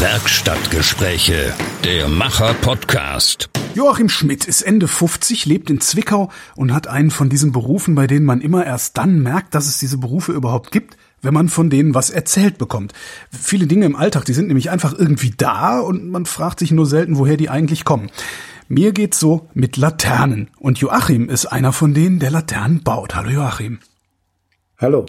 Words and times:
Werkstattgespräche, 0.00 1.52
der 1.82 2.06
Macher-Podcast. 2.06 3.50
Joachim 3.74 4.08
Schmidt 4.08 4.44
ist 4.44 4.62
Ende 4.62 4.86
50, 4.86 5.44
lebt 5.44 5.70
in 5.70 5.80
Zwickau 5.80 6.30
und 6.54 6.72
hat 6.72 6.86
einen 6.86 7.10
von 7.10 7.28
diesen 7.28 7.50
Berufen, 7.50 7.96
bei 7.96 8.06
denen 8.06 8.24
man 8.24 8.40
immer 8.40 8.64
erst 8.64 8.96
dann 8.96 9.20
merkt, 9.24 9.56
dass 9.56 9.66
es 9.66 9.78
diese 9.78 9.98
Berufe 9.98 10.30
überhaupt 10.30 10.70
gibt, 10.70 10.96
wenn 11.20 11.34
man 11.34 11.48
von 11.48 11.68
denen 11.68 11.96
was 11.96 12.10
erzählt 12.10 12.58
bekommt. 12.58 12.92
Viele 13.32 13.66
Dinge 13.66 13.86
im 13.86 13.96
Alltag, 13.96 14.24
die 14.24 14.34
sind 14.34 14.46
nämlich 14.46 14.70
einfach 14.70 14.96
irgendwie 14.96 15.32
da 15.36 15.80
und 15.80 16.08
man 16.08 16.26
fragt 16.26 16.60
sich 16.60 16.70
nur 16.70 16.86
selten, 16.86 17.18
woher 17.18 17.36
die 17.36 17.50
eigentlich 17.50 17.84
kommen. 17.84 18.08
Mir 18.68 18.92
geht's 18.92 19.18
so 19.18 19.48
mit 19.52 19.76
Laternen 19.76 20.48
und 20.58 20.78
Joachim 20.78 21.28
ist 21.28 21.46
einer 21.46 21.72
von 21.72 21.92
denen, 21.92 22.20
der 22.20 22.30
Laternen 22.30 22.84
baut. 22.84 23.16
Hallo 23.16 23.30
Joachim. 23.30 23.80
Hallo. 24.78 25.06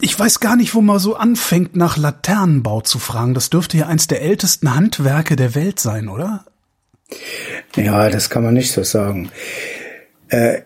Ich 0.00 0.18
weiß 0.18 0.40
gar 0.40 0.56
nicht, 0.56 0.74
wo 0.74 0.82
man 0.82 0.98
so 0.98 1.16
anfängt, 1.16 1.74
nach 1.74 1.96
Laternenbau 1.96 2.82
zu 2.82 2.98
fragen. 2.98 3.34
Das 3.34 3.50
dürfte 3.50 3.78
ja 3.78 3.86
eins 3.86 4.06
der 4.06 4.22
ältesten 4.22 4.74
Handwerke 4.74 5.36
der 5.36 5.54
Welt 5.54 5.80
sein, 5.80 6.08
oder? 6.08 6.44
Ja, 7.76 8.10
das 8.10 8.28
kann 8.30 8.44
man 8.44 8.54
nicht 8.54 8.72
so 8.72 8.82
sagen. 8.82 9.30
Äh, 10.28 10.62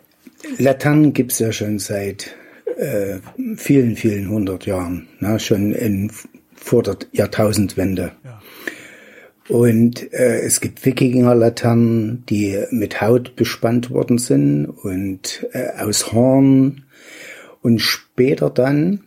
Laternen 0.58 1.12
gibt's 1.12 1.38
ja 1.38 1.52
schon 1.52 1.78
seit 1.78 2.34
äh, 2.76 3.18
vielen, 3.56 3.96
vielen 3.96 4.28
hundert 4.28 4.66
Jahren, 4.66 5.08
ne? 5.20 5.38
schon 5.38 5.72
in, 5.72 6.10
vor 6.54 6.82
der 6.82 6.96
Jahrtausendwende. 7.12 8.12
Ja. 8.24 8.40
Und 9.48 10.12
äh, 10.12 10.40
es 10.40 10.60
gibt 10.60 10.84
Wikinger-Laternen, 10.84 12.24
die 12.26 12.64
mit 12.70 13.00
Haut 13.00 13.36
bespannt 13.36 13.90
worden 13.90 14.18
sind 14.18 14.66
und 14.66 15.46
äh, 15.52 15.70
aus 15.82 16.12
Horn. 16.12 16.84
Und 17.60 17.80
später 17.80 18.48
dann 18.48 19.04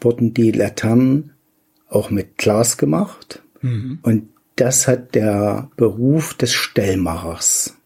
wurden 0.00 0.34
die 0.34 0.52
Laternen 0.52 1.32
auch 1.88 2.10
mit 2.10 2.38
Glas 2.38 2.76
gemacht. 2.76 3.42
Mhm. 3.60 3.98
Und 4.02 4.28
das 4.56 4.88
hat 4.88 5.14
der 5.14 5.70
Beruf 5.76 6.34
des 6.34 6.52
Stellmachers. 6.52 7.76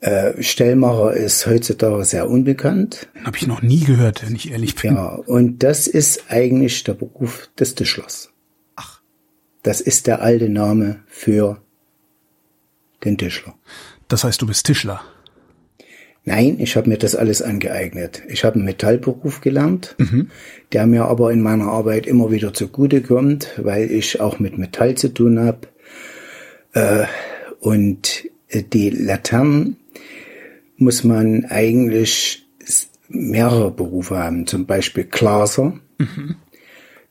Äh, 0.00 0.42
Stellmacher 0.42 1.14
ist 1.14 1.46
heutzutage 1.46 2.04
sehr 2.04 2.28
unbekannt. 2.28 3.08
Habe 3.24 3.38
ich 3.38 3.46
noch 3.46 3.62
nie 3.62 3.80
gehört, 3.80 4.26
wenn 4.26 4.34
ich 4.34 4.50
ehrlich 4.50 4.74
bin. 4.74 4.96
Ja, 4.96 5.14
und 5.14 5.62
das 5.62 5.86
ist 5.86 6.24
eigentlich 6.28 6.84
der 6.84 6.92
Beruf 6.92 7.48
des 7.58 7.74
Tischlers. 7.74 8.30
Ach. 8.76 9.00
Das 9.62 9.80
ist 9.80 10.06
der 10.06 10.20
alte 10.20 10.50
Name 10.50 11.00
für 11.06 11.62
den 13.04 13.16
Tischler. 13.16 13.54
Das 14.08 14.24
heißt, 14.24 14.42
du 14.42 14.46
bist 14.46 14.66
Tischler. 14.66 15.00
Nein, 16.26 16.56
ich 16.58 16.76
habe 16.76 16.88
mir 16.88 16.96
das 16.96 17.14
alles 17.14 17.42
angeeignet. 17.42 18.22
Ich 18.28 18.44
habe 18.44 18.56
einen 18.56 18.64
Metallberuf 18.64 19.42
gelernt, 19.42 19.94
mhm. 19.98 20.30
der 20.72 20.86
mir 20.86 21.04
aber 21.04 21.30
in 21.32 21.42
meiner 21.42 21.66
Arbeit 21.66 22.06
immer 22.06 22.30
wieder 22.30 22.54
zugute 22.54 23.02
kommt, 23.02 23.48
weil 23.58 23.90
ich 23.90 24.20
auch 24.20 24.38
mit 24.38 24.56
Metall 24.56 24.94
zu 24.94 25.12
tun 25.12 25.38
habe. 25.38 25.68
Äh, 26.72 27.04
und 27.60 28.26
die 28.72 28.88
Laternen 28.88 29.76
muss 30.78 31.04
man 31.04 31.44
eigentlich 31.44 32.46
mehrere 33.08 33.70
Berufe 33.70 34.16
haben, 34.16 34.46
zum 34.46 34.64
Beispiel 34.64 35.04
Glaser. 35.04 35.78
Mhm. 35.98 36.36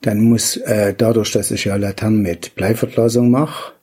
Dann 0.02 0.22
muss 0.22 0.58
äh, 0.58 0.96
dadurch, 0.98 1.32
dass 1.32 1.52
ich 1.52 1.66
ja 1.66 1.76
Laternen 1.76 2.24
mit 2.24 2.56
Bleiverglasung 2.56 3.30
mache, 3.30 3.74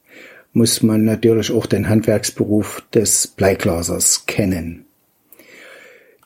muss 0.53 0.83
man 0.83 1.05
natürlich 1.05 1.53
auch 1.53 1.67
den 1.67 1.89
Handwerksberuf 1.89 2.83
des 2.93 3.29
Bleiglasers 3.29 4.27
kennen 4.27 4.87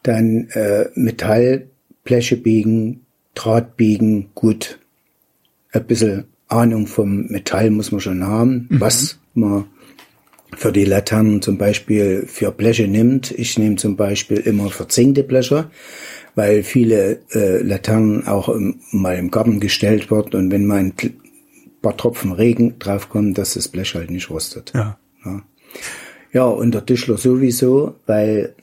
dann 0.04 0.48
äh, 0.50 0.86
Metall, 0.94 1.66
Bleche 2.04 2.36
biegen, 2.36 3.00
Draht 3.34 3.76
biegen, 3.76 4.30
gut. 4.34 4.78
Ein 5.72 5.84
bisschen 5.86 6.24
Ahnung 6.46 6.86
vom 6.86 7.26
Metall 7.26 7.70
muss 7.70 7.90
man 7.90 8.00
schon 8.00 8.24
haben, 8.24 8.68
mhm. 8.70 8.80
was 8.80 9.18
man 9.34 9.64
für 10.56 10.70
die 10.70 10.84
Laternen 10.84 11.42
zum 11.42 11.58
Beispiel 11.58 12.26
für 12.28 12.52
Bleche 12.52 12.86
nimmt. 12.86 13.32
Ich 13.32 13.58
nehme 13.58 13.74
zum 13.74 13.96
Beispiel 13.96 14.38
immer 14.38 14.70
verzinkte 14.70 15.24
Bleche, 15.24 15.70
weil 16.36 16.62
viele 16.62 17.20
äh, 17.32 17.60
Laternen 17.62 18.28
auch 18.28 18.48
im, 18.48 18.80
mal 18.92 19.16
im 19.16 19.32
Garten 19.32 19.58
gestellt 19.58 20.12
wird 20.12 20.36
und 20.36 20.52
wenn 20.52 20.66
mal 20.66 20.78
ein 20.78 20.94
paar 21.82 21.96
Tropfen 21.96 22.32
Regen 22.32 22.78
draufkommen, 22.78 23.34
dass 23.34 23.54
das 23.54 23.68
Blech 23.68 23.94
halt 23.94 24.10
nicht 24.10 24.30
rostet. 24.30 24.72
Ja. 24.74 24.98
Ja, 25.24 25.42
ja 26.32 26.44
und 26.44 26.72
der 26.72 26.86
Tischler 26.86 27.16
sowieso, 27.16 27.96
weil 28.06 28.54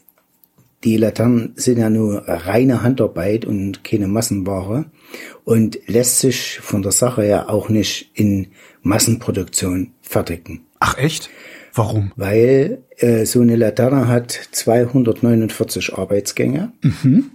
die 0.83 0.97
Laternen 0.97 1.53
sind 1.55 1.77
ja 1.77 1.89
nur 1.89 2.23
reine 2.27 2.81
Handarbeit 2.81 3.45
und 3.45 3.83
keine 3.83 4.07
Massenware 4.07 4.85
und 5.43 5.79
lässt 5.87 6.19
sich 6.19 6.59
von 6.59 6.81
der 6.81 6.91
Sache 6.91 7.25
ja 7.25 7.49
auch 7.49 7.69
nicht 7.69 8.09
in 8.15 8.47
Massenproduktion 8.81 9.91
fertigen. 10.01 10.61
Ach 10.79 10.97
echt? 10.97 11.29
Warum? 11.73 12.11
Weil 12.15 12.83
äh, 12.97 13.25
so 13.25 13.41
eine 13.41 13.55
Laterne 13.55 14.07
hat 14.07 14.31
249 14.51 15.93
Arbeitsgänge. 15.93 16.71
Mhm. 16.81 17.31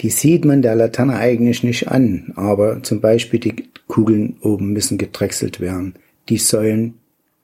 Die 0.00 0.10
sieht 0.10 0.44
man 0.44 0.62
der 0.62 0.74
Laterne 0.74 1.16
eigentlich 1.16 1.62
nicht 1.62 1.88
an, 1.88 2.32
aber 2.36 2.82
zum 2.82 3.00
Beispiel 3.00 3.40
die 3.40 3.68
Kugeln 3.86 4.36
oben 4.40 4.72
müssen 4.72 4.96
gedrechselt 4.96 5.60
werden. 5.60 5.94
Die 6.28 6.38
Säulen 6.38 6.94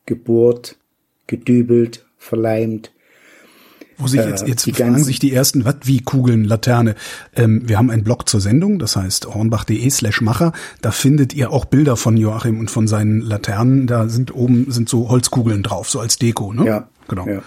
gebohrt, 0.07 0.77
gedübelt, 1.27 2.07
verleimt, 2.17 2.93
wo 3.99 4.07
sich 4.07 4.21
jetzt, 4.21 4.43
äh, 4.43 4.49
jetzt 4.49 4.71
fragen 4.71 5.03
sich 5.03 5.19
die 5.19 5.33
ersten, 5.33 5.65
was 5.65 5.77
wie 5.85 6.01
Kugeln, 6.01 6.45
Laterne. 6.45 6.95
Ähm, 7.35 7.63
wir 7.69 7.79
haben 7.79 7.91
einen 7.91 8.05
Blog 8.05 8.29
zur 8.29 8.41
Sendung, 8.41 8.79
das 8.79 8.97
heißt 8.97 9.27
hornbach.de 9.27 9.89
slash 9.91 10.21
Macher. 10.21 10.53
Da 10.83 10.91
findet 10.91 11.35
ihr 11.35 11.51
auch 11.51 11.65
Bilder 11.65 11.97
von 11.97 12.17
Joachim 12.17 12.59
und 12.59 12.71
von 12.71 12.87
seinen 12.87 13.21
Laternen. 13.21 13.87
Da 13.87 14.09
sind 14.09 14.35
oben 14.35 14.71
sind 14.71 14.89
so 14.89 15.09
Holzkugeln 15.09 15.63
drauf, 15.63 15.89
so 15.89 16.01
als 16.01 16.19
Deko, 16.19 16.53
ne? 16.53 16.67
Ja. 16.67 16.89
Genau. 17.09 17.27
Ja. 17.27 17.43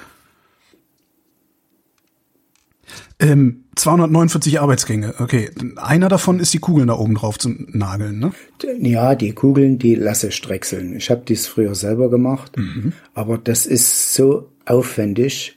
Ähm, 3.19 3.63
249 3.75 4.59
Arbeitsgänge, 4.59 5.15
okay. 5.19 5.49
Einer 5.75 6.07
davon 6.07 6.39
ist 6.39 6.53
die 6.53 6.59
Kugeln 6.59 6.87
da 6.87 6.95
oben 6.95 7.15
drauf 7.15 7.39
zu 7.39 7.49
nageln, 7.49 8.19
ne? 8.19 8.31
Ja, 8.79 9.15
die 9.15 9.33
Kugeln, 9.33 9.79
die 9.79 9.95
lasse 9.95 10.27
ich 10.27 10.41
drechseln. 10.41 10.95
Ich 10.95 11.09
habe 11.09 11.23
dies 11.27 11.47
früher 11.47 11.75
selber 11.75 12.09
gemacht, 12.09 12.57
mhm. 12.57 12.93
aber 13.13 13.37
das 13.37 13.65
ist 13.65 14.13
so 14.13 14.51
aufwendig 14.65 15.56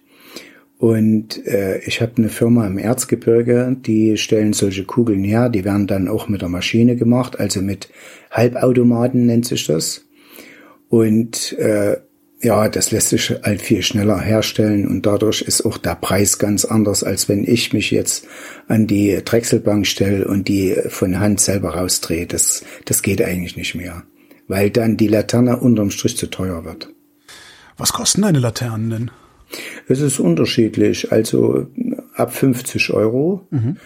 und 0.81 1.47
äh, 1.47 1.79
ich 1.81 2.01
habe 2.01 2.13
eine 2.17 2.31
Firma 2.31 2.67
im 2.67 2.79
Erzgebirge, 2.79 3.77
die 3.79 4.17
stellen 4.17 4.55
solche 4.55 4.85
Kugeln 4.85 5.23
her, 5.25 5.51
die 5.51 5.67
werden 5.67 5.87
dann 5.87 6.09
auch 6.09 6.27
mit 6.27 6.41
der 6.41 6.49
Maschine 6.49 6.97
gemacht, 6.97 7.39
also 7.39 7.61
mit 7.61 7.91
Halbautomaten 8.31 9.27
nennt 9.27 9.45
sich 9.45 9.67
das. 9.67 10.07
Und 10.89 11.53
äh, 11.59 11.99
ja, 12.41 12.71
das 12.71 12.93
lässt 12.93 13.11
sich 13.11 13.31
halt 13.43 13.61
viel 13.61 13.83
schneller 13.83 14.19
herstellen 14.21 14.89
und 14.89 15.05
dadurch 15.05 15.43
ist 15.43 15.67
auch 15.67 15.77
der 15.77 15.97
Preis 15.97 16.39
ganz 16.39 16.65
anders, 16.65 17.05
als 17.05 17.29
wenn 17.29 17.45
ich 17.45 17.75
mich 17.75 17.91
jetzt 17.91 18.27
an 18.67 18.87
die 18.87 19.21
Drechselbank 19.23 19.87
stelle 19.87 20.27
und 20.27 20.49
die 20.49 20.75
von 20.89 21.21
Hand 21.21 21.41
selber 21.41 21.75
rausdrehe. 21.75 22.27
Das, 22.27 22.65
das 22.87 23.03
geht 23.03 23.21
eigentlich 23.21 23.55
nicht 23.55 23.75
mehr, 23.75 24.05
weil 24.49 24.71
dann 24.71 24.97
die 24.97 25.09
Laterne 25.09 25.59
unterm 25.59 25.91
Strich 25.91 26.17
zu 26.17 26.29
teuer 26.29 26.65
wird. 26.65 26.89
Was 27.77 27.93
kosten 27.93 28.23
deine 28.23 28.39
Laternen 28.39 28.89
denn? 28.89 29.11
Es 29.89 30.01
ist 30.01 30.21
unterschiedlich, 30.21 31.13
also 31.13 31.67
ab 32.15 32.33
50 32.33 32.93
Euro. 32.93 33.47
Mhm. 33.51 33.77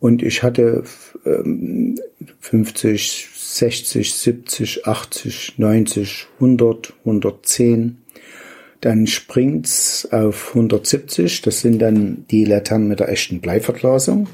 Und 0.00 0.22
ich 0.22 0.42
hatte 0.42 0.82
ähm, 1.24 1.96
50, 2.40 3.28
60, 3.34 4.14
70, 4.14 4.86
80, 4.86 5.54
90, 5.58 6.26
100, 6.34 6.92
110. 7.04 7.98
Dann 8.80 9.06
springt's 9.06 10.08
auf 10.10 10.48
170. 10.48 11.42
Das 11.42 11.60
sind 11.60 11.78
dann 11.80 12.24
die 12.30 12.44
Laternen 12.44 12.88
mit 12.88 12.98
der 12.98 13.10
echten 13.10 13.40
Bleiverglasung. 13.40 14.26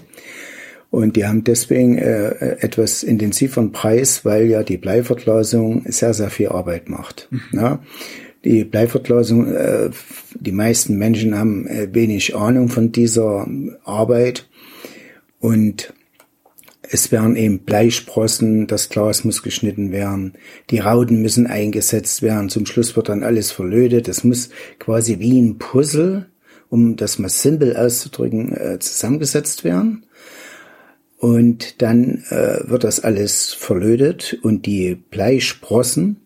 Und 0.90 1.16
die 1.16 1.26
haben 1.26 1.44
deswegen 1.44 1.98
äh, 1.98 2.30
etwas 2.60 3.02
intensiveren 3.02 3.72
Preis, 3.72 4.24
weil 4.24 4.46
ja 4.46 4.62
die 4.62 4.78
Bleiverglasung 4.78 5.84
sehr, 5.86 6.14
sehr 6.14 6.30
viel 6.30 6.48
Arbeit 6.48 6.88
macht. 6.88 7.28
Mhm. 7.30 7.40
Ja? 7.52 7.80
Die 8.44 8.64
Bleiverglasung, 8.64 9.52
äh, 9.52 9.90
die 10.34 10.52
meisten 10.52 10.96
Menschen 10.96 11.36
haben 11.36 11.66
äh, 11.66 11.92
wenig 11.92 12.36
Ahnung 12.36 12.68
von 12.68 12.92
dieser 12.92 13.48
Arbeit 13.84 14.48
und 15.40 15.92
es 16.90 17.12
werden 17.12 17.36
eben 17.36 17.60
Bleisprossen, 17.60 18.66
das 18.66 18.88
Glas 18.88 19.24
muss 19.24 19.42
geschnitten 19.42 19.92
werden, 19.92 20.34
die 20.70 20.78
Rauten 20.78 21.20
müssen 21.20 21.46
eingesetzt 21.46 22.22
werden, 22.22 22.48
zum 22.48 22.64
Schluss 22.64 22.96
wird 22.96 23.10
dann 23.10 23.22
alles 23.22 23.50
verlötet. 23.50 24.08
Es 24.08 24.24
muss 24.24 24.48
quasi 24.78 25.18
wie 25.18 25.38
ein 25.38 25.58
Puzzle, 25.58 26.26
um 26.70 26.96
das 26.96 27.18
mal 27.18 27.28
simpel 27.28 27.76
auszudrücken, 27.76 28.56
äh, 28.56 28.78
zusammengesetzt 28.78 29.64
werden. 29.64 30.06
Und 31.18 31.82
dann 31.82 32.24
äh, 32.30 32.68
wird 32.68 32.84
das 32.84 33.00
alles 33.00 33.52
verlötet 33.52 34.38
und 34.42 34.66
die 34.66 34.94
Bleisprossen, 34.94 36.20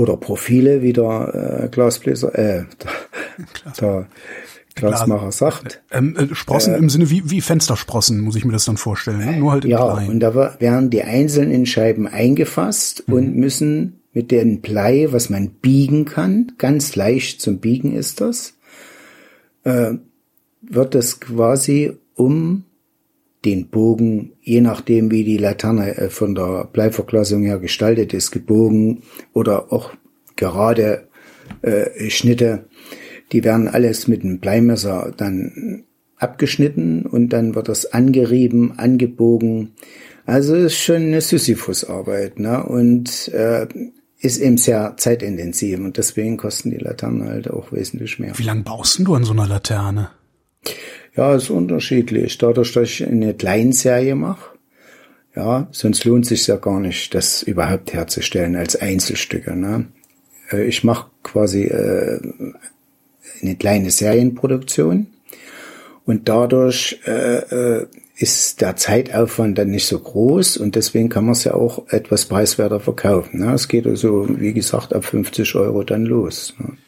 oder 0.00 0.16
Profile, 0.16 0.80
wie 0.80 0.94
der 0.94 1.64
äh, 1.64 1.68
Glasbläser, 1.68 2.34
äh, 2.34 2.64
der, 2.82 3.72
der 3.78 4.06
Glasmacher 4.74 5.30
sagt. 5.30 5.82
Ähm, 5.90 6.16
äh, 6.16 6.34
Sprossen 6.34 6.72
äh, 6.72 6.78
im 6.78 6.88
Sinne 6.88 7.10
wie, 7.10 7.30
wie 7.30 7.42
Fenstersprossen, 7.42 8.20
muss 8.20 8.34
ich 8.34 8.46
mir 8.46 8.52
das 8.52 8.64
dann 8.64 8.78
vorstellen. 8.78 9.18
Ne? 9.18 9.36
Nur 9.36 9.52
halt 9.52 9.66
in 9.66 9.72
ja, 9.72 9.92
klein. 9.92 10.08
und 10.08 10.20
da 10.20 10.34
werden 10.58 10.88
die 10.88 11.02
einzelnen 11.02 11.66
Scheiben 11.66 12.06
eingefasst 12.06 13.04
mhm. 13.08 13.14
und 13.14 13.36
müssen 13.36 14.00
mit 14.14 14.30
dem 14.30 14.62
Blei, 14.62 15.08
was 15.10 15.28
man 15.28 15.50
biegen 15.50 16.06
kann, 16.06 16.52
ganz 16.56 16.96
leicht 16.96 17.42
zum 17.42 17.58
Biegen 17.58 17.94
ist 17.94 18.22
das, 18.22 18.54
äh, 19.64 19.92
wird 20.62 20.94
das 20.94 21.20
quasi 21.20 21.92
um 22.14 22.64
den 23.44 23.68
Bogen, 23.68 24.32
je 24.42 24.60
nachdem 24.60 25.10
wie 25.10 25.24
die 25.24 25.38
Laterne 25.38 25.96
äh, 25.96 26.10
von 26.10 26.34
der 26.34 26.68
Bleiverglasung 26.72 27.42
her 27.42 27.58
gestaltet 27.58 28.12
ist, 28.12 28.30
gebogen 28.30 29.02
oder 29.32 29.72
auch 29.72 29.92
gerade 30.36 31.08
äh, 31.62 32.10
Schnitte, 32.10 32.66
die 33.32 33.44
werden 33.44 33.68
alles 33.68 34.08
mit 34.08 34.22
einem 34.22 34.40
Bleimesser 34.40 35.12
dann 35.16 35.84
abgeschnitten 36.16 37.06
und 37.06 37.30
dann 37.30 37.54
wird 37.54 37.68
das 37.68 37.92
angerieben, 37.92 38.78
angebogen. 38.78 39.72
Also 40.26 40.54
ist 40.54 40.76
schon 40.76 40.96
eine 40.96 41.20
Sisyphus-Arbeit, 41.20 42.38
ne? 42.38 42.62
Und 42.64 43.28
äh, 43.28 43.66
ist 44.18 44.38
eben 44.38 44.58
sehr 44.58 44.94
zeitintensiv 44.98 45.78
und 45.78 45.96
deswegen 45.96 46.36
kosten 46.36 46.70
die 46.70 46.76
Laternen 46.76 47.26
halt 47.26 47.50
auch 47.50 47.72
wesentlich 47.72 48.18
mehr. 48.18 48.38
Wie 48.38 48.42
lange 48.42 48.62
baust 48.62 48.98
du 48.98 49.14
an 49.14 49.24
so 49.24 49.32
einer 49.32 49.46
Laterne? 49.46 50.10
Ja, 51.20 51.34
ist 51.34 51.50
unterschiedlich. 51.50 52.38
Dadurch, 52.38 52.72
dass 52.72 52.88
ich 52.88 53.06
eine 53.06 53.34
Kleinserie 53.34 54.14
mache, 54.14 54.56
ja, 55.36 55.68
sonst 55.70 56.06
lohnt 56.06 56.24
sich 56.24 56.46
ja 56.46 56.56
gar 56.56 56.80
nicht, 56.80 57.14
das 57.14 57.42
überhaupt 57.42 57.92
herzustellen 57.92 58.56
als 58.56 58.74
Einzelstücke. 58.74 59.54
Ne? 59.54 59.88
Äh, 60.50 60.64
ich 60.64 60.82
mache 60.82 61.10
quasi 61.22 61.64
äh, 61.64 62.20
eine 63.42 63.54
kleine 63.56 63.90
Serienproduktion 63.90 65.08
und 66.06 66.26
dadurch 66.26 66.98
äh, 67.06 67.80
äh, 67.80 67.86
ist 68.16 68.62
der 68.62 68.76
Zeitaufwand 68.76 69.58
dann 69.58 69.68
nicht 69.68 69.88
so 69.88 69.98
groß 69.98 70.56
und 70.56 70.74
deswegen 70.74 71.10
kann 71.10 71.26
man 71.26 71.32
es 71.32 71.44
ja 71.44 71.52
auch 71.52 71.86
etwas 71.90 72.24
preiswerter 72.24 72.80
verkaufen. 72.80 73.40
Ne? 73.40 73.52
Es 73.52 73.68
geht 73.68 73.86
also, 73.86 74.26
wie 74.40 74.54
gesagt, 74.54 74.94
ab 74.94 75.04
50 75.04 75.54
Euro 75.56 75.82
dann 75.82 76.06
los. 76.06 76.54
Ne? 76.58 76.78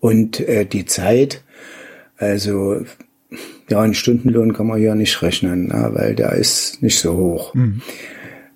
Und 0.00 0.40
äh, 0.40 0.66
die 0.66 0.84
Zeit, 0.84 1.44
also 2.16 2.80
ja, 3.70 3.80
einen 3.80 3.94
Stundenlohn 3.94 4.52
kann 4.52 4.66
man 4.66 4.78
hier 4.78 4.94
nicht 4.94 5.22
rechnen, 5.22 5.68
ne? 5.68 5.90
weil 5.92 6.14
der 6.14 6.32
ist 6.32 6.82
nicht 6.82 6.98
so 6.98 7.16
hoch. 7.16 7.54
Mhm. 7.54 7.80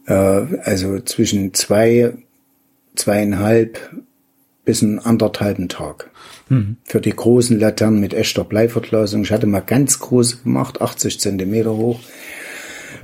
Äh, 0.06 0.12
also 0.12 1.00
zwischen 1.00 1.54
zwei, 1.54 2.14
zweieinhalb 2.96 3.78
bis 4.64 4.82
einen 4.82 4.98
anderthalben 4.98 5.68
Tag. 5.68 6.10
Mhm. 6.48 6.76
Für 6.84 7.00
die 7.00 7.14
großen 7.14 7.58
Laternen 7.58 8.00
mit 8.00 8.14
echter 8.14 8.44
Bleiverglasung. 8.44 9.22
Ich 9.22 9.32
hatte 9.32 9.46
mal 9.46 9.60
ganz 9.60 9.98
große 10.00 10.38
gemacht, 10.38 10.80
80 10.80 11.20
Zentimeter 11.20 11.76
hoch. 11.76 12.00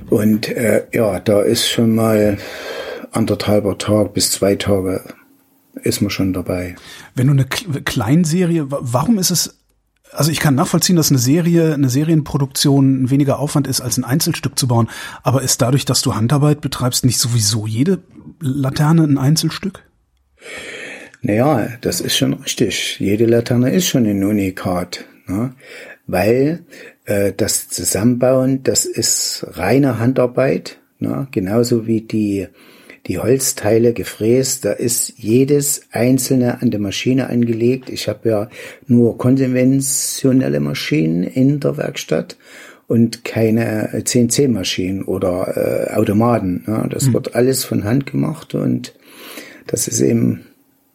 Und 0.09 0.49
äh, 0.49 0.83
ja, 0.91 1.19
da 1.19 1.41
ist 1.41 1.69
schon 1.69 1.95
mal 1.95 2.37
anderthalber 3.11 3.77
Tag 3.77 4.13
bis 4.13 4.31
zwei 4.31 4.55
Tage 4.55 5.03
ist 5.83 6.01
man 6.01 6.09
schon 6.09 6.33
dabei. 6.33 6.75
Wenn 7.15 7.27
du 7.27 7.33
eine 7.33 7.45
Kleinserie, 7.45 8.65
warum 8.67 9.19
ist 9.19 9.31
es 9.31 9.60
also 10.11 10.31
ich 10.31 10.39
kann 10.39 10.55
nachvollziehen, 10.55 10.95
dass 10.95 11.09
eine 11.09 11.19
Serie, 11.19 11.73
eine 11.73 11.89
Serienproduktion 11.89 13.09
weniger 13.09 13.39
Aufwand 13.39 13.67
ist, 13.67 13.81
als 13.81 13.97
ein 13.97 14.03
Einzelstück 14.03 14.57
zu 14.57 14.67
bauen. 14.67 14.89
Aber 15.23 15.41
ist 15.41 15.61
dadurch, 15.61 15.85
dass 15.85 16.01
du 16.01 16.15
Handarbeit 16.15 16.61
betreibst, 16.61 17.05
nicht 17.05 17.19
sowieso 17.19 17.67
jede 17.67 17.99
Laterne 18.39 19.03
ein 19.03 19.17
Einzelstück? 19.17 19.83
Naja, 21.21 21.69
das 21.81 22.01
ist 22.01 22.17
schon 22.17 22.33
richtig. 22.33 22.99
Jede 22.99 23.25
Laterne 23.25 23.71
ist 23.71 23.87
schon 23.87 24.05
ein 24.05 24.23
Unikat, 24.23 25.05
ne? 25.27 25.53
weil 26.07 26.65
äh, 27.05 27.31
das 27.35 27.69
Zusammenbauen, 27.69 28.63
das 28.63 28.85
ist 28.85 29.45
reine 29.51 29.99
Handarbeit, 29.99 30.79
ne? 30.99 31.27
genauso 31.31 31.85
wie 31.85 32.01
die 32.01 32.47
die 33.07 33.19
Holzteile 33.19 33.93
gefräst, 33.93 34.65
da 34.65 34.71
ist 34.71 35.13
jedes 35.17 35.83
einzelne 35.91 36.61
an 36.61 36.71
der 36.71 36.79
Maschine 36.79 37.29
angelegt. 37.29 37.89
Ich 37.89 38.07
habe 38.07 38.29
ja 38.29 38.49
nur 38.87 39.17
konventionelle 39.17 40.59
Maschinen 40.59 41.23
in 41.23 41.59
der 41.59 41.77
Werkstatt 41.77 42.37
und 42.87 43.25
keine 43.25 44.03
CNC-Maschinen 44.03 45.03
oder 45.03 45.87
äh, 45.89 45.93
Automaten. 45.93 46.63
Ne? 46.67 46.87
Das 46.91 47.07
mhm. 47.07 47.13
wird 47.13 47.35
alles 47.35 47.63
von 47.63 47.85
Hand 47.85 48.05
gemacht 48.05 48.53
und 48.53 48.93
das 49.67 49.87
ist 49.87 50.01
eben 50.01 50.41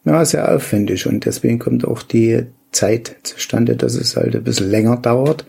ja, 0.05 0.23
sehr 0.23 0.53
aufwendig 0.53 1.07
und 1.07 1.25
deswegen 1.25 1.59
kommt 1.59 1.85
auch 1.85 2.03
die 2.03 2.45
Zeit 2.71 3.15
zustande, 3.23 3.75
dass 3.75 3.95
es 3.95 4.15
halt 4.15 4.35
ein 4.35 4.43
bisschen 4.43 4.69
länger 4.69 4.97
dauert, 4.97 5.45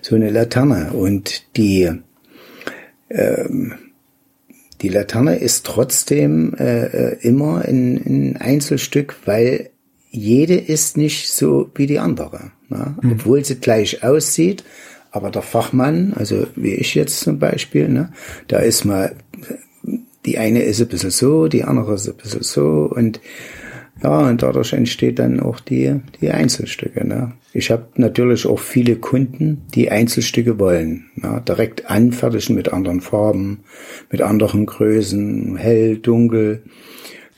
so 0.00 0.16
eine 0.16 0.30
Laterne. 0.30 0.92
Und 0.92 1.56
die, 1.56 1.90
ähm, 3.10 3.74
die 4.84 4.90
Laterne 4.90 5.36
ist 5.36 5.64
trotzdem 5.64 6.52
äh, 6.58 6.84
äh, 6.84 7.16
immer 7.22 7.64
ein, 7.64 7.96
ein 8.04 8.36
Einzelstück, 8.36 9.16
weil 9.24 9.70
jede 10.10 10.56
ist 10.56 10.98
nicht 10.98 11.32
so 11.32 11.70
wie 11.74 11.86
die 11.86 11.98
andere. 11.98 12.50
Ne? 12.68 12.94
Mhm. 13.00 13.12
Obwohl 13.12 13.42
sie 13.46 13.54
gleich 13.54 14.04
aussieht, 14.04 14.62
aber 15.10 15.30
der 15.30 15.40
Fachmann, 15.40 16.12
also 16.14 16.46
wie 16.54 16.74
ich 16.74 16.94
jetzt 16.94 17.20
zum 17.20 17.38
Beispiel, 17.38 17.88
ne, 17.88 18.12
da 18.46 18.58
ist 18.58 18.84
mal, 18.84 19.16
die 20.26 20.36
eine 20.36 20.62
ist 20.62 20.82
ein 20.82 20.88
bisschen 20.88 21.10
so, 21.10 21.48
die 21.48 21.64
andere 21.64 21.94
ist 21.94 22.06
ein 22.06 22.16
bisschen 22.16 22.42
so 22.42 22.92
und 22.94 23.20
ja, 24.04 24.28
und 24.28 24.42
dadurch 24.42 24.74
entsteht 24.74 25.18
dann 25.18 25.40
auch 25.40 25.60
die, 25.60 25.98
die 26.20 26.30
Einzelstücke. 26.30 27.06
Ne? 27.06 27.32
Ich 27.54 27.70
habe 27.70 27.86
natürlich 27.96 28.44
auch 28.44 28.58
viele 28.58 28.96
Kunden, 28.96 29.62
die 29.74 29.90
Einzelstücke 29.90 30.58
wollen. 30.58 31.06
Ne? 31.16 31.42
Direkt 31.48 31.90
anfertigen 31.90 32.54
mit 32.54 32.70
anderen 32.70 33.00
Farben, 33.00 33.60
mit 34.10 34.20
anderen 34.20 34.66
Größen, 34.66 35.56
hell, 35.56 35.96
dunkel, 35.96 36.64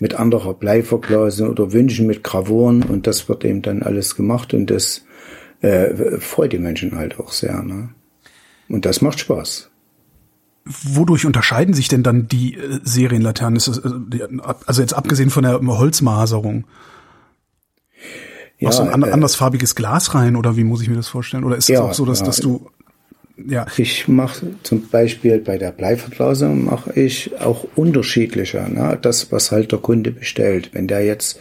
mit 0.00 0.14
anderer 0.14 0.54
Bleiverglasung 0.54 1.50
oder 1.50 1.72
Wünschen 1.72 2.08
mit 2.08 2.24
Gravuren. 2.24 2.82
Und 2.82 3.06
das 3.06 3.28
wird 3.28 3.44
eben 3.44 3.62
dann 3.62 3.84
alles 3.84 4.16
gemacht 4.16 4.52
und 4.52 4.68
das 4.68 5.06
äh, 5.60 6.18
freut 6.18 6.52
die 6.52 6.58
Menschen 6.58 6.96
halt 6.96 7.20
auch 7.20 7.30
sehr. 7.30 7.62
Ne? 7.62 7.90
Und 8.68 8.86
das 8.86 9.02
macht 9.02 9.20
Spaß. 9.20 9.70
Wodurch 10.66 11.24
unterscheiden 11.24 11.74
sich 11.74 11.86
denn 11.86 12.02
dann 12.02 12.26
die 12.26 12.56
äh, 12.56 12.80
Serienlaternen? 12.82 13.60
Äh, 13.60 14.42
also 14.66 14.82
jetzt 14.82 14.94
abgesehen 14.94 15.30
von 15.30 15.44
der 15.44 15.60
Holzmaserung. 15.60 16.64
Ja, 18.58 18.68
Machst 18.68 18.80
du 18.80 18.82
ein 18.82 19.02
äh, 19.02 19.10
andersfarbiges 19.10 19.76
Glas 19.76 20.14
rein 20.14 20.34
oder 20.34 20.56
wie 20.56 20.64
muss 20.64 20.82
ich 20.82 20.88
mir 20.88 20.96
das 20.96 21.08
vorstellen? 21.08 21.44
Oder 21.44 21.56
ist 21.56 21.64
es 21.64 21.74
ja, 21.74 21.82
auch 21.82 21.94
so, 21.94 22.04
dass, 22.04 22.20
ja. 22.20 22.26
dass 22.26 22.36
du 22.38 22.68
ja. 23.36 23.66
Ich 23.76 24.08
mache 24.08 24.46
zum 24.62 24.88
Beispiel 24.88 25.38
bei 25.38 25.58
der 25.58 25.70
Bleiverglasung 25.70 26.64
mache 26.64 26.98
ich 26.98 27.38
auch 27.38 27.66
unterschiedlicher, 27.76 28.66
ne? 28.68 28.98
das 29.00 29.30
was 29.30 29.52
halt 29.52 29.72
der 29.72 29.78
Kunde 29.78 30.10
bestellt. 30.10 30.70
Wenn 30.72 30.88
der 30.88 31.04
jetzt 31.04 31.38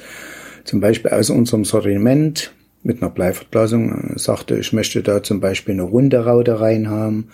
zum 0.66 0.82
Beispiel 0.82 1.12
aus 1.12 1.30
unserem 1.30 1.64
Sortiment 1.64 2.54
mit 2.84 3.02
einer 3.02 3.12
Bleiverglasung 3.12 4.14
sagte, 4.18 4.58
ich 4.58 4.74
möchte 4.74 5.04
da 5.04 5.24
zum 5.24 5.40
Beispiel 5.40 5.74
eine 5.74 5.84
runde 5.84 6.26
Raute 6.26 6.60
reinhaben 6.60 7.30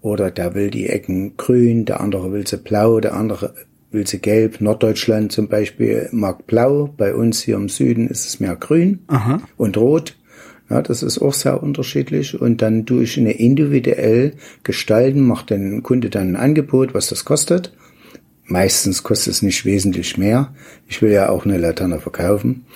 oder 0.00 0.30
der 0.30 0.54
will 0.54 0.70
die 0.70 0.88
Ecken 0.88 1.36
grün, 1.36 1.84
der 1.84 2.00
andere 2.00 2.32
will 2.32 2.46
sie 2.46 2.56
blau, 2.56 3.00
der 3.00 3.14
andere 3.14 3.54
will 3.90 4.06
sie 4.06 4.18
gelb. 4.18 4.60
Norddeutschland 4.60 5.32
zum 5.32 5.48
Beispiel 5.48 6.08
mag 6.12 6.46
blau, 6.46 6.92
bei 6.96 7.14
uns 7.14 7.42
hier 7.42 7.56
im 7.56 7.68
Süden 7.68 8.08
ist 8.08 8.26
es 8.26 8.40
mehr 8.40 8.56
grün 8.56 9.00
Aha. 9.08 9.42
und 9.56 9.76
rot. 9.76 10.16
Ja, 10.68 10.82
das 10.82 11.02
ist 11.02 11.18
auch 11.20 11.34
sehr 11.34 11.62
unterschiedlich. 11.62 12.40
Und 12.40 12.62
dann 12.62 12.86
tue 12.86 13.02
ich 13.02 13.18
eine 13.18 13.32
individuell 13.32 14.34
gestalten, 14.62 15.20
macht 15.20 15.50
den 15.50 15.82
Kunde 15.82 16.10
dann 16.10 16.28
ein 16.28 16.36
Angebot, 16.36 16.94
was 16.94 17.08
das 17.08 17.24
kostet. 17.24 17.72
Meistens 18.44 19.02
kostet 19.02 19.34
es 19.34 19.42
nicht 19.42 19.64
wesentlich 19.64 20.16
mehr. 20.16 20.54
Ich 20.86 21.02
will 21.02 21.10
ja 21.10 21.28
auch 21.28 21.44
eine 21.44 21.58
Laterne 21.58 21.98
verkaufen. 21.98 22.66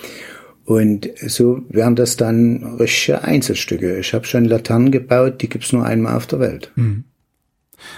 Und 0.65 1.09
so 1.25 1.61
werden 1.69 1.95
das 1.95 2.17
dann 2.17 2.75
richtige 2.79 3.23
Einzelstücke. 3.23 3.97
Ich 3.99 4.13
habe 4.13 4.25
schon 4.25 4.45
Laternen 4.45 4.91
gebaut, 4.91 5.41
die 5.41 5.49
gibt's 5.49 5.71
nur 5.71 5.85
einmal 5.85 6.17
auf 6.17 6.27
der 6.27 6.39
Welt. 6.39 6.71
Mhm. 6.75 7.05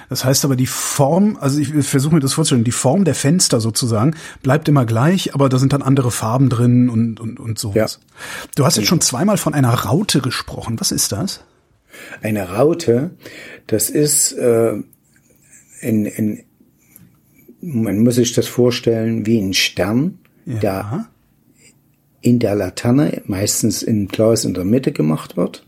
Das 0.10 0.25
heißt 0.25 0.46
aber, 0.46 0.55
die 0.55 0.67
Form, 0.67 1.38
also 1.39 1.60
ich 1.60 1.69
versuche 1.86 2.15
mir 2.15 2.19
das 2.19 2.34
vorzustellen, 2.34 2.63
die 2.63 2.72
Form 2.72 3.05
der 3.05 3.15
Fenster 3.15 3.60
sozusagen 3.60 4.15
bleibt 4.41 4.67
immer 4.67 4.86
gleich, 4.86 5.34
aber 5.34 5.50
da 5.50 5.60
sind 5.60 5.74
dann 5.74 5.81
andere 5.81 6.12
Farben 6.12 6.50
drin 6.50 6.89
und, 6.89 7.19
und, 7.19 7.39
und 7.39 7.60
sowas. 7.60 8.00
Ja. 8.01 8.48
Du 8.55 8.65
hast 8.65 8.77
jetzt 8.77 8.88
schon 8.88 9.01
zweimal 9.01 9.38
von 9.38 9.53
einer 9.53 9.74
Raute 9.74 10.22
gesprochen. 10.22 10.79
Was 10.79 10.91
ist 10.91 11.12
das? 11.12 11.43
Eine 12.22 12.50
Raute, 12.50 13.12
das 13.67 13.89
ist 13.89 14.34
äh, 14.34 14.74
in, 15.81 16.05
in, 16.05 16.43
man 17.62 18.00
muss 18.00 18.15
sich 18.15 18.34
das 18.34 18.48
vorstellen 18.48 19.25
wie 19.25 19.39
ein 19.39 19.53
Stern, 19.53 20.19
ja. 20.46 20.60
der 20.60 21.10
in 22.22 22.39
der 22.39 22.55
Laterne, 22.55 23.22
meistens 23.25 23.84
in 23.84 24.07
Glas 24.07 24.43
in 24.43 24.53
der 24.53 24.65
Mitte 24.65 24.91
gemacht 24.91 25.38
wird. 25.38 25.65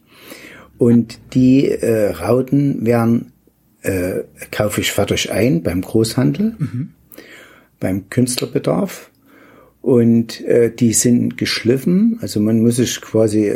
Und 0.78 1.20
die 1.34 1.70
äh, 1.70 2.12
Rauten 2.12 2.86
werden 2.86 3.34
äh, 3.82 4.24
kaufe 4.52 4.82
ich 4.82 4.92
fertig 4.92 5.32
ein 5.32 5.64
beim 5.64 5.82
Großhandel, 5.82 6.56
mhm. 6.58 6.90
beim 7.80 8.10
Künstlerbedarf 8.10 9.10
Und 9.82 10.42
äh, 10.42 10.72
die 10.76 10.92
sind 10.92 11.38
geschliffen, 11.38 12.18
also 12.22 12.42
man 12.42 12.62
muss 12.62 12.76
sich 12.76 13.00
quasi 13.00 13.54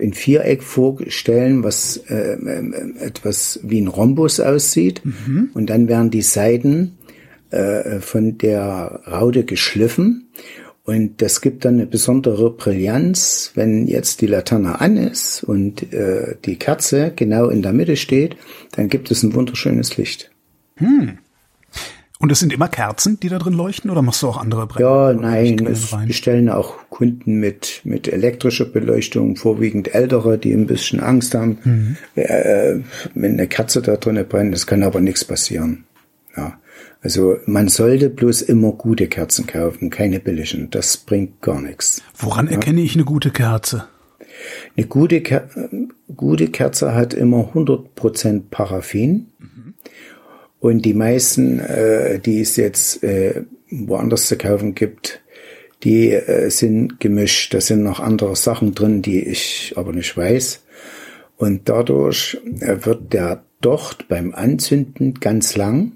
in 0.00 0.14
Viereck 0.14 0.64
vorstellen, 0.64 1.62
was 1.62 1.96
äh, 2.08 2.34
äh, 2.34 3.06
etwas 3.06 3.60
wie 3.62 3.80
ein 3.80 3.86
Rhombus 3.86 4.40
aussieht. 4.40 5.00
Mhm. 5.04 5.50
Und 5.54 5.70
dann 5.70 5.86
werden 5.86 6.10
die 6.10 6.22
Seiten 6.22 6.98
äh, 7.50 8.00
von 8.00 8.36
der 8.38 9.00
Raude 9.06 9.44
geschliffen. 9.44 10.29
Und 10.84 11.22
das 11.22 11.40
gibt 11.40 11.64
dann 11.64 11.74
eine 11.74 11.86
besondere 11.86 12.50
Brillanz, 12.50 13.52
wenn 13.54 13.86
jetzt 13.86 14.22
die 14.22 14.26
Laterne 14.26 14.80
an 14.80 14.96
ist 14.96 15.44
und 15.44 15.92
äh, 15.92 16.36
die 16.44 16.56
Kerze 16.56 17.12
genau 17.14 17.48
in 17.48 17.62
der 17.62 17.72
Mitte 17.72 17.96
steht, 17.96 18.36
dann 18.72 18.88
gibt 18.88 19.10
es 19.10 19.22
ein 19.22 19.34
wunderschönes 19.34 19.96
Licht. 19.96 20.30
Hm. 20.76 21.18
Und 22.18 22.30
es 22.30 22.40
sind 22.40 22.52
immer 22.52 22.68
Kerzen, 22.68 23.18
die 23.18 23.30
da 23.30 23.38
drin 23.38 23.54
leuchten, 23.54 23.90
oder 23.90 24.02
machst 24.02 24.22
du 24.22 24.28
auch 24.28 24.36
andere 24.36 24.66
Brände? 24.66 24.82
Ja, 24.82 25.12
nein, 25.14 25.66
es 25.66 25.96
bestellen 26.06 26.50
auch 26.50 26.74
Kunden 26.90 27.40
mit, 27.40 27.80
mit 27.84 28.08
elektrischer 28.08 28.66
Beleuchtung, 28.66 29.36
vorwiegend 29.36 29.94
ältere, 29.94 30.36
die 30.36 30.52
ein 30.52 30.66
bisschen 30.66 31.00
Angst 31.00 31.34
haben, 31.34 31.58
mhm. 31.64 31.96
äh, 32.16 32.80
wenn 33.14 33.32
eine 33.32 33.46
Kerze 33.46 33.80
da 33.80 33.96
drin 33.96 34.22
brennt, 34.28 34.52
das 34.52 34.66
kann 34.66 34.82
aber 34.82 35.00
nichts 35.00 35.24
passieren. 35.24 35.84
Ja. 36.36 36.58
Also 37.02 37.38
man 37.46 37.68
sollte 37.68 38.10
bloß 38.10 38.42
immer 38.42 38.72
gute 38.72 39.06
Kerzen 39.06 39.46
kaufen, 39.46 39.90
keine 39.90 40.20
billigen. 40.20 40.70
Das 40.70 40.98
bringt 40.98 41.40
gar 41.40 41.60
nichts. 41.60 42.02
Woran 42.16 42.46
ja. 42.46 42.52
erkenne 42.52 42.82
ich 42.82 42.94
eine 42.94 43.04
gute 43.04 43.30
Kerze? 43.30 43.88
Eine 44.76 44.86
gute, 44.86 45.22
Ker 45.22 45.48
gute 46.14 46.48
Kerze 46.48 46.94
hat 46.94 47.14
immer 47.14 47.52
100% 47.54 48.42
Paraffin. 48.50 49.28
Mhm. 49.38 49.74
Und 50.60 50.84
die 50.84 50.94
meisten, 50.94 51.58
äh, 51.58 52.18
die 52.18 52.40
es 52.40 52.56
jetzt 52.56 53.02
äh, 53.02 53.44
woanders 53.70 54.26
zu 54.26 54.36
kaufen 54.36 54.74
gibt, 54.74 55.22
die 55.82 56.10
äh, 56.12 56.50
sind 56.50 57.00
gemischt. 57.00 57.54
Da 57.54 57.62
sind 57.62 57.82
noch 57.82 58.00
andere 58.00 58.36
Sachen 58.36 58.74
drin, 58.74 59.00
die 59.00 59.20
ich 59.20 59.72
aber 59.76 59.92
nicht 59.92 60.16
weiß. 60.16 60.62
Und 61.38 61.70
dadurch 61.70 62.38
äh, 62.60 62.84
wird 62.84 63.14
der 63.14 63.42
Docht 63.62 64.08
beim 64.08 64.34
Anzünden 64.34 65.14
ganz 65.14 65.56
lang 65.56 65.92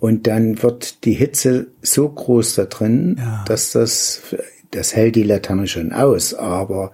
und 0.00 0.26
dann 0.26 0.62
wird 0.62 1.04
die 1.04 1.12
Hitze 1.12 1.68
so 1.82 2.08
groß 2.08 2.54
da 2.56 2.64
drin, 2.64 3.16
ja. 3.18 3.44
dass 3.46 3.70
das, 3.72 4.22
das 4.70 4.96
hält 4.96 5.14
die 5.14 5.22
Laterne 5.22 5.66
schon 5.66 5.92
aus, 5.92 6.34
aber 6.34 6.92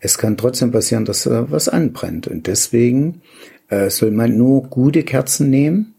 es 0.00 0.18
kann 0.18 0.36
trotzdem 0.36 0.72
passieren, 0.72 1.04
dass 1.04 1.22
da 1.22 1.50
was 1.50 1.68
anbrennt. 1.68 2.26
Und 2.26 2.48
deswegen 2.48 3.22
äh, 3.68 3.88
soll 3.88 4.10
man 4.10 4.36
nur 4.36 4.64
gute 4.64 5.04
Kerzen 5.04 5.48
nehmen, 5.48 5.94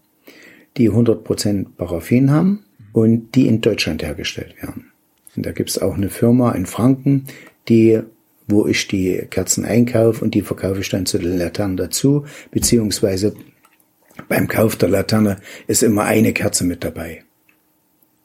die 0.76 0.90
100% 0.90 1.66
Paraffin 1.76 2.30
haben 2.30 2.64
und 2.92 3.34
die 3.34 3.48
in 3.48 3.62
Deutschland 3.62 4.02
hergestellt 4.02 4.54
werden. 4.60 4.92
Und 5.34 5.46
da 5.46 5.52
gibt's 5.52 5.78
auch 5.78 5.94
eine 5.94 6.10
Firma 6.10 6.52
in 6.52 6.66
Franken, 6.66 7.24
die 7.68 8.02
wo 8.48 8.66
ich 8.66 8.88
die 8.88 9.22
Kerzen 9.30 9.64
einkaufe 9.64 10.22
und 10.22 10.34
die 10.34 10.42
verkaufe 10.42 10.80
ich 10.80 10.88
dann 10.88 11.06
zu 11.06 11.18
den 11.18 11.38
Laternen 11.38 11.76
dazu, 11.76 12.24
beziehungsweise 12.50 13.34
beim 14.28 14.48
Kauf 14.48 14.76
der 14.76 14.88
Laterne 14.88 15.38
ist 15.66 15.82
immer 15.82 16.04
eine 16.04 16.32
Kerze 16.32 16.64
mit 16.64 16.84
dabei. 16.84 17.24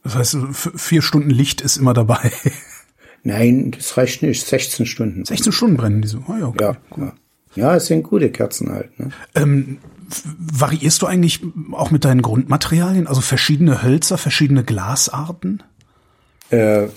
Das 0.04 0.16
heißt, 0.16 0.38
vier 0.54 1.02
Stunden 1.02 1.30
Licht 1.30 1.62
ist 1.62 1.78
immer 1.78 1.94
dabei. 1.94 2.32
Nein, 3.24 3.72
das 3.72 3.98
reicht 3.98 4.24
nicht. 4.24 4.46
16 4.46 4.86
Stunden. 4.86 5.26
16 5.26 5.52
Stunden 5.52 5.78
brennen 5.78 6.02
die 6.02 6.08
so. 6.08 6.24
Oh, 6.28 6.36
ja, 6.40 6.48
okay. 6.48 6.64
ja, 6.64 6.78
cool. 6.96 7.12
ja, 7.56 7.76
es 7.76 7.88
sind 7.88 8.04
gute 8.04 8.32
Kerzen 8.32 8.72
halt. 8.72 8.98
Ne? 9.00 9.10
Ähm, 9.36 9.80
variierst 10.38 11.02
du 11.02 11.08
eigentlich 11.08 11.42
auch 11.74 11.92
mit 11.92 12.06
deinen 12.06 12.22
Grundmaterialien? 12.22 13.08
Also 13.08 13.20
verschiedene 13.20 13.84
Hölzer, 13.84 14.18
verschiedene 14.18 14.64
Glasarten? 14.64 15.62
Äh, 16.52 16.88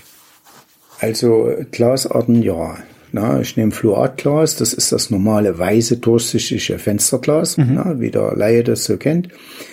also 1.00 1.52
Glasarten, 1.73 2.42
ja. 2.42 2.78
Na, 3.12 3.40
ich 3.40 3.57
nehme 3.57 3.73
Fluoratglas, 3.73 4.57
das 4.57 4.73
ist 4.73 4.93
das 4.93 5.11
normale 5.11 5.59
weiße 5.59 5.97
durchsichtige 5.97 6.79
Fensterglas, 6.79 7.57
mhm. 7.57 7.75
na, 7.75 8.00
wie 8.00 8.11
der 8.11 8.35
Laie 8.37 8.62
das 8.62 8.85
so 8.85 8.97
kennt. 8.97 9.29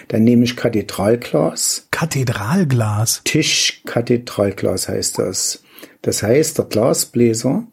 Dann 0.07 0.23
nehme 0.23 0.43
ich 0.43 0.55
Kathedralglas. 0.55 1.87
Kathedralglas? 1.91 3.21
Tischkathedralglas 3.25 4.89
heißt 4.89 5.19
das. 5.19 5.63
Das 6.01 6.23
heißt, 6.23 6.57
der 6.57 6.65
Glasbläser, 6.65 7.67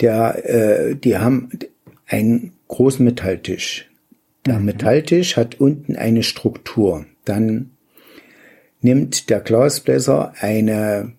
der, 0.00 0.44
äh, 0.44 0.96
die 0.96 1.18
haben 1.18 1.50
einen 2.06 2.52
großen 2.68 3.04
Metalltisch. 3.04 3.90
Der 4.46 4.58
mhm. 4.58 4.64
Metalltisch 4.66 5.36
hat 5.36 5.60
unten 5.60 5.96
eine 5.96 6.22
Struktur. 6.22 7.04
Dann 7.26 7.72
nimmt 8.80 9.28
der 9.28 9.40
Glasbläser 9.40 10.32
eine, 10.40 11.12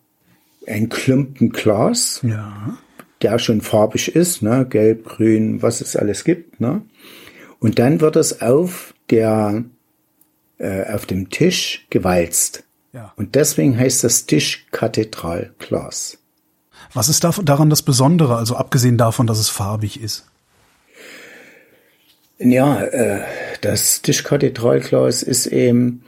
ein 0.65 0.89
Klumpen 0.89 1.51
Glas. 1.51 2.21
Ja 2.23 2.77
der 3.21 3.39
schon 3.39 3.61
farbig 3.61 4.15
ist, 4.15 4.41
ne, 4.41 4.65
gelb, 4.69 5.05
grün, 5.05 5.61
was 5.61 5.81
es 5.81 5.95
alles 5.95 6.23
gibt, 6.23 6.59
ne. 6.59 6.81
Und 7.59 7.79
dann 7.79 8.01
wird 8.01 8.15
es 8.15 8.41
auf 8.41 8.93
der 9.09 9.63
äh, 10.59 10.91
auf 10.93 11.05
dem 11.05 11.29
Tisch 11.29 11.85
gewalzt. 11.89 12.63
Ja. 12.93 13.13
Und 13.15 13.35
deswegen 13.35 13.77
heißt 13.77 14.03
das 14.03 14.25
Tischkathedralglas. 14.25 16.17
Was 16.93 17.09
ist 17.09 17.23
daran 17.23 17.69
das 17.69 17.81
Besondere, 17.81 18.37
also 18.37 18.55
abgesehen 18.55 18.97
davon, 18.97 19.27
dass 19.27 19.39
es 19.39 19.49
farbig 19.49 20.01
ist? 20.01 20.25
Ja, 22.39 22.81
äh, 22.81 23.21
das 23.61 24.01
Tischkathedralglas 24.01 25.23
ist 25.23 25.47
eben 25.47 26.03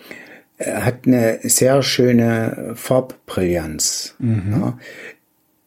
äh, 0.57 0.81
hat 0.81 1.05
eine 1.05 1.39
sehr 1.43 1.81
schöne 1.83 2.73
Farbbrillanz. 2.75 4.15
Mhm. 4.19 4.51
Ja. 4.51 4.77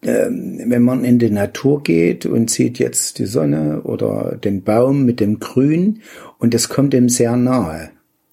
Ähm, 0.05 0.61
wenn 0.67 0.83
man 0.83 1.05
in 1.05 1.21
die 1.21 1.31
Natur 1.31 1.83
geht 1.83 2.27
und 2.27 2.51
sieht 2.51 2.81
jetzt 2.81 3.21
die 3.21 3.27
Sonne 3.27 3.83
oder 3.83 4.37
den 4.37 4.65
Baum 4.65 5.05
mit 5.05 5.21
dem 5.21 5.39
Grün 5.39 6.01
und 6.39 6.55
es 6.55 6.69
kommt 6.69 6.93
ihm 6.93 7.09
sehr 7.09 7.37
nahe, 7.37 7.91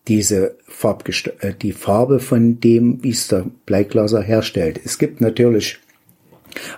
diese 0.07 0.57
Farbgest 0.67 1.31
äh, 1.41 1.53
die 1.53 1.73
Farbe 1.73 2.19
von 2.19 2.59
dem, 2.59 3.03
wie 3.03 3.11
es 3.11 3.27
der 3.27 3.45
Bleiglaser 3.67 4.23
herstellt. 4.23 4.81
Es 4.83 4.97
gibt 4.97 5.21
natürlich 5.21 5.77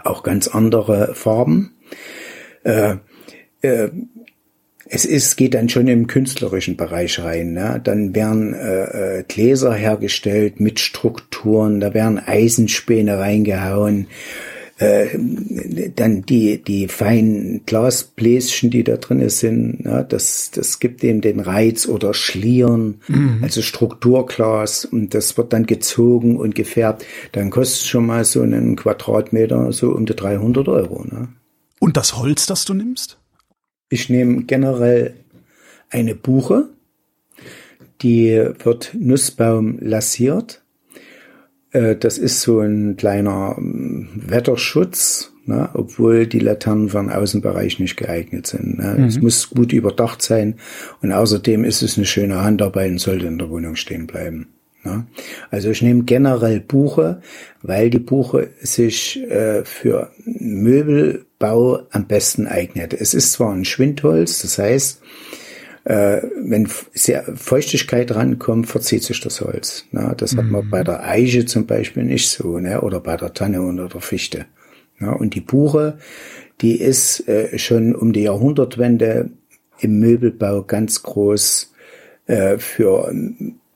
auch 0.03 0.23
ganz 0.23 0.49
andere 0.49 1.15
Farben. 1.15 1.71
Äh, 2.63 2.95
äh, 3.61 3.87
es 4.93 5.05
ist, 5.05 5.37
geht 5.37 5.53
dann 5.53 5.69
schon 5.69 5.87
im 5.87 6.07
künstlerischen 6.07 6.75
Bereich 6.75 7.23
rein. 7.23 7.53
Ne? 7.53 7.79
Dann 7.81 8.13
werden 8.13 8.53
äh, 8.53 9.19
äh 9.19 9.23
Gläser 9.25 9.73
hergestellt 9.73 10.59
mit 10.59 10.81
Strukturen, 10.81 11.79
da 11.79 11.93
werden 11.93 12.19
Eisenspäne 12.19 13.17
reingehauen 13.17 14.07
äh, 14.81 15.17
dann 15.95 16.23
die, 16.23 16.61
die 16.61 16.87
feinen 16.87 17.61
Glasbläschen, 17.67 18.71
die 18.71 18.83
da 18.83 18.97
drin 18.97 19.29
sind, 19.29 19.81
ja, 19.85 20.01
das, 20.01 20.49
das 20.49 20.79
gibt 20.79 21.03
eben 21.03 21.21
den 21.21 21.39
Reiz 21.39 21.87
oder 21.87 22.15
Schlieren, 22.15 22.99
mhm. 23.07 23.39
also 23.43 23.61
Strukturglas 23.61 24.85
und 24.85 25.13
das 25.13 25.37
wird 25.37 25.53
dann 25.53 25.67
gezogen 25.67 26.37
und 26.37 26.55
gefärbt. 26.55 27.05
Dann 27.31 27.51
kostet 27.51 27.87
schon 27.87 28.07
mal 28.07 28.25
so 28.25 28.41
einen 28.41 28.75
Quadratmeter 28.75 29.71
so 29.71 29.91
um 29.91 30.07
die 30.07 30.15
300 30.15 30.67
Euro. 30.67 31.05
Ne? 31.05 31.29
Und 31.79 31.95
das 31.95 32.17
Holz, 32.17 32.47
das 32.47 32.65
du 32.65 32.73
nimmst? 32.73 33.19
Ich 33.89 34.09
nehme 34.09 34.43
generell 34.43 35.13
eine 35.91 36.15
Buche, 36.15 36.69
die 38.01 38.31
wird 38.63 38.95
Nussbaum 38.97 39.77
lassiert 39.79 40.60
das 41.71 42.17
ist 42.17 42.41
so 42.41 42.59
ein 42.59 42.97
kleiner 42.97 43.55
ähm, 43.57 44.09
Wetterschutz, 44.15 45.31
ne, 45.45 45.69
obwohl 45.73 46.27
die 46.27 46.39
Laternen 46.39 46.89
für 46.89 46.99
den 46.99 47.09
Außenbereich 47.09 47.79
nicht 47.79 47.97
geeignet 47.97 48.47
sind. 48.47 48.77
Ne. 48.77 48.95
Mhm. 48.97 49.03
Es 49.05 49.21
muss 49.21 49.49
gut 49.49 49.71
überdacht 49.73 50.21
sein 50.21 50.55
und 51.01 51.11
außerdem 51.11 51.63
ist 51.63 51.81
es 51.81 51.97
eine 51.97 52.05
schöne 52.05 52.41
Handarbeit 52.41 52.91
und 52.91 52.99
sollte 52.99 53.27
in 53.27 53.37
der 53.37 53.49
Wohnung 53.49 53.75
stehen 53.75 54.07
bleiben. 54.07 54.47
Ne. 54.83 55.05
Also 55.49 55.69
ich 55.69 55.81
nehme 55.81 56.03
generell 56.03 56.59
Buche, 56.59 57.21
weil 57.61 57.89
die 57.89 57.99
Buche 57.99 58.49
sich 58.61 59.21
äh, 59.29 59.63
für 59.63 60.11
Möbelbau 60.25 61.83
am 61.91 62.07
besten 62.07 62.47
eignet. 62.47 62.93
Es 62.93 63.13
ist 63.13 63.33
zwar 63.33 63.53
ein 63.53 63.65
Schwindholz, 63.65 64.41
das 64.41 64.57
heißt, 64.57 65.01
äh, 65.91 66.21
wenn 66.37 66.69
sehr 66.93 67.23
Feuchtigkeit 67.35 68.15
rankommt, 68.15 68.67
verzieht 68.67 69.03
sich 69.03 69.19
das 69.19 69.41
Holz. 69.41 69.85
Ne? 69.91 70.13
Das 70.15 70.33
mhm. 70.33 70.37
hat 70.37 70.45
man 70.45 70.65
mhm. 70.65 70.69
bei 70.69 70.83
der 70.85 71.03
Eiche 71.05 71.45
zum 71.45 71.65
Beispiel 71.65 72.03
nicht 72.03 72.29
so, 72.29 72.59
ne? 72.59 72.79
oder 72.79 73.01
bei 73.01 73.17
der 73.17 73.33
Tanne 73.33 73.61
oder 73.61 73.89
der 73.89 73.99
Fichte. 73.99 74.45
Ne? 74.99 75.13
Und 75.13 75.35
die 75.35 75.41
Buche, 75.41 75.97
die 76.61 76.79
ist 76.79 77.27
äh, 77.27 77.57
schon 77.59 77.93
um 77.93 78.13
die 78.13 78.23
Jahrhundertwende 78.23 79.31
im 79.79 79.99
Möbelbau 79.99 80.63
ganz 80.63 81.03
groß 81.03 81.73
äh, 82.27 82.57
für 82.57 83.13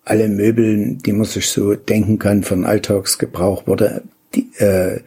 alle 0.05 0.29
Möbel, 0.29 0.95
die 0.95 1.11
man 1.11 1.25
sich 1.25 1.49
so 1.49 1.75
denken 1.75 2.17
kann, 2.17 2.43
von 2.43 2.63
Alltagsgebrauch 2.63 3.67
wurde 3.67 4.03
die, 4.35 4.49
äh, 4.59 5.01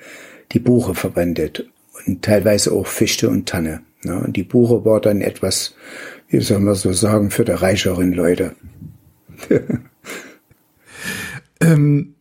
die 0.53 0.59
Buche 0.59 0.95
verwendet 0.95 1.71
und 2.07 2.21
teilweise 2.21 2.73
auch 2.73 2.87
Fichte 2.87 3.31
und 3.31 3.49
Tanne. 3.49 3.81
Ne? 4.03 4.21
Und 4.27 4.37
die 4.37 4.43
Buche 4.43 4.85
war 4.85 5.01
dann 5.01 5.23
etwas 5.23 5.75
wie 6.29 6.41
soll 6.41 6.61
man 6.61 6.75
so 6.75 6.93
sagen, 6.93 7.31
für 7.31 7.45
die 7.45 7.53
reicheren 7.53 8.13
Leute. 8.13 8.55
ähm, 11.61 12.15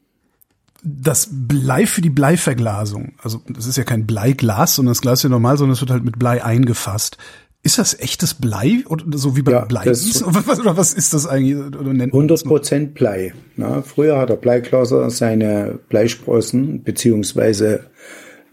das 0.83 1.27
Blei 1.31 1.85
für 1.85 2.01
die 2.01 2.09
Bleiverglasung, 2.09 3.13
also 3.21 3.41
das 3.49 3.65
ist 3.65 3.77
ja 3.77 3.83
kein 3.83 4.05
Bleiglas, 4.07 4.75
sondern 4.75 4.91
das 4.91 5.01
Glas 5.01 5.19
ist 5.19 5.23
ja 5.23 5.29
normal, 5.29 5.57
sondern 5.57 5.73
es 5.73 5.81
wird 5.81 5.91
halt 5.91 6.05
mit 6.05 6.17
Blei 6.19 6.43
eingefasst. 6.43 7.17
Ist 7.63 7.79
das 7.79 7.99
echtes 7.99 8.35
Blei 8.35 8.83
oder 8.87 9.17
so 9.17 9.35
wie 9.35 9.41
bei 9.41 9.51
Ja, 9.51 9.65
Blei? 9.65 9.83
das- 9.83 10.23
Oder 10.23 10.77
was, 10.77 10.93
ist 10.93 11.13
das 11.13 11.27
eigentlich? 11.27 11.57
Oder 11.57 11.91
nennt 11.93 12.13
man 12.13 12.27
das 12.27 12.43
100 12.43 12.45
Prozent 12.45 12.93
Blei. 12.93 13.33
Na, 13.57 13.81
früher 13.81 14.17
hat 14.19 14.29
der 14.29 14.35
Bleiglaser 14.37 15.09
seine 15.09 15.77
Bleisprossen 15.89 16.83
beziehungsweise 16.83 17.87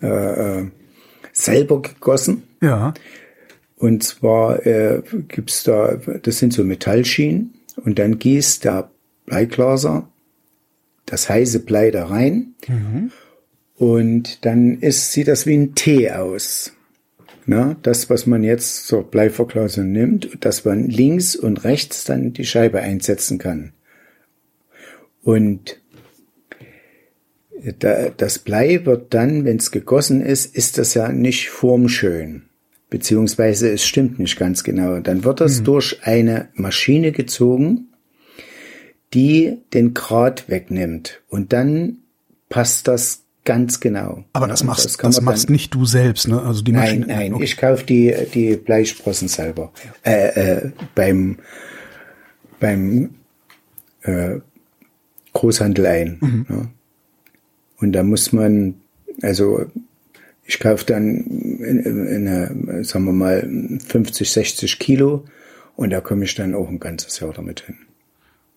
äh, 0.03 0.07
äh, 0.63 0.71
selber 1.33 1.83
gegossen. 1.83 2.43
Ja. 2.61 2.95
Und 3.85 4.03
zwar 4.03 4.65
äh, 4.65 5.03
gibt's 5.29 5.63
da, 5.63 5.97
das 6.23 6.39
sind 6.39 6.55
so 6.55 6.65
Metallschienen 6.65 7.53
und 7.77 7.99
dann 7.99 8.19
gießt 8.19 8.65
der 8.65 8.91
Bleiglaser 9.27 10.09
das 11.05 11.29
heiße 11.29 11.61
Blei 11.67 11.91
da 11.91 12.07
rein 12.07 12.55
und 13.75 14.47
dann 14.47 14.79
ist, 14.81 15.13
sieht 15.13 15.29
das 15.29 15.45
wie 15.45 15.59
ein 15.59 15.75
Tee 15.75 16.11
aus. 16.13 16.73
Na, 17.45 17.77
das, 17.83 18.09
was 18.09 18.25
man 18.25 18.43
jetzt 18.43 18.87
zur 18.87 19.03
Bleiverglasung 19.03 19.93
nimmt, 19.93 20.31
dass 20.41 20.65
man 20.65 20.89
links 20.89 21.37
und 21.37 21.65
rechts 21.65 22.05
dann 22.05 22.33
die 22.33 22.47
Scheibe 22.47 22.81
einsetzen 22.81 23.37
kann. 23.37 23.75
Und 25.23 25.79
da, 27.81 28.09
das 28.09 28.39
Blei 28.39 28.87
wird 28.87 29.13
dann, 29.13 29.45
wenn 29.45 29.59
es 29.59 29.71
gegossen 29.71 30.23
ist, 30.23 30.57
ist 30.57 30.79
das 30.79 30.95
ja 30.95 31.11
nicht 31.11 31.51
formschön. 31.51 32.45
Beziehungsweise 32.95 33.73
es 33.73 33.85
stimmt 33.85 34.21
nicht 34.21 34.39
ganz 34.39 34.63
genau. 34.63 35.01
Dann 35.01 35.25
wird 35.25 35.41
das 35.41 35.65
durch 35.65 35.99
eine 36.05 36.47
Maschine 36.55 37.11
gezogen, 37.11 37.89
die 39.13 39.59
den 39.73 39.95
Grat 39.95 40.49
wegnimmt. 40.49 41.21
Und 41.29 41.53
dann 41.53 41.97
passt 42.49 42.87
das 42.87 43.25
ganz 43.45 43.81
genau. 43.81 44.23
Aber 44.33 44.47
das 44.47 44.63
machst, 44.63 44.85
das, 44.85 45.17
man 45.17 45.25
machst 45.25 45.51
nicht 45.51 45.75
du 45.75 45.85
selbst, 45.85 46.29
ne? 46.29 46.41
Also 46.41 46.63
die 46.63 46.71
Nein, 46.71 47.01
Maschine. 47.01 47.07
nein, 47.09 47.35
Okay. 47.35 47.43
ich 47.43 47.57
kaufe 47.57 47.85
die, 47.85 48.15
die 48.33 48.55
Bleisprossen 48.55 49.27
selber. 49.27 49.73
Äh, 50.05 50.29
äh, 50.29 50.71
beim 50.95 51.39
beim 52.61 53.11
äh, 54.03 54.37
Großhandel 55.33 55.85
ein. 55.87 56.19
Mhm. 56.21 56.47
Ja. 56.49 56.67
Und 57.79 57.91
da 57.91 58.05
muss 58.05 58.33
man, 58.33 58.77
also 59.21 59.67
ich 60.47 60.61
kaufe 60.61 60.85
dann 60.85 61.17
in, 61.17 61.79
in, 61.81 62.27
in 62.27 62.85
sagen 62.85 63.05
wir 63.07 63.13
mal, 63.13 63.49
50, 63.87 64.31
60 64.31 64.79
Kilo 64.79 65.25
und 65.77 65.91
da 65.91 66.01
komme 66.01 66.25
ich 66.25 66.35
dann 66.35 66.55
auch 66.55 66.69
ein 66.69 66.81
ganzes 66.81 67.21
Jahr 67.21 67.33
damit 67.33 67.61
hin. 67.61 67.77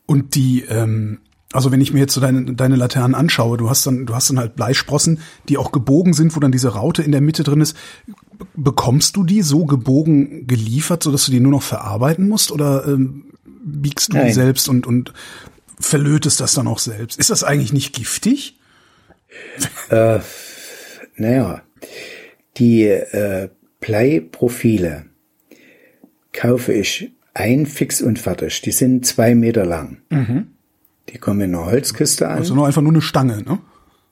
Und 0.06 0.36
die, 0.36 0.64
ähm, 0.70 1.20
also 1.54 1.72
wenn 1.72 1.82
ich 1.82 1.94
mir 1.94 2.00
jetzt 2.00 2.14
so 2.14 2.22
deine, 2.22 2.54
deine 2.54 2.76
Laternen 2.76 3.16
anschaue, 3.16 3.58
du 3.58 3.70
hast 3.70 3.86
dann, 3.88 4.06
du 4.06 4.16
hast 4.16 4.30
dann 4.30 4.40
halt 4.40 4.56
Bleisprossen, 4.56 5.20
die 5.48 5.58
auch 5.58 5.72
gebogen 5.72 6.14
sind, 6.14 6.36
wo 6.36 6.40
dann 6.40 6.52
diese 6.52 6.70
Raute 6.70 7.04
in 7.04 7.12
der 7.12 7.22
Mitte 7.22 7.44
drin 7.44 7.62
ist. 7.62 7.76
Bekommst 8.56 9.16
du 9.16 9.24
die 9.24 9.42
so 9.42 9.66
gebogen 9.66 10.46
geliefert, 10.46 11.04
sodass 11.04 11.26
du 11.26 11.32
die 11.32 11.40
nur 11.40 11.52
noch 11.52 11.64
verarbeiten 11.64 12.28
musst 12.28 12.52
oder 12.52 12.86
ähm, 12.86 13.32
biegst 13.64 14.10
du 14.10 14.14
die 14.14 14.20
Nein. 14.20 14.34
selbst 14.34 14.68
und, 14.68 14.86
und 14.86 15.14
verlötest 15.80 16.42
das 16.42 16.54
dann 16.54 16.68
auch 16.68 16.80
selbst? 16.80 17.18
Ist 17.18 17.30
das 17.30 17.44
eigentlich 17.44 17.74
nicht 17.74 17.94
giftig? 17.94 18.60
Naja, 21.16 21.62
die 22.58 22.84
äh, 22.84 23.50
Bleiprofile 23.80 25.06
kaufe 26.34 26.74
ich 26.74 27.12
ein 27.34 27.66
fix 27.66 28.02
und 28.02 28.20
fertig. 28.20 28.62
Die 28.62 28.72
sind 28.72 29.06
zwei 29.06 29.36
Meter 29.36 29.66
lang. 29.66 29.98
Die 31.10 31.18
kommen 31.20 31.42
in 31.42 31.56
einer 31.56 31.66
Holzkiste 31.66 32.28
an. 32.28 32.38
Also 32.38 32.56
nur 32.56 32.66
einfach 32.66 32.82
nur 32.82 32.92
eine 32.92 33.02
Stange, 33.02 33.44
ne? 33.44 33.60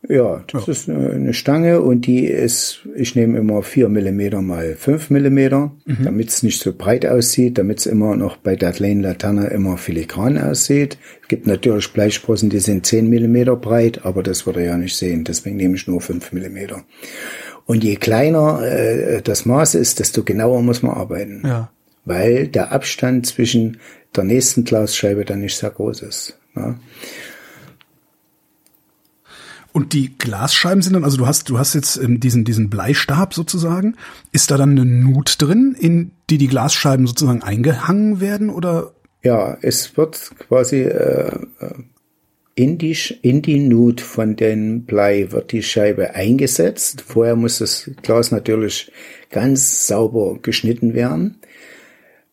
Ja, 0.07 0.43
das 0.51 0.67
ist 0.67 0.87
eine 0.87 1.33
Stange 1.33 1.81
und 1.81 2.05
die 2.05 2.25
ist, 2.25 2.87
ich 2.95 3.15
nehme 3.15 3.39
immer 3.39 3.63
vier 3.63 3.89
Millimeter 3.89 4.41
mal 4.41 4.75
fünf 4.75 5.09
Millimeter, 5.09 5.71
damit 6.03 6.29
es 6.29 6.43
nicht 6.43 6.61
so 6.61 6.73
breit 6.73 7.07
aussieht, 7.07 7.57
damit 7.57 7.79
es 7.79 7.85
immer 7.87 8.15
noch 8.15 8.37
bei 8.37 8.55
der 8.55 8.71
kleinen 8.71 9.01
Laterne 9.01 9.47
immer 9.47 9.77
filigran 9.77 10.37
aussieht. 10.37 10.99
Es 11.23 11.27
gibt 11.27 11.47
natürlich 11.47 11.91
Bleisprossen, 11.91 12.51
die 12.51 12.59
sind 12.59 12.85
zehn 12.85 13.09
Millimeter 13.09 13.55
breit, 13.55 14.05
aber 14.05 14.21
das 14.21 14.45
würde 14.45 14.59
er 14.61 14.67
ja 14.67 14.77
nicht 14.77 14.95
sehen, 14.95 15.23
deswegen 15.23 15.55
nehme 15.55 15.75
ich 15.75 15.87
nur 15.87 16.01
fünf 16.01 16.31
Millimeter. 16.31 16.83
Und 17.65 17.83
je 17.83 17.95
kleiner 17.95 18.61
äh, 18.61 19.21
das 19.21 19.45
Maß 19.45 19.75
ist, 19.75 19.99
desto 19.99 20.23
genauer 20.23 20.61
muss 20.61 20.83
man 20.83 20.95
arbeiten. 20.95 21.41
Ja. 21.45 21.71
Weil 22.05 22.47
der 22.47 22.71
Abstand 22.71 23.25
zwischen 23.25 23.79
der 24.15 24.23
nächsten 24.23 24.63
Glasscheibe 24.63 25.25
dann 25.25 25.39
nicht 25.39 25.57
sehr 25.57 25.71
groß 25.71 26.01
ist. 26.03 26.37
Ja. 26.55 26.75
Und 29.75 29.91
die 29.91 30.17
Glasscheiben 30.17 30.81
sind 30.81 30.93
dann, 30.93 31.03
also 31.03 31.17
du 31.17 31.27
hast, 31.27 31.49
du 31.49 31.59
hast 31.59 31.73
jetzt 31.73 31.97
ähm, 31.97 32.21
diesen, 32.21 32.45
diesen 32.45 32.69
Bleistab 32.69 33.33
sozusagen. 33.33 33.97
Ist 34.31 34.49
da 34.49 34.55
dann 34.55 34.71
eine 34.71 34.85
Nut 34.85 35.35
drin, 35.39 35.75
in 35.77 36.11
die 36.29 36.37
die 36.37 36.47
Glasscheiben 36.47 37.07
sozusagen 37.07 37.43
eingehangen 37.43 38.21
werden 38.21 38.49
oder? 38.49 38.93
Ja, 39.21 39.57
es 39.61 39.97
wird 39.97 40.31
quasi 40.47 40.83
äh, 40.83 41.35
äh, 41.59 41.73
in 42.55 42.77
die 42.77 42.97
in 43.21 43.41
die 43.41 43.59
Nut 43.59 43.99
von 43.99 44.35
den 44.37 44.85
Blei 44.85 45.31
wird 45.31 45.51
die 45.51 45.61
Scheibe 45.61 46.15
eingesetzt. 46.15 47.01
Vorher 47.01 47.35
muss 47.35 47.59
das 47.59 47.91
Glas 48.01 48.31
natürlich 48.31 48.91
ganz 49.29 49.87
sauber 49.87 50.39
geschnitten 50.41 50.93
werden 50.93 51.39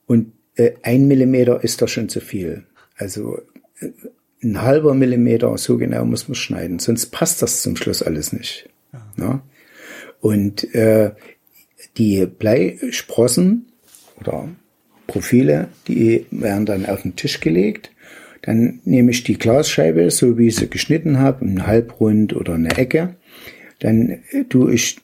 und 0.07 0.33
äh, 0.57 0.73
ein 0.83 1.09
Millimeter 1.09 1.63
ist 1.65 1.83
da 1.83 1.89
schon 1.89 2.09
zu 2.09 2.21
viel. 2.21 2.65
Also 2.97 3.39
äh, 3.81 3.89
ein 4.43 4.63
halber 4.63 4.95
Millimeter, 4.95 5.57
so 5.59 5.77
genau 5.79 6.05
muss 6.05 6.29
man 6.29 6.35
schneiden, 6.35 6.79
sonst 6.79 7.07
passt 7.07 7.43
das 7.43 7.63
zum 7.63 7.77
Schluss 7.77 8.03
alles 8.03 8.33
nicht. 8.33 8.69
Ja. 9.17 9.43
Und 10.21 10.75
äh, 10.75 11.13
die 11.97 12.27
Bleisprossen 12.27 13.67
oder 14.21 14.49
Profile, 15.07 15.69
die 15.89 16.27
werden 16.31 16.67
dann 16.67 16.87
auf 16.87 17.03
den 17.03 17.17
Tisch 17.17 17.41
gelegt. 17.41 17.92
Dann 18.43 18.81
nehme 18.85 19.13
ich 19.13 19.25
die 19.25 19.39
Glasscheibe, 19.39 20.11
so 20.11 20.37
wie 20.37 20.49
ich 20.49 20.57
sie 20.57 20.69
geschnitten 20.69 21.19
habe, 21.19 21.43
einen 21.43 21.67
Halbrund 21.67 22.35
oder 22.35 22.55
eine 22.55 22.77
Ecke. 22.77 23.17
Dann 23.79 24.23
äh, 24.31 24.45
tue 24.49 24.75
ich 24.75 25.01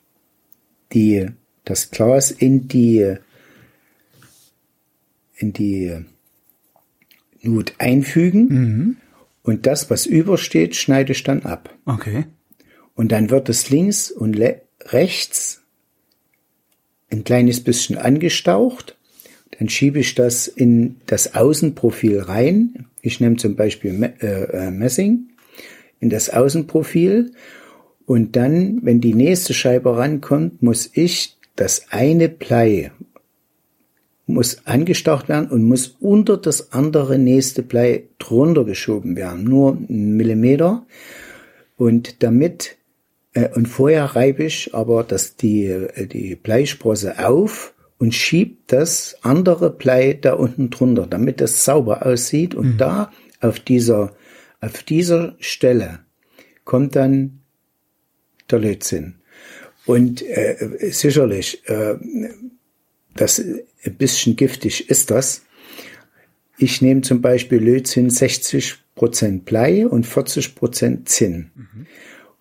die, 0.93 1.27
das 1.65 1.91
Glas 1.91 2.31
in 2.31 2.69
die, 2.69 3.17
in 5.37 5.53
die 5.53 6.05
Nut 7.43 7.75
einfügen. 7.79 8.99
Und 9.43 9.67
das, 9.67 9.89
was 9.89 10.05
übersteht, 10.05 10.75
schneide 10.77 11.13
ich 11.13 11.23
dann 11.23 11.43
ab. 11.43 11.75
Okay. 11.87 12.27
Und 12.95 13.13
dann 13.13 13.31
wird 13.31 13.49
es 13.49 13.71
links 13.71 14.11
und 14.11 14.37
rechts 14.87 15.63
ein 17.11 17.25
kleines 17.25 17.63
bisschen 17.63 17.97
angestaucht. 17.97 18.97
Dann 19.59 19.69
schiebe 19.69 20.01
ich 20.01 20.15
das 20.15 20.49
in 20.49 20.97
das 21.07 21.35
Außenprofil 21.35 22.21
rein. 22.21 22.87
Ich 23.03 23.21
nehme 23.21 23.37
zum 23.37 23.57
Beispiel 23.57 24.15
äh, 24.21 24.27
äh, 24.27 24.71
Messing 24.71 25.29
in 26.01 26.11
das 26.11 26.31
Außenprofil. 26.31 27.33
Und 28.07 28.37
dann, 28.37 28.81
wenn 28.83 29.01
die 29.01 29.15
nächste 29.15 29.55
Scheibe 29.55 29.97
rankommt, 29.97 30.63
muss 30.63 30.91
ich 30.95 31.37
das 31.57 31.87
eine 31.91 32.29
Blei 32.29 32.93
muss 34.29 34.67
angestaucht 34.67 35.29
werden 35.29 35.49
und 35.49 35.65
muss 35.65 35.97
unter 36.01 36.37
das 36.37 36.73
andere 36.73 37.19
nächste 37.19 37.63
Blei 37.63 38.05
drunter 38.19 38.65
geschoben 38.65 39.17
werden. 39.17 39.45
Nur 39.45 39.77
einen 39.77 40.17
Millimeter. 40.17 40.87
Und 41.77 42.23
damit, 42.23 42.77
äh, 43.33 43.49
und 43.55 43.67
vorher 43.67 44.05
reibe 44.05 44.45
ich 44.45 44.75
aber 44.75 45.03
das, 45.03 45.37
die, 45.37 45.65
äh, 45.65 46.07
die 46.07 46.37
Bleisprosse 46.37 47.27
auf 47.27 47.75
und 47.99 48.15
schiebt 48.15 48.73
das 48.73 49.17
andere 49.23 49.71
Blei 49.71 50.13
da 50.15 50.35
unten 50.35 50.71
drunter, 50.71 51.07
damit 51.07 51.41
das 51.41 51.65
sauber 51.65 52.07
aussieht. 52.07 52.55
Und 52.55 52.79
da 52.79 53.13
auf 53.41 53.61
dieser, 53.61 54.15
auf 54.61 54.83
dieser 54.83 55.37
Stelle 55.41 56.01
kommt 56.65 56.97
dann 56.97 57.41
der 58.51 58.61
Lötzinn. 58.61 59.15
Und 59.85 60.23
äh, 60.23 60.91
sicherlich, 60.91 61.67
äh, 61.69 61.97
das 63.15 63.41
ein 63.41 63.95
bisschen 63.97 64.37
giftig 64.37 64.91
ist 64.91 65.11
das. 65.11 65.43
Ich 66.57 66.83
nehme 66.83 67.01
zum 67.01 67.21
Beispiel 67.21 67.59
Lötzinn 67.59 68.11
60 68.11 68.77
Prozent 68.95 69.45
Blei 69.45 69.87
und 69.87 70.07
40 70.07 70.55
Prozent 70.55 71.09
Zinn. 71.09 71.51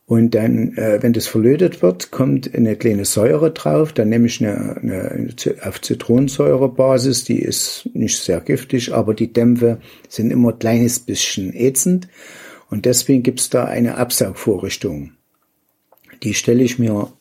Und 0.08 0.36
dann, 0.36 0.78
äh, 0.78 1.04
wenn 1.04 1.12
das 1.12 1.28
verlötet 1.28 1.82
wird, 1.82 2.12
kommt 2.12 2.56
eine 2.56 2.78
kleine 2.78 3.04
Säure 3.04 3.52
drauf. 3.52 3.92
Dann 3.92 4.08
nehme 4.08 4.28
ich 4.28 4.42
eine, 4.42 4.78
eine, 4.78 5.28
auf 5.64 5.82
Zitronensäurebasis, 5.82 7.26
die 7.26 7.40
ist 7.40 7.90
nicht 7.94 8.18
sehr 8.18 8.40
giftig, 8.40 8.94
aber 8.94 9.14
die 9.14 9.34
Dämpfe 9.34 9.82
sind 10.08 10.32
immer 10.32 10.54
ein 10.54 10.60
kleines 10.60 11.00
bisschen 11.00 11.54
ätzend. 11.54 12.08
Und 12.70 12.86
deswegen 12.86 13.22
gibt's 13.22 13.50
da 13.50 13.66
eine 13.66 13.96
Absaugvorrichtung. 13.96 15.12
Die 16.24 16.34
stelle 16.34 16.64
ich 16.64 16.80
mir 16.80 17.12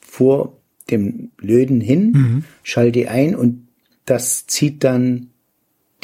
vor 0.00 0.56
dem 0.88 1.32
Löten 1.40 1.80
hin, 1.80 2.44
schalte 2.62 2.92
die 2.92 3.08
ein 3.08 3.34
und 3.34 3.66
das 4.06 4.46
zieht 4.46 4.84
dann 4.84 5.30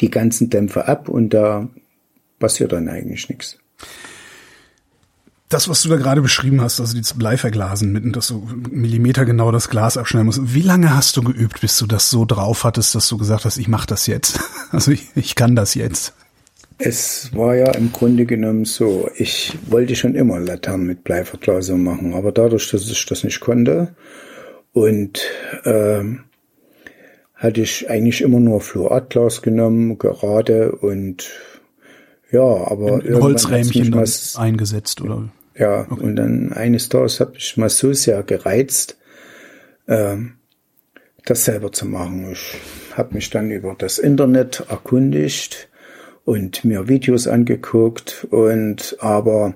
die 0.01 0.11
ganzen 0.11 0.49
Dämpfe 0.49 0.87
ab 0.89 1.07
und 1.07 1.33
da 1.33 1.69
passiert 2.37 2.73
dann 2.73 2.89
eigentlich 2.89 3.29
nichts. 3.29 3.59
Das, 5.49 5.69
was 5.69 5.81
du 5.81 5.89
da 5.89 5.95
gerade 5.95 6.21
beschrieben 6.21 6.59
hast, 6.59 6.81
also 6.81 6.93
dieses 6.93 7.13
Bleiverglasen, 7.13 7.93
mitten, 7.93 8.11
dass 8.11 8.27
du 8.27 8.45
Millimeter 8.69 9.23
genau 9.23 9.51
das 9.51 9.69
Glas 9.69 9.95
abschneiden 9.95 10.25
musst. 10.25 10.53
Wie 10.53 10.61
lange 10.61 10.93
hast 10.93 11.15
du 11.15 11.21
geübt, 11.21 11.61
bis 11.61 11.77
du 11.77 11.87
das 11.87 12.09
so 12.09 12.25
drauf 12.25 12.65
hattest, 12.65 12.95
dass 12.95 13.07
du 13.07 13.17
gesagt 13.17 13.45
hast, 13.45 13.57
ich 13.57 13.69
mache 13.69 13.87
das 13.87 14.07
jetzt? 14.07 14.39
Also 14.69 14.91
ich, 14.91 15.05
ich 15.15 15.35
kann 15.35 15.55
das 15.55 15.75
jetzt. 15.75 16.13
Es 16.77 17.33
war 17.33 17.55
ja 17.55 17.71
im 17.71 17.93
Grunde 17.93 18.25
genommen 18.25 18.65
so, 18.65 19.09
ich 19.15 19.57
wollte 19.67 19.95
schon 19.95 20.13
immer 20.13 20.41
Laternen 20.41 20.85
mit 20.85 21.05
Bleiverglasung 21.05 21.81
machen, 21.81 22.13
aber 22.13 22.33
dadurch, 22.33 22.69
dass 22.69 22.91
ich 22.91 23.05
das 23.05 23.23
nicht 23.23 23.39
konnte 23.39 23.95
und 24.73 25.21
ähm, 25.63 26.25
hatte 27.33 27.61
ich 27.61 27.89
eigentlich 27.89 28.21
immer 28.21 28.41
nur 28.41 28.59
Fluoratglas 28.59 29.41
genommen, 29.41 29.97
gerade 29.97 30.73
und 30.73 31.29
ja, 32.29 32.41
aber 32.41 33.03
in 33.05 33.21
Holzrähmchen 33.21 33.89
mal, 33.91 34.05
eingesetzt 34.35 35.01
oder 35.01 35.29
ja 35.57 35.81
okay. 35.89 36.03
und 36.03 36.15
dann 36.15 36.53
eines 36.53 36.89
Tages 36.89 37.19
habe 37.19 37.33
ich 37.37 37.57
mal 37.57 37.69
so 37.69 37.93
sehr 37.93 38.23
gereizt, 38.23 38.97
ähm, 39.87 40.33
das 41.25 41.45
selber 41.45 41.71
zu 41.71 41.85
machen. 41.85 42.31
Ich 42.31 42.57
habe 42.93 43.13
mich 43.15 43.29
dann 43.29 43.51
über 43.51 43.75
das 43.77 43.99
Internet 43.99 44.63
erkundigt 44.69 45.69
und 46.25 46.63
mir 46.63 46.87
Videos 46.87 47.27
angeguckt 47.27 48.27
und 48.29 48.97
aber 48.99 49.55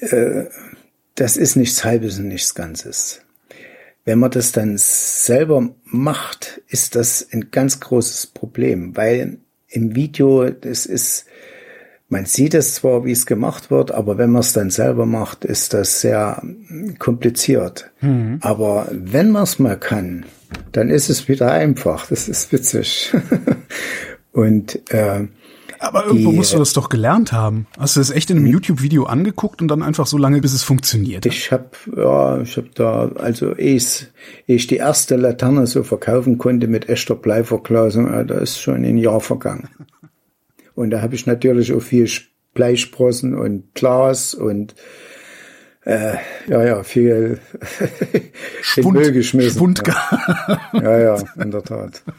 äh, 0.00 0.44
das 1.14 1.36
ist 1.36 1.56
nichts 1.56 1.84
Halbes 1.84 2.18
und 2.18 2.28
nichts 2.28 2.54
Ganzes. 2.54 3.22
Wenn 4.04 4.18
man 4.18 4.30
das 4.30 4.50
dann 4.52 4.76
selber 4.78 5.74
macht, 5.84 6.60
ist 6.68 6.96
das 6.96 7.28
ein 7.30 7.50
ganz 7.50 7.78
großes 7.78 8.28
Problem, 8.28 8.96
weil 8.96 9.38
im 9.68 9.94
Video, 9.94 10.50
das 10.50 10.86
ist, 10.86 11.26
man 12.12 12.26
sieht 12.26 12.52
es 12.52 12.74
zwar, 12.74 13.06
wie 13.06 13.12
es 13.12 13.24
gemacht 13.24 13.70
wird, 13.70 13.90
aber 13.90 14.18
wenn 14.18 14.30
man 14.30 14.40
es 14.40 14.52
dann 14.52 14.68
selber 14.68 15.06
macht, 15.06 15.46
ist 15.46 15.72
das 15.72 16.02
sehr 16.02 16.42
kompliziert. 16.98 17.90
Mhm. 18.02 18.36
Aber 18.42 18.86
wenn 18.92 19.30
man 19.30 19.44
es 19.44 19.58
mal 19.58 19.78
kann, 19.78 20.26
dann 20.72 20.90
ist 20.90 21.08
es 21.08 21.26
wieder 21.28 21.50
einfach. 21.50 22.06
Das 22.08 22.28
ist 22.28 22.52
witzig. 22.52 23.14
Und 24.32 24.92
äh, 24.92 25.26
aber 25.78 26.04
irgendwo 26.04 26.30
die, 26.30 26.36
musst 26.36 26.52
du 26.52 26.58
das 26.58 26.74
doch 26.74 26.90
gelernt 26.90 27.32
haben. 27.32 27.66
Hast 27.78 27.96
du 27.96 28.00
das 28.00 28.10
echt 28.10 28.30
in 28.30 28.36
einem 28.36 28.46
YouTube-Video 28.46 29.04
angeguckt 29.04 29.60
und 29.60 29.68
dann 29.68 29.82
einfach 29.82 30.06
so 30.06 30.16
lange, 30.16 30.40
bis 30.40 30.52
es 30.52 30.62
funktioniert? 30.62 31.26
Ich 31.26 31.50
habe 31.50 31.70
ja, 31.96 32.40
ich 32.40 32.56
habe 32.56 32.68
da 32.74 33.10
also 33.16 33.56
ich, 33.56 34.06
ich 34.46 34.68
die 34.68 34.76
erste 34.76 35.16
Laterne 35.16 35.66
so 35.66 35.82
verkaufen 35.82 36.38
konnte 36.38 36.68
mit 36.68 36.88
echter 36.88 37.16
Bleiverglasung, 37.16 38.26
da 38.28 38.38
ist 38.38 38.60
schon 38.60 38.84
ein 38.84 38.96
Jahr 38.96 39.20
vergangen. 39.20 39.70
Und 40.74 40.90
da 40.90 41.02
habe 41.02 41.14
ich 41.14 41.26
natürlich 41.26 41.72
auch 41.72 41.82
viel 41.82 42.08
Bleisprossen 42.54 43.34
und 43.34 43.74
Glas 43.74 44.34
und 44.34 44.74
äh, 45.84 46.14
ja, 46.48 46.64
ja, 46.64 46.82
viel 46.82 47.40
Schwund, 48.62 48.98
Müll 48.98 49.12
geschmissen. 49.12 49.58
Schwund. 49.58 49.82
Ja, 50.72 50.98
ja, 50.98 51.16
in 51.40 51.50
der 51.50 51.62
Tat. 51.62 52.02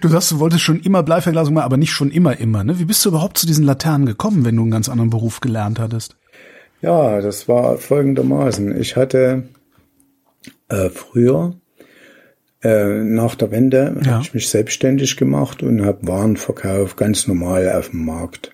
Du 0.00 0.08
sagst, 0.08 0.32
du 0.32 0.40
wolltest 0.40 0.62
schon 0.64 0.80
immer 0.80 1.04
Bleiverglasung 1.04 1.54
machen, 1.54 1.66
aber 1.66 1.76
nicht 1.76 1.92
schon 1.92 2.10
immer 2.10 2.40
immer. 2.40 2.64
Ne? 2.64 2.80
Wie 2.80 2.86
bist 2.86 3.04
du 3.04 3.10
überhaupt 3.10 3.38
zu 3.38 3.46
diesen 3.46 3.64
Laternen 3.64 4.04
gekommen, 4.04 4.44
wenn 4.44 4.56
du 4.56 4.62
einen 4.62 4.72
ganz 4.72 4.88
anderen 4.88 5.10
Beruf 5.10 5.38
gelernt 5.38 5.78
hattest? 5.78 6.16
Ja, 6.82 7.20
das 7.20 7.46
war 7.46 7.78
folgendermaßen. 7.78 8.76
Ich 8.80 8.96
hatte 8.96 9.44
äh, 10.68 10.90
früher 10.90 11.54
äh, 12.64 13.04
nach 13.04 13.34
der 13.34 13.50
Wende 13.50 13.96
ja. 14.04 14.12
habe 14.12 14.22
ich 14.24 14.34
mich 14.34 14.48
selbstständig 14.48 15.16
gemacht 15.16 15.62
und 15.62 15.84
habe 15.84 16.06
Waren 16.08 16.36
verkauft, 16.36 16.96
ganz 16.96 17.28
normal 17.28 17.70
auf 17.70 17.90
dem 17.90 18.04
Markt. 18.04 18.52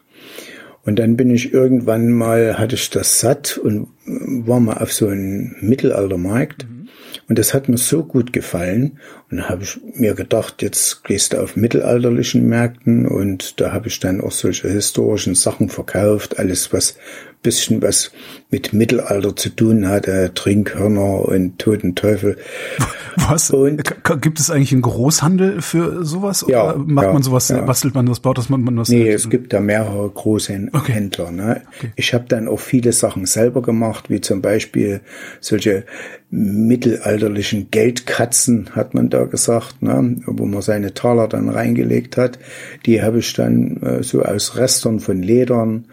Und 0.85 0.99
dann 0.99 1.16
bin 1.16 1.31
ich 1.31 1.53
irgendwann 1.53 2.11
mal, 2.11 2.59
hatte 2.59 2.75
ich 2.75 2.90
das 2.90 3.20
satt 3.20 3.59
und 3.59 3.88
war 4.05 4.61
mal 4.61 4.79
auf 4.79 4.92
so 4.92 5.09
einem 5.09 5.55
Mittelaltermarkt. 5.61 6.66
Mhm. 6.68 6.88
Und 7.29 7.38
das 7.38 7.55
hat 7.55 7.68
mir 7.68 7.79
so 7.79 8.03
gut 8.03 8.33
gefallen. 8.33 8.99
Und 9.31 9.38
da 9.38 9.49
habe 9.49 9.62
ich 9.62 9.79
mir 9.95 10.14
gedacht, 10.14 10.61
jetzt 10.61 11.05
gehst 11.05 11.33
du 11.33 11.40
auf 11.40 11.55
mittelalterlichen 11.55 12.49
Märkten 12.49 13.07
und 13.07 13.61
da 13.61 13.73
habe 13.73 13.88
ich 13.88 14.01
dann 14.01 14.21
auch 14.21 14.33
solche 14.33 14.69
historischen 14.69 15.37
Sachen 15.37 15.69
verkauft, 15.69 16.38
alles 16.38 16.73
was 16.73 16.97
bisschen 17.43 17.81
was 17.81 18.11
mit 18.51 18.73
Mittelalter 18.73 19.35
zu 19.35 19.49
tun 19.51 19.88
hatte, 19.88 20.33
Trinkhörner 20.35 21.27
und 21.27 21.59
Toten 21.59 21.95
Teufel. 21.95 22.37
Was? 23.16 23.51
Und, 23.51 23.83
gibt 24.21 24.38
es 24.38 24.51
eigentlich 24.51 24.73
einen 24.73 24.83
Großhandel 24.83 25.62
für 25.62 26.05
sowas? 26.05 26.45
Ja, 26.49 26.75
oder 26.75 26.79
macht 26.79 27.07
ja, 27.07 27.12
man 27.12 27.23
sowas, 27.23 27.49
ja. 27.49 27.61
bastelt 27.62 27.95
man 27.95 28.07
das, 28.07 28.21
baut 28.21 28.38
das 28.38 28.49
man, 28.49 28.62
man 28.62 28.77
das? 28.77 28.88
Nee, 28.88 29.09
es 29.09 29.29
gibt 29.29 29.53
da 29.53 29.61
mehrere 29.61 30.09
große 30.09 30.69
okay. 30.73 30.93
Händler. 30.93 31.31
Ne? 31.31 31.62
Okay. 31.77 31.93
Ich 31.97 32.14
habe 32.14 32.27
dann 32.29 32.47
auch 32.47 32.61
viele 32.61 32.93
Sachen 32.93 33.27
selber 33.27 33.62
gemacht, 33.62 34.11
wie 34.11 34.21
zum 34.21 34.43
Beispiel 34.43 35.01
solche 35.40 35.85
mittelalterlichen 36.31 37.71
Geldkatzen, 37.71 38.71
hat 38.77 38.95
man 38.95 39.11
da 39.11 39.20
gesagt, 39.27 39.83
ne? 39.83 40.17
wo 40.27 40.47
man 40.47 40.63
seine 40.63 40.95
Taler 40.95 41.29
dann 41.29 41.49
reingelegt 41.49 42.17
hat. 42.17 42.39
Die 42.87 43.03
habe 43.03 43.19
ich 43.19 43.33
dann 43.33 43.77
äh, 43.83 44.03
so 44.03 44.23
aus 44.23 44.57
Restern 44.57 45.01
von 45.01 45.23
Ledern 45.23 45.87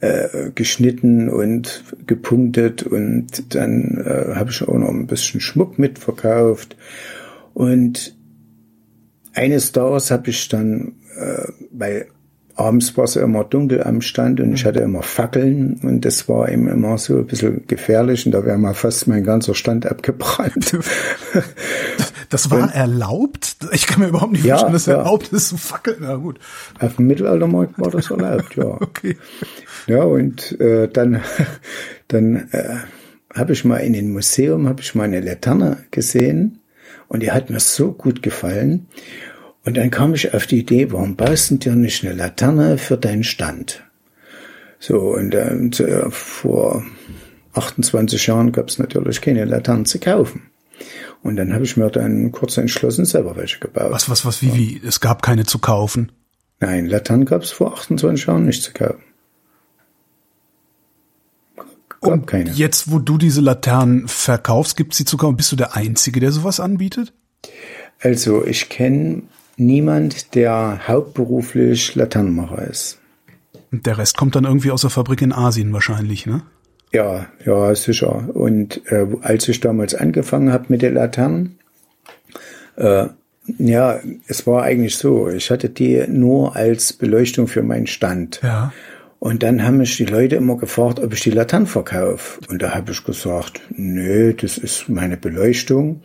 äh, 0.00 0.50
geschnitten 0.54 1.28
und 1.28 1.82
gepunktet 2.06 2.84
und 2.84 3.54
dann 3.54 4.02
äh, 4.04 4.34
habe 4.34 4.50
ich 4.50 4.62
auch 4.66 4.78
noch 4.78 4.90
ein 4.90 5.06
bisschen 5.06 5.40
Schmuck 5.40 5.78
mitverkauft 5.78 6.76
und 7.54 8.16
eines 9.34 9.72
Tages 9.72 10.10
habe 10.10 10.30
ich 10.30 10.48
dann, 10.48 10.92
äh, 11.16 11.48
weil 11.72 12.06
abends 12.54 12.96
war 12.96 13.04
es 13.04 13.16
immer 13.16 13.44
dunkel 13.44 13.82
am 13.84 14.00
Stand 14.00 14.40
und 14.40 14.52
ich 14.52 14.64
hatte 14.64 14.80
immer 14.80 15.02
Fackeln 15.02 15.80
und 15.82 16.04
das 16.04 16.28
war 16.28 16.48
eben 16.48 16.68
immer 16.68 16.98
so 16.98 17.18
ein 17.18 17.26
bisschen 17.26 17.66
gefährlich 17.66 18.26
und 18.26 18.32
da 18.32 18.44
wäre 18.44 18.58
mal 18.58 18.74
fast 18.74 19.06
mein 19.06 19.22
ganzer 19.22 19.54
Stand 19.54 19.86
abgebrannt. 19.86 20.76
Das 22.28 22.50
war 22.50 22.64
und, 22.64 22.74
erlaubt? 22.74 23.56
Ich 23.72 23.86
kann 23.86 24.00
mir 24.00 24.08
überhaupt 24.08 24.32
nicht 24.32 24.44
ja, 24.44 24.54
vorstellen, 24.54 24.72
dass 24.72 24.86
ja. 24.86 24.96
erlaubt 24.96 25.32
ist 25.32 25.48
zu 25.48 25.56
fackeln. 25.56 25.98
Na 26.00 26.16
gut. 26.16 26.38
Auf 26.78 26.96
dem 26.96 27.06
Mittelaltermarkt 27.06 27.78
war 27.78 27.90
das 27.90 28.10
erlaubt, 28.10 28.56
ja. 28.56 28.66
okay. 28.80 29.16
Ja, 29.86 30.02
und 30.02 30.60
äh, 30.60 30.88
dann, 30.88 31.22
dann 32.08 32.48
äh, 32.52 32.76
habe 33.34 33.52
ich 33.52 33.64
mal 33.64 33.78
in 33.78 33.94
dem 33.94 34.12
Museum, 34.12 34.68
habe 34.68 34.82
ich 34.82 34.94
mal 34.94 35.04
eine 35.04 35.20
Laterne 35.20 35.84
gesehen 35.90 36.60
und 37.08 37.22
die 37.22 37.32
hat 37.32 37.50
mir 37.50 37.60
so 37.60 37.92
gut 37.92 38.22
gefallen. 38.22 38.86
Und 39.64 39.76
dann 39.76 39.90
kam 39.90 40.14
ich 40.14 40.34
auf 40.34 40.46
die 40.46 40.60
Idee, 40.60 40.92
warum 40.92 41.16
baust 41.16 41.50
du 41.50 41.56
dir 41.56 41.74
nicht 41.74 42.04
eine 42.04 42.14
Laterne 42.14 42.78
für 42.78 42.96
deinen 42.96 43.24
Stand? 43.24 43.82
So, 44.78 44.98
und 45.14 45.34
äh, 45.34 46.10
vor 46.10 46.84
28 47.54 48.26
Jahren 48.26 48.52
gab 48.52 48.68
es 48.68 48.78
natürlich 48.78 49.20
keine 49.20 49.44
Laternen 49.44 49.84
zu 49.84 49.98
kaufen. 49.98 50.42
Und 51.22 51.36
dann 51.36 51.52
habe 51.52 51.64
ich 51.64 51.76
mir 51.76 51.90
dann 51.90 52.32
kurz 52.32 52.56
entschlossen, 52.56 53.04
selber 53.04 53.36
welche 53.36 53.58
gebaut. 53.58 53.90
Was, 53.90 54.08
was, 54.08 54.24
was, 54.24 54.40
wie, 54.42 54.54
wie? 54.54 54.80
Es 54.86 55.00
gab 55.00 55.22
keine 55.22 55.44
zu 55.44 55.58
kaufen? 55.58 56.12
Nein, 56.60 56.86
Laternen 56.86 57.24
gab 57.24 57.42
es 57.42 57.50
vor 57.50 57.72
28 57.74 58.26
Jahren 58.26 58.46
nicht 58.46 58.62
zu 58.62 58.72
kaufen. 58.72 59.02
Gab 62.00 62.12
Und 62.12 62.26
keine. 62.26 62.50
jetzt, 62.52 62.90
wo 62.90 62.98
du 62.98 63.18
diese 63.18 63.40
Laternen 63.40 64.06
verkaufst, 64.06 64.76
gibt 64.76 64.92
es 64.92 64.98
sie 64.98 65.04
zu 65.04 65.16
kaufen? 65.16 65.36
Bist 65.36 65.50
du 65.50 65.56
der 65.56 65.76
Einzige, 65.76 66.20
der 66.20 66.30
sowas 66.32 66.60
anbietet? 66.60 67.12
Also, 68.00 68.44
ich 68.44 68.68
kenne 68.68 69.22
niemand, 69.56 70.34
der 70.36 70.80
hauptberuflich 70.86 71.96
Laternenmacher 71.96 72.62
ist. 72.62 72.98
Und 73.72 73.86
der 73.86 73.98
Rest 73.98 74.16
kommt 74.16 74.36
dann 74.36 74.44
irgendwie 74.44 74.70
aus 74.70 74.82
der 74.82 74.90
Fabrik 74.90 75.20
in 75.20 75.32
Asien 75.32 75.72
wahrscheinlich, 75.72 76.26
ne? 76.26 76.42
Ja, 76.92 77.26
ja, 77.44 77.74
sicher. 77.74 78.28
Und 78.32 78.80
äh, 78.90 79.06
als 79.22 79.48
ich 79.48 79.60
damals 79.60 79.94
angefangen 79.94 80.52
habe 80.52 80.66
mit 80.68 80.82
den 80.82 80.94
Laternen, 80.94 81.58
äh, 82.76 83.06
ja, 83.58 84.00
es 84.26 84.46
war 84.46 84.62
eigentlich 84.62 84.96
so, 84.96 85.28
ich 85.28 85.50
hatte 85.50 85.68
die 85.70 86.04
nur 86.06 86.56
als 86.56 86.92
Beleuchtung 86.92 87.48
für 87.48 87.62
meinen 87.62 87.86
Stand. 87.86 88.40
Ja. 88.42 88.72
Und 89.18 89.42
dann 89.42 89.64
haben 89.64 89.78
mich 89.78 89.96
die 89.96 90.04
Leute 90.04 90.36
immer 90.36 90.56
gefragt, 90.56 91.00
ob 91.00 91.12
ich 91.12 91.20
die 91.22 91.30
Laternen 91.30 91.66
verkaufe. 91.66 92.40
Und 92.48 92.62
da 92.62 92.74
habe 92.74 92.92
ich 92.92 93.04
gesagt, 93.04 93.60
nö, 93.70 94.32
das 94.34 94.58
ist 94.58 94.88
meine 94.88 95.16
Beleuchtung. 95.16 96.02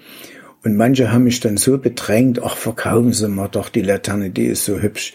Und 0.63 0.77
manche 0.77 1.11
haben 1.11 1.25
mich 1.25 1.39
dann 1.41 1.57
so 1.57 1.77
bedrängt, 1.77 2.41
ach, 2.41 2.55
verkaufen 2.55 3.13
Sie 3.13 3.27
mal 3.27 3.49
doch 3.49 3.69
die 3.69 3.81
Laterne, 3.81 4.29
die 4.29 4.45
ist 4.45 4.65
so 4.65 4.79
hübsch. 4.79 5.13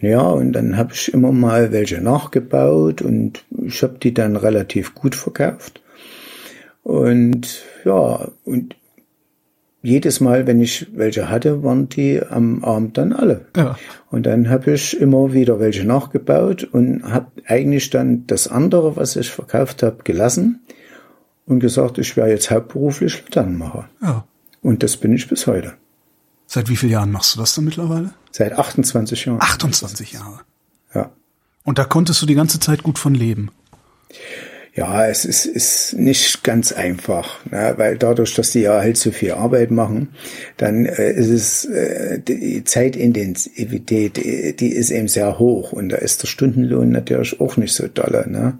Ja, 0.00 0.22
und 0.22 0.52
dann 0.52 0.76
habe 0.76 0.92
ich 0.92 1.12
immer 1.12 1.32
mal 1.32 1.72
welche 1.72 2.00
nachgebaut 2.00 3.00
und 3.00 3.44
ich 3.62 3.82
habe 3.82 3.98
die 3.98 4.12
dann 4.12 4.36
relativ 4.36 4.94
gut 4.94 5.14
verkauft. 5.14 5.80
Und 6.82 7.64
ja, 7.84 8.28
und 8.44 8.76
jedes 9.82 10.20
Mal, 10.20 10.46
wenn 10.46 10.60
ich 10.60 10.88
welche 10.94 11.30
hatte, 11.30 11.62
waren 11.62 11.88
die 11.88 12.20
am 12.20 12.64
Abend 12.64 12.98
dann 12.98 13.12
alle. 13.12 13.46
Ja. 13.56 13.78
Und 14.10 14.26
dann 14.26 14.50
habe 14.50 14.72
ich 14.72 15.00
immer 15.00 15.32
wieder 15.32 15.60
welche 15.60 15.84
nachgebaut 15.84 16.64
und 16.64 17.04
habe 17.04 17.30
eigentlich 17.46 17.90
dann 17.90 18.26
das 18.26 18.48
andere, 18.48 18.96
was 18.96 19.16
ich 19.16 19.30
verkauft 19.30 19.82
habe, 19.82 20.02
gelassen 20.02 20.60
und 21.46 21.60
gesagt, 21.60 21.98
ich 21.98 22.16
wäre 22.16 22.30
jetzt 22.30 22.50
hauptberuflich 22.50 23.22
Laternenmacher. 23.24 23.88
Ja. 24.02 24.26
Und 24.60 24.82
das 24.82 24.96
bin 24.96 25.12
ich 25.12 25.28
bis 25.28 25.46
heute. 25.46 25.74
Seit 26.46 26.68
wie 26.68 26.76
vielen 26.76 26.92
Jahren 26.92 27.12
machst 27.12 27.34
du 27.34 27.38
das 27.38 27.54
dann 27.54 27.64
mittlerweile? 27.64 28.10
Seit 28.36 28.52
28 28.52 29.24
Jahren. 29.24 29.40
28 29.40 30.12
Jahre. 30.12 30.40
Ja. 30.94 31.10
Und 31.64 31.78
da 31.78 31.84
konntest 31.84 32.20
du 32.20 32.26
die 32.26 32.34
ganze 32.34 32.60
Zeit 32.60 32.82
gut 32.82 32.98
von 32.98 33.14
leben. 33.14 33.50
Ja, 34.74 35.06
es 35.06 35.24
ist, 35.24 35.46
ist 35.46 35.94
nicht 35.94 36.44
ganz 36.44 36.70
einfach, 36.70 37.42
ne? 37.46 37.72
weil 37.78 37.96
dadurch, 37.96 38.34
dass 38.34 38.50
die 38.50 38.60
ja 38.60 38.78
halt 38.78 38.98
so 38.98 39.10
viel 39.10 39.32
Arbeit 39.32 39.70
machen, 39.70 40.10
dann 40.58 40.84
äh, 40.84 41.12
ist 41.12 41.30
es 41.30 41.64
äh, 41.64 42.20
die 42.20 42.62
Zeitintensivität, 42.62 44.18
die, 44.18 44.54
die 44.54 44.68
ist 44.68 44.90
eben 44.90 45.08
sehr 45.08 45.38
hoch 45.38 45.72
und 45.72 45.88
da 45.88 45.96
ist 45.96 46.22
der 46.22 46.28
Stundenlohn 46.28 46.90
natürlich 46.90 47.40
auch 47.40 47.56
nicht 47.56 47.72
so 47.72 47.88
dolle. 47.88 48.28
Ne? 48.28 48.58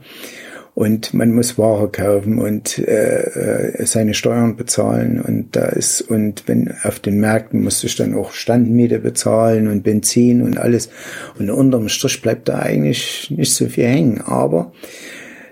Und 0.77 1.15
man 1.15 1.33
muss 1.33 1.57
Ware 1.57 1.89
kaufen 1.89 2.39
und 2.39 2.79
äh, 2.79 3.81
äh 3.81 3.87
seine 3.87 4.13
Steuern 4.13 4.57
bezahlen. 4.57 5.23
Und 5.23 5.57
da 5.57 5.65
ist 5.65 6.03
und 6.03 6.43
wenn 6.49 6.71
auf 6.83 7.01
den 7.01 7.19
Märkten 7.19 7.65
musst 7.65 7.83
du 7.83 7.89
dann 7.89 8.15
auch 8.15 8.33
Standmiete 8.33 8.99
bezahlen 8.99 9.69
und 9.69 9.85
Benzin 9.85 10.43
und 10.43 10.59
alles. 10.59 10.91
Und 11.39 11.49
unterm 11.49 11.89
Strich 11.89 12.21
bleibt 12.21 12.51
da 12.51 12.59
eigentlich 12.59 13.31
nicht 13.31 13.55
so 13.55 13.71
viel 13.71 13.87
hängen, 13.87 14.21
aber 14.21 14.73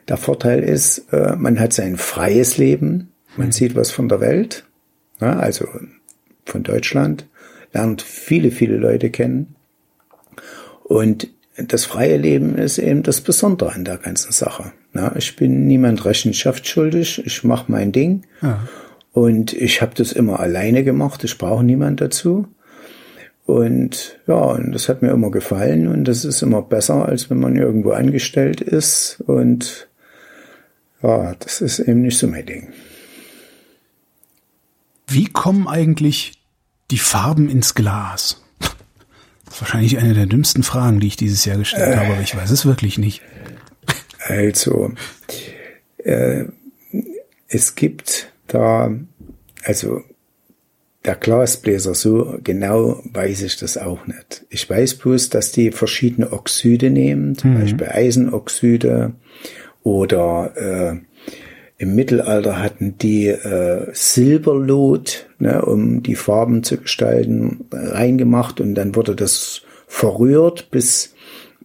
der 0.08 0.18
Vorteil 0.18 0.62
ist, 0.62 1.10
äh, 1.10 1.34
man 1.36 1.58
hat 1.58 1.72
sein 1.72 1.96
freies 1.96 2.58
Leben, 2.58 3.08
man 3.38 3.50
sieht 3.50 3.74
was 3.74 3.90
von 3.90 4.10
der 4.10 4.20
Welt, 4.20 4.66
also 5.20 5.66
von 6.44 6.62
Deutschland, 6.64 7.26
lernt 7.72 8.02
viele, 8.02 8.50
viele 8.50 8.76
Leute 8.76 9.08
kennen. 9.08 9.54
Und 10.82 11.28
das 11.56 11.86
freie 11.86 12.18
Leben 12.18 12.58
ist 12.58 12.76
eben 12.76 13.02
das 13.02 13.22
Besondere 13.22 13.72
an 13.72 13.86
der 13.86 13.96
ganzen 13.96 14.32
Sache. 14.32 14.72
Ich 15.16 15.36
bin 15.36 15.66
niemand 15.66 16.04
Rechenschaft 16.04 16.66
schuldig, 16.66 17.22
ich 17.24 17.44
mache 17.44 17.70
mein 17.70 17.92
Ding. 17.92 18.22
Ja. 18.42 18.60
Und 19.12 19.52
ich 19.52 19.82
habe 19.82 19.94
das 19.94 20.12
immer 20.12 20.40
alleine 20.40 20.84
gemacht, 20.84 21.24
ich 21.24 21.38
brauche 21.38 21.64
niemand 21.64 22.00
dazu. 22.00 22.46
Und 23.46 24.18
ja, 24.26 24.34
und 24.34 24.72
das 24.72 24.88
hat 24.88 25.02
mir 25.02 25.10
immer 25.10 25.30
gefallen 25.30 25.86
und 25.86 26.04
das 26.04 26.24
ist 26.24 26.42
immer 26.42 26.62
besser, 26.62 27.06
als 27.06 27.28
wenn 27.28 27.38
man 27.38 27.56
irgendwo 27.56 27.90
angestellt 27.90 28.60
ist 28.60 29.22
und 29.26 29.88
ja, 31.02 31.34
das 31.34 31.60
ist 31.60 31.80
eben 31.80 32.00
nicht 32.00 32.16
so 32.16 32.26
mein 32.26 32.46
Ding. 32.46 32.72
Wie 35.06 35.26
kommen 35.26 35.68
eigentlich 35.68 36.42
die 36.90 36.98
Farben 36.98 37.50
ins 37.50 37.74
Glas? 37.74 38.42
Das 39.44 39.56
ist 39.56 39.60
wahrscheinlich 39.60 39.98
eine 39.98 40.14
der 40.14 40.26
dümmsten 40.26 40.62
Fragen, 40.62 41.00
die 41.00 41.08
ich 41.08 41.16
dieses 41.16 41.44
Jahr 41.44 41.58
gestellt 41.58 41.94
äh, 41.94 41.96
habe, 41.98 42.14
aber 42.14 42.22
ich 42.22 42.34
weiß 42.34 42.50
es 42.50 42.64
wirklich 42.64 42.96
nicht. 42.96 43.20
Also, 44.26 44.92
äh, 45.98 46.44
es 47.48 47.74
gibt 47.74 48.32
da, 48.46 48.94
also 49.64 50.02
der 51.04 51.16
Glasbläser, 51.16 51.94
so 51.94 52.38
genau 52.42 53.02
weiß 53.12 53.42
ich 53.42 53.58
das 53.58 53.76
auch 53.76 54.06
nicht. 54.06 54.46
Ich 54.48 54.68
weiß 54.68 54.94
bloß, 54.94 55.28
dass 55.28 55.52
die 55.52 55.70
verschiedene 55.70 56.32
Oxide 56.32 56.90
nehmen, 56.90 57.36
zum 57.36 57.54
mhm. 57.54 57.60
Beispiel 57.60 57.88
Eisenoxide 57.88 59.12
oder 59.82 60.52
äh, 60.56 60.96
im 61.76 61.94
Mittelalter 61.94 62.62
hatten 62.62 62.96
die 62.96 63.26
äh, 63.26 63.88
Silberlot, 63.92 65.28
ne, 65.38 65.62
um 65.62 66.02
die 66.02 66.14
Farben 66.14 66.62
zu 66.62 66.78
gestalten, 66.78 67.66
reingemacht 67.70 68.60
und 68.60 68.74
dann 68.74 68.94
wurde 68.94 69.14
das 69.14 69.62
verrührt 69.86 70.70
bis 70.70 71.13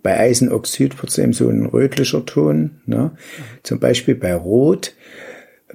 bei 0.01 0.19
Eisenoxid 0.19 1.01
wird 1.01 1.11
es 1.11 1.17
eben 1.17 1.33
so 1.33 1.49
ein 1.49 1.65
rötlicher 1.65 2.25
Ton. 2.25 2.81
Ne? 2.85 3.11
Zum 3.63 3.79
Beispiel 3.79 4.15
bei 4.15 4.33
Rot, 4.33 4.93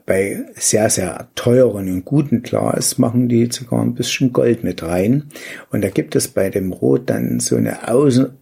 bei 0.06 0.44
sehr, 0.54 0.90
sehr 0.90 1.28
teuren 1.34 1.90
und 1.90 2.04
guten 2.04 2.42
Glas 2.42 2.98
machen 2.98 3.28
die 3.28 3.48
sogar 3.50 3.80
ein 3.82 3.94
bisschen 3.94 4.32
Gold 4.32 4.64
mit 4.64 4.82
rein. 4.82 5.24
Und 5.70 5.82
da 5.82 5.90
gibt 5.90 6.14
es 6.16 6.28
bei 6.28 6.50
dem 6.50 6.72
Rot 6.72 7.08
dann 7.10 7.40
so 7.40 7.56
eine 7.56 7.88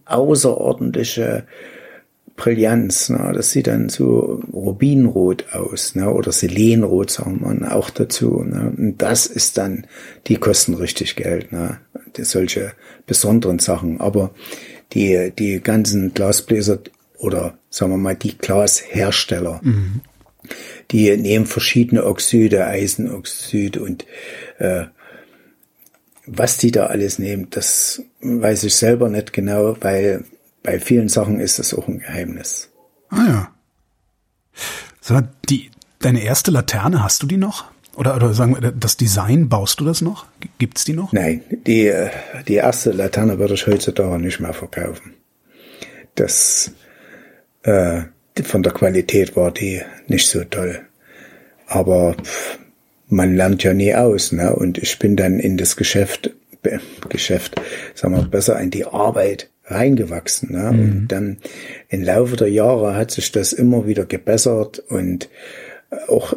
außerordentliche 0.05 1.45
Brillanz. 2.35 3.09
Ne? 3.09 3.31
Das 3.33 3.51
sieht 3.51 3.67
dann 3.67 3.89
so 3.89 4.41
Rubinrot 4.51 5.53
aus 5.53 5.95
ne? 5.95 6.11
oder 6.11 6.31
Selenrot, 6.31 7.11
sagen 7.11 7.39
wir 7.41 7.75
auch 7.75 7.89
dazu. 7.89 8.43
Ne? 8.43 8.73
Und 8.75 9.01
das 9.01 9.25
ist 9.25 9.57
dann, 9.57 9.85
die 10.27 10.37
kosten 10.37 10.73
richtig 10.73 11.15
Geld. 11.15 11.51
Ne? 11.51 11.77
Solche 12.17 12.73
besonderen 13.05 13.59
Sachen. 13.59 14.01
Aber 14.01 14.31
die, 14.91 15.31
die 15.37 15.61
ganzen 15.61 16.13
Glasbläser 16.13 16.79
oder 17.17 17.57
sagen 17.69 17.91
wir 17.91 17.97
mal 17.97 18.15
die 18.15 18.37
Glashersteller, 18.37 19.61
mhm. 19.63 20.01
die 20.91 21.15
nehmen 21.17 21.45
verschiedene 21.45 22.05
Oxide, 22.05 22.67
Eisenoxid 22.67 23.77
und 23.77 24.05
äh, 24.59 24.85
was 26.25 26.57
die 26.57 26.71
da 26.71 26.87
alles 26.87 27.19
nehmen, 27.19 27.47
das 27.49 28.01
weiß 28.21 28.63
ich 28.63 28.75
selber 28.75 29.09
nicht 29.09 29.33
genau, 29.33 29.75
weil 29.81 30.23
bei 30.61 30.79
vielen 30.79 31.09
Sachen 31.09 31.39
ist 31.39 31.59
das 31.59 31.73
auch 31.73 31.87
ein 31.87 31.99
Geheimnis. 31.99 32.69
Ah 33.09 33.25
ja. 33.27 33.51
So, 35.01 35.19
die, 35.49 35.69
deine 35.99 36.23
erste 36.23 36.51
Laterne, 36.51 37.03
hast 37.03 37.21
du 37.23 37.27
die 37.27 37.37
noch? 37.37 37.72
Oder, 37.95 38.15
oder 38.15 38.33
sagen 38.33 38.57
wir, 38.59 38.71
das 38.71 38.97
Design, 38.97 39.49
baust 39.49 39.79
du 39.79 39.85
das 39.85 40.01
noch? 40.01 40.25
Gibt's 40.57 40.83
die 40.83 40.93
noch? 40.93 41.13
Nein, 41.13 41.43
die, 41.67 41.87
äh, 41.87 42.09
die 42.47 42.55
erste 42.55 42.91
Laterne 42.91 43.37
würde 43.37 43.53
ich 43.53 43.67
heutzutage 43.67 44.19
nicht 44.19 44.39
mehr 44.39 44.53
verkaufen. 44.53 45.13
Das, 46.15 46.71
äh, 47.61 48.01
von 48.43 48.63
der 48.63 48.73
Qualität 48.73 49.35
war 49.35 49.51
die 49.51 49.81
nicht 50.07 50.27
so 50.27 50.43
toll. 50.43 50.81
Aber 51.67 52.15
pff, 52.15 52.57
man 53.07 53.35
lernt 53.35 53.63
ja 53.63 53.73
nie 53.73 53.93
aus, 53.93 54.31
ne? 54.31 54.55
Und 54.55 54.77
ich 54.79 54.97
bin 54.97 55.15
dann 55.15 55.39
in 55.39 55.57
das 55.57 55.75
Geschäft, 55.75 56.31
Geschäft, 57.09 57.61
sagen 57.93 58.15
wir, 58.15 58.23
besser 58.23 58.59
in 58.59 58.71
die 58.71 58.85
Arbeit 58.85 59.49
reingewachsen. 59.65 60.51
Ne? 60.51 60.71
Mhm. 60.71 60.79
Und 60.79 61.07
dann 61.09 61.37
im 61.89 62.03
Laufe 62.03 62.35
der 62.35 62.49
Jahre 62.49 62.95
hat 62.95 63.11
sich 63.11 63.31
das 63.31 63.53
immer 63.53 63.85
wieder 63.85 64.05
gebessert 64.05 64.79
und 64.79 65.29
auch 66.07 66.35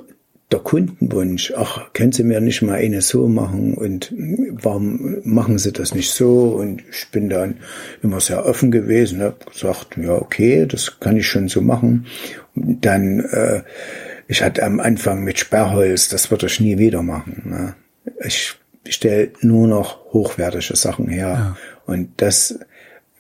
der 0.53 0.61
Kundenwunsch, 0.61 1.53
ach, 1.57 1.93
können 1.93 2.13
Sie 2.13 2.23
mir 2.23 2.41
nicht 2.41 2.63
mal 2.63 2.77
eine 2.77 3.03
so 3.03 3.27
machen 3.27 3.75
und 3.75 4.13
warum 4.17 5.19
machen 5.25 5.59
Sie 5.59 5.73
das 5.73 5.93
nicht 5.95 6.11
so? 6.11 6.51
Und 6.51 6.85
ich 6.89 7.09
bin 7.11 7.29
dann 7.29 7.57
immer 8.03 8.21
sehr 8.21 8.47
offen 8.47 8.71
gewesen, 8.71 9.23
habe 9.23 9.45
gesagt, 9.53 9.97
ja, 9.97 10.13
okay, 10.13 10.67
das 10.67 11.01
kann 11.01 11.17
ich 11.17 11.27
schon 11.27 11.49
so 11.49 11.61
machen. 11.61 12.07
Und 12.55 12.85
dann, 12.85 13.21
äh, 13.21 13.63
ich 14.29 14.43
hatte 14.43 14.63
am 14.63 14.79
Anfang 14.79 15.25
mit 15.25 15.39
Sperrholz, 15.41 16.09
das 16.09 16.31
würde 16.31 16.47
ich 16.47 16.61
nie 16.61 16.79
wieder 16.79 17.03
machen. 17.03 17.43
Ne? 17.45 17.75
Ich 18.25 18.55
stelle 18.89 19.33
nur 19.41 19.67
noch 19.67 20.13
hochwertige 20.13 20.77
Sachen 20.77 21.09
her. 21.09 21.29
Ja. 21.29 21.57
Und 21.87 22.11
das 22.19 22.61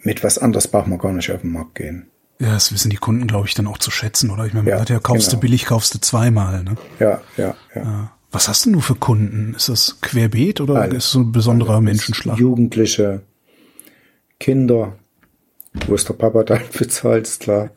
mit 0.03 0.23
was 0.23 0.39
anderes 0.39 0.69
braucht 0.69 0.87
man 0.87 1.01
gar 1.01 1.12
nicht 1.12 1.33
auf 1.33 1.41
den 1.41 1.51
Markt 1.51 1.75
gehen. 1.75 2.07
Ja, 2.38 2.53
das 2.53 2.72
wissen 2.72 2.90
die 2.90 2.96
Kunden, 2.96 3.27
glaube 3.27 3.46
ich, 3.46 3.55
dann 3.55 3.66
auch 3.66 3.79
zu 3.79 3.90
schätzen, 3.90 4.31
oder? 4.31 4.44
Ich 4.44 4.53
meine, 4.53 4.68
man 4.68 4.79
ja, 4.79 4.94
ja, 4.94 5.01
kaufst 5.01 5.31
genau. 5.31 5.40
du 5.40 5.40
billig, 5.40 5.64
kaufst 5.64 5.94
du 5.94 5.99
zweimal, 5.99 6.62
ne? 6.64 6.77
Ja, 6.99 7.22
ja, 7.37 7.55
ja, 7.75 7.83
ja. 7.83 8.12
Was 8.31 8.49
hast 8.49 8.66
denn 8.66 8.75
du 8.75 8.81
für 8.81 8.94
Kunden? 8.94 9.55
Ist 9.55 9.70
das 9.70 10.01
querbeet 10.03 10.61
oder 10.61 10.83
Alles. 10.83 10.96
ist 10.96 11.05
es 11.05 11.11
so 11.12 11.20
ein 11.20 11.33
besonderer 11.33 11.77
Alles. 11.77 11.85
Menschenschlag? 11.85 12.38
Jugendliche, 12.38 13.22
Kinder, 14.38 14.96
wo 15.87 15.94
es 15.94 16.05
der 16.05 16.14
Papa 16.14 16.44
dann 16.44 16.61
bezahlt, 16.79 17.27
ist 17.27 17.40
klar. 17.40 17.70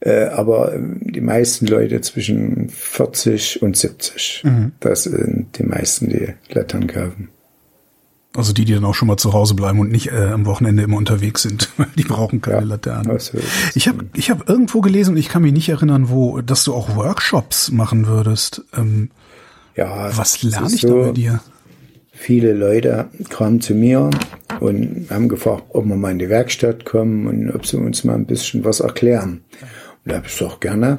äh, 0.00 0.24
aber 0.24 0.74
ähm, 0.74 1.00
die 1.02 1.20
meisten 1.20 1.66
Leute 1.66 2.00
zwischen 2.00 2.68
40 2.70 3.62
und 3.62 3.76
70, 3.76 4.42
mhm. 4.44 4.72
das 4.80 5.04
sind 5.04 5.56
die 5.58 5.62
meisten, 5.62 6.08
die 6.08 6.34
Lettern 6.48 6.88
kaufen. 6.88 7.28
Also 8.34 8.52
die, 8.54 8.64
die 8.64 8.72
dann 8.72 8.84
auch 8.84 8.94
schon 8.94 9.08
mal 9.08 9.18
zu 9.18 9.34
Hause 9.34 9.54
bleiben 9.54 9.78
und 9.78 9.90
nicht 9.90 10.10
äh, 10.10 10.30
am 10.32 10.46
Wochenende 10.46 10.82
immer 10.82 10.96
unterwegs 10.96 11.42
sind, 11.42 11.68
die 11.96 12.04
brauchen 12.04 12.40
keine 12.40 12.60
ja, 12.60 12.64
Laternen. 12.64 13.18
Ich 13.74 13.88
habe 13.88 14.06
ich 14.14 14.30
hab 14.30 14.48
irgendwo 14.48 14.80
gelesen 14.80 15.12
und 15.12 15.16
ich 15.18 15.28
kann 15.28 15.42
mich 15.42 15.52
nicht 15.52 15.68
erinnern, 15.68 16.08
wo, 16.08 16.40
dass 16.40 16.64
du 16.64 16.72
auch 16.72 16.96
Workshops 16.96 17.70
machen 17.70 18.06
würdest. 18.06 18.62
Ähm, 18.74 19.10
ja, 19.76 20.16
was 20.16 20.42
lerne 20.42 20.72
ich 20.72 20.80
so, 20.80 21.00
da 21.00 21.06
bei 21.08 21.12
dir? 21.12 21.40
Viele 22.12 22.52
Leute 22.54 23.08
kamen 23.28 23.60
zu 23.60 23.74
mir 23.74 24.10
und 24.60 25.06
haben 25.10 25.28
gefragt, 25.28 25.64
ob 25.70 25.86
wir 25.86 25.96
mal 25.96 26.12
in 26.12 26.18
die 26.18 26.28
Werkstatt 26.28 26.84
kommen 26.84 27.26
und 27.26 27.50
ob 27.54 27.66
sie 27.66 27.76
uns 27.76 28.04
mal 28.04 28.14
ein 28.14 28.26
bisschen 28.26 28.64
was 28.64 28.80
erklären. 28.80 29.42
Und 30.04 30.10
da 30.10 30.16
habe 30.16 30.26
ich 30.26 30.38
gesagt, 30.38 30.60
gerne. 30.60 30.98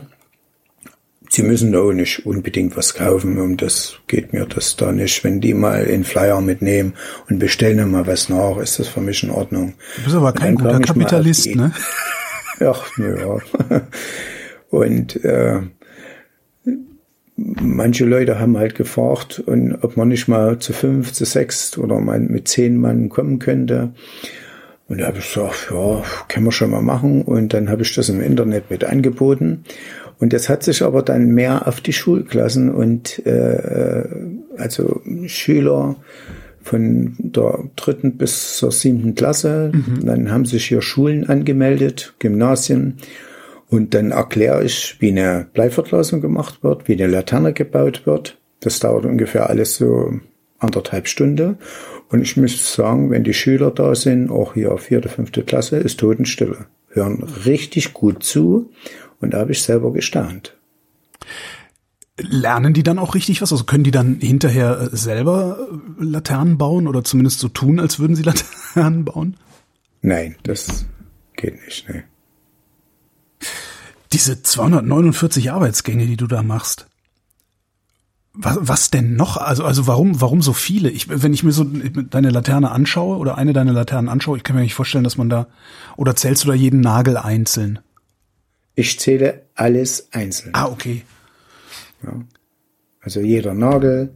Sie 1.36 1.42
müssen 1.42 1.76
auch 1.76 1.92
nicht 1.94 2.28
unbedingt 2.28 2.78
was 2.78 2.94
kaufen, 2.94 3.40
um 3.40 3.58
das 3.58 3.96
geht 4.06 4.34
mir 4.34 4.46
das 4.46 4.76
da 4.76 4.92
nicht. 4.92 5.24
Wenn 5.24 5.42
die 5.42 5.56
mal 5.56 5.84
in 5.86 6.04
Flyer 6.04 6.42
mitnehmen 6.42 6.94
und 7.28 7.40
bestellen 7.40 7.90
mal 7.90 8.06
was 8.06 8.30
nach, 8.30 8.58
ist 8.58 8.78
das 8.78 8.88
für 8.88 9.02
mich 9.02 9.24
in 9.24 9.32
Ordnung. 9.32 9.74
Du 9.96 10.04
bist 10.04 10.16
aber 10.16 10.32
kein 10.32 10.54
guter 10.54 10.80
Kapitalist, 10.80 11.56
ne? 11.56 11.72
Ach, 12.60 12.88
ja. 13.00 13.82
Und 14.70 15.26
äh, 15.26 15.62
manche 17.36 18.06
Leute 18.06 18.40
haben 18.40 18.56
halt 18.56 18.76
gefragt, 18.76 19.40
und 19.40 19.84
ob 19.84 19.98
man 19.98 20.10
nicht 20.10 20.28
mal 20.28 20.60
zu 20.60 20.72
fünf, 20.72 21.14
zu 21.14 21.26
sechs 21.26 21.80
oder 21.80 22.00
mal 22.00 22.20
mit 22.20 22.48
zehn 22.48 22.78
Mann 22.78 23.10
kommen 23.10 23.40
könnte. 23.40 23.94
Und 24.88 25.00
da 25.00 25.08
habe 25.08 25.18
ich 25.18 25.34
gesagt, 25.34 25.70
ja, 25.72 26.04
können 26.28 26.46
wir 26.46 26.52
schon 26.52 26.70
mal 26.70 26.84
machen. 26.84 27.24
Und 27.24 27.54
dann 27.54 27.70
habe 27.70 27.82
ich 27.82 27.96
das 27.96 28.10
im 28.10 28.22
Internet 28.22 28.70
mit 28.70 28.84
angeboten. 28.84 29.64
Und 30.24 30.32
das 30.32 30.48
hat 30.48 30.64
sich 30.64 30.82
aber 30.84 31.02
dann 31.02 31.32
mehr 31.32 31.68
auf 31.68 31.82
die 31.82 31.92
Schulklassen 31.92 32.74
und 32.74 33.26
äh, 33.26 34.06
also 34.56 35.02
Schüler 35.26 35.98
von 36.62 37.18
der 37.20 37.66
dritten 37.76 38.16
bis 38.16 38.56
zur 38.56 38.72
siebten 38.72 39.16
Klasse. 39.16 39.74
Mhm. 39.74 40.06
Dann 40.06 40.32
haben 40.32 40.46
sich 40.46 40.66
hier 40.66 40.82
Schulen 40.82 41.28
angemeldet, 41.28 42.14
Gymnasien. 42.20 43.00
Und 43.68 43.94
dann 43.96 44.12
erkläre 44.12 44.64
ich, 44.64 44.96
wie 45.00 45.12
eine 45.12 45.46
Bleiverglasung 45.54 46.22
gemacht 46.22 46.64
wird, 46.64 46.88
wie 46.88 46.94
eine 46.94 47.08
Laterne 47.08 47.52
gebaut 47.52 48.04
wird. 48.06 48.38
Das 48.62 48.80
dauert 48.80 49.04
ungefähr 49.04 49.50
alles 49.50 49.76
so 49.76 50.22
anderthalb 50.58 51.10
Stunden. 51.10 51.58
Und 52.08 52.22
ich 52.22 52.38
muss 52.38 52.74
sagen, 52.74 53.12
wenn 53.12 53.26
die 53.26 53.34
Schüler 53.34 53.72
da 53.72 53.94
sind, 53.94 54.32
auch 54.32 54.54
hier 54.54 54.78
vierte, 54.78 55.10
fünfte 55.10 55.44
Klasse, 55.44 55.80
ist 55.80 56.00
Totenstille. 56.00 56.68
Hören 56.88 57.26
richtig 57.46 57.94
gut 57.94 58.24
zu. 58.24 58.70
Und 59.24 59.32
da 59.34 59.40
habe 59.40 59.54
ich 59.54 59.64
selber 59.64 59.94
gestaunt. 59.94 60.58
Lernen 62.18 62.74
die 62.74 62.84
dann 62.84 63.00
auch 63.00 63.16
richtig 63.16 63.42
was? 63.42 63.52
Also 63.52 63.64
können 63.64 63.86
die 63.86 63.92
dann 63.92 64.20
hinterher 64.20 64.92
äh, 64.92 64.96
selber 64.96 65.58
äh, 66.00 66.04
Laternen 66.04 66.58
bauen 66.58 66.88
oder 66.88 67.04
zumindest 67.04 67.40
so 67.40 67.48
tun, 67.48 67.80
als 67.80 68.00
würden 68.00 68.16
sie 68.16 68.24
Laternen 68.76 69.06
bauen? 69.06 69.38
Nein, 70.02 70.36
das 70.44 70.86
geht 71.38 71.56
nicht, 71.66 71.90
nee. 71.90 72.04
Diese 74.12 74.44
249 74.44 75.52
Arbeitsgänge, 75.52 76.06
die 76.06 76.18
du 76.18 76.28
da 76.28 76.44
machst. 76.44 76.88
Was, 78.34 78.58
was 78.60 78.92
denn 78.92 79.16
noch? 79.16 79.38
Also, 79.38 79.64
also 79.64 79.88
warum, 79.88 80.20
warum 80.20 80.42
so 80.42 80.54
viele? 80.54 80.90
Ich, 80.90 81.08
wenn 81.10 81.34
ich 81.34 81.44
mir 81.44 81.52
so 81.54 81.64
deine 81.64 82.30
Laterne 82.30 82.72
anschaue 82.72 83.18
oder 83.18 83.38
eine 83.38 83.54
deiner 83.54 83.74
Laternen 83.74 84.10
anschaue, 84.10 84.38
ich 84.38 84.44
kann 84.44 84.56
mir 84.56 84.64
nicht 84.64 84.76
vorstellen, 84.76 85.04
dass 85.06 85.18
man 85.18 85.30
da, 85.30 85.48
oder 85.96 86.16
zählst 86.16 86.44
du 86.44 86.50
da 86.50 86.54
jeden 86.54 86.82
Nagel 86.82 87.16
einzeln? 87.16 87.80
Ich 88.76 89.00
zähle 89.00 89.44
alles 89.56 90.10
einzeln. 90.12 90.52
Ah, 90.54 90.68
okay. 90.68 91.04
Ja. 92.04 92.14
Also 93.02 93.20
jeder 93.20 93.54
Nagel, 93.54 94.14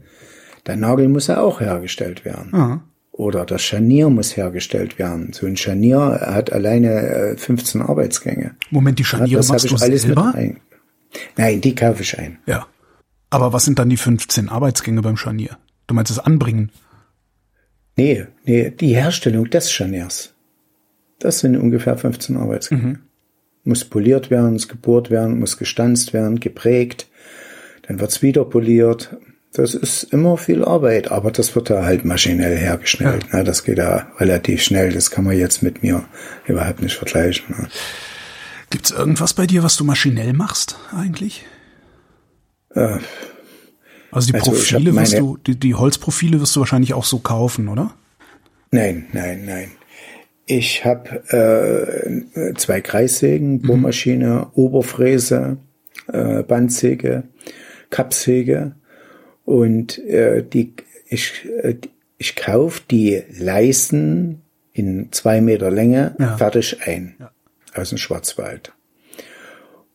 der 0.65 0.77
Nagel 0.77 1.07
muss 1.09 1.27
ja 1.27 1.41
auch 1.41 1.59
hergestellt 1.59 2.25
werden. 2.25 2.53
Aha. 2.53 2.83
Oder 3.11 3.45
das 3.45 3.63
Scharnier 3.63 4.09
muss 4.09 4.37
hergestellt 4.37 4.99
werden. 4.99 5.33
So 5.33 5.47
ein 5.47 5.57
Scharnier 5.57 6.19
hat 6.21 6.53
alleine 6.53 7.35
15 7.37 7.81
äh, 7.81 7.83
Arbeitsgänge. 7.83 8.55
Moment, 8.69 8.99
die 8.99 9.03
Scharniere 9.03 9.31
ja, 9.31 9.37
das 9.37 9.49
machst 9.49 9.65
ich 9.65 9.73
du 9.73 9.83
alles 9.83 10.03
selber? 10.03 10.27
Mit 10.27 10.35
ein. 10.35 10.59
Nein, 11.35 11.61
die 11.61 11.73
kaufe 11.73 12.03
ich 12.03 12.17
ein. 12.17 12.37
Ja. 12.45 12.67
Aber 13.29 13.53
was 13.53 13.65
sind 13.65 13.79
dann 13.79 13.89
die 13.89 13.97
15 13.97 14.49
Arbeitsgänge 14.49 15.01
beim 15.01 15.17
Scharnier? 15.17 15.57
Du 15.87 15.95
meinst 15.95 16.11
das 16.11 16.19
Anbringen? 16.19 16.71
Nee, 17.97 18.27
nee, 18.45 18.69
die 18.69 18.95
Herstellung 18.95 19.49
des 19.49 19.71
Scharniers. 19.71 20.35
Das 21.19 21.39
sind 21.39 21.57
ungefähr 21.57 21.97
15 21.97 22.37
Arbeitsgänge. 22.37 22.81
Mhm. 22.81 22.99
Muss 23.67 23.83
poliert 23.85 24.31
werden, 24.31 24.53
muss 24.53 24.67
gebohrt 24.67 25.09
werden, 25.09 25.39
muss 25.39 25.57
gestanzt 25.57 26.13
werden, 26.13 26.39
geprägt. 26.39 27.07
Dann 27.87 27.99
wird's 27.99 28.21
wieder 28.21 28.45
poliert. 28.45 29.17
Das 29.53 29.73
ist 29.73 30.03
immer 30.03 30.37
viel 30.37 30.63
Arbeit, 30.63 31.11
aber 31.11 31.31
das 31.31 31.55
wird 31.55 31.69
da 31.69 31.83
halt 31.83 32.05
maschinell 32.05 32.57
hergestellt. 32.57 33.25
Ja. 33.31 33.39
Ne? 33.39 33.43
Das 33.43 33.63
geht 33.63 33.77
da 33.77 34.11
relativ 34.19 34.61
schnell. 34.61 34.91
Das 34.91 35.11
kann 35.11 35.23
man 35.25 35.37
jetzt 35.37 35.63
mit 35.63 35.83
mir 35.83 36.05
überhaupt 36.45 36.81
nicht 36.81 36.95
vergleichen. 36.95 37.55
Ne? 37.57 37.67
Gibt's 38.69 38.91
irgendwas 38.91 39.33
bei 39.33 39.47
dir, 39.47 39.63
was 39.63 39.75
du 39.77 39.83
maschinell 39.83 40.33
machst 40.33 40.77
eigentlich? 40.95 41.45
Äh, 42.75 42.97
Also 44.11 44.27
die 44.31 44.35
Also 44.35 44.51
Profile 44.51 44.93
wirst 44.95 45.17
du, 45.17 45.37
die, 45.37 45.57
die 45.59 45.75
Holzprofile 45.75 46.39
wirst 46.39 46.55
du 46.55 46.59
wahrscheinlich 46.59 46.93
auch 46.93 47.05
so 47.05 47.19
kaufen, 47.19 47.67
oder? 47.67 47.93
Nein, 48.71 49.07
nein, 49.13 49.45
nein. 49.45 49.71
Ich 50.47 50.85
habe 50.85 52.23
äh, 52.33 52.53
zwei 52.55 52.79
Kreissägen, 52.81 53.61
Bohrmaschine, 53.61 54.47
Oberfräse, 54.53 55.57
äh, 56.07 56.41
Bandsäge, 56.43 57.23
Kappsäge 57.89 58.71
und 59.43 59.99
äh, 59.99 60.43
die 60.43 60.73
ich 61.09 61.45
äh, 61.61 61.75
ich 62.17 62.35
kauf 62.35 62.79
die 62.79 63.23
Leisten 63.37 64.41
in 64.71 65.11
zwei 65.11 65.41
Meter 65.41 65.69
Länge 65.69 66.15
Ja. 66.17 66.37
fertig 66.37 66.77
ein 66.85 67.15
aus 67.73 67.89
dem 67.89 67.97
Schwarzwald. 67.97 68.73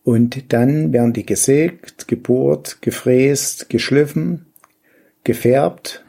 Und 0.05 0.53
dann 0.53 0.93
werden 0.93 1.13
die 1.13 1.25
gesägt, 1.25 2.09
gebohrt, 2.09 2.83
gefräst, 2.83 3.71
geschliffen, 3.71 4.47
gefärbt. 5.25 6.05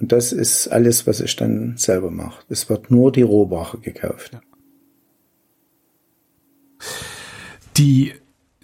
Und 0.00 0.12
das 0.12 0.32
ist 0.32 0.68
alles, 0.68 1.06
was 1.06 1.20
ich 1.20 1.36
dann 1.36 1.76
selber 1.76 2.10
mache. 2.10 2.42
Es 2.48 2.70
wird 2.70 2.90
nur 2.90 3.12
die 3.12 3.22
Rohware 3.22 3.78
gekauft. 3.78 4.38
Die 7.76 8.14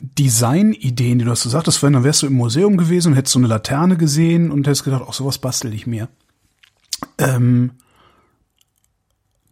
Designideen, 0.01 1.19
die 1.19 1.25
du 1.25 1.31
hast 1.31 1.45
du 1.45 1.51
sagtest, 1.51 1.79
vorhin, 1.79 1.93
dann 1.93 2.05
wärst 2.05 2.23
du 2.23 2.27
im 2.27 2.33
Museum 2.35 2.79
gewesen 2.79 3.13
und 3.13 3.17
hättest 3.17 3.35
so 3.35 3.39
eine 3.39 3.49
Laterne 3.49 3.97
gesehen 3.97 4.51
und 4.51 4.67
hättest 4.67 4.85
gedacht, 4.85 5.05
ach, 5.07 5.13
sowas 5.13 5.39
bastel 5.39 5.75
ich 5.75 5.87
mir. 5.87 6.09
Ähm, 7.19 7.73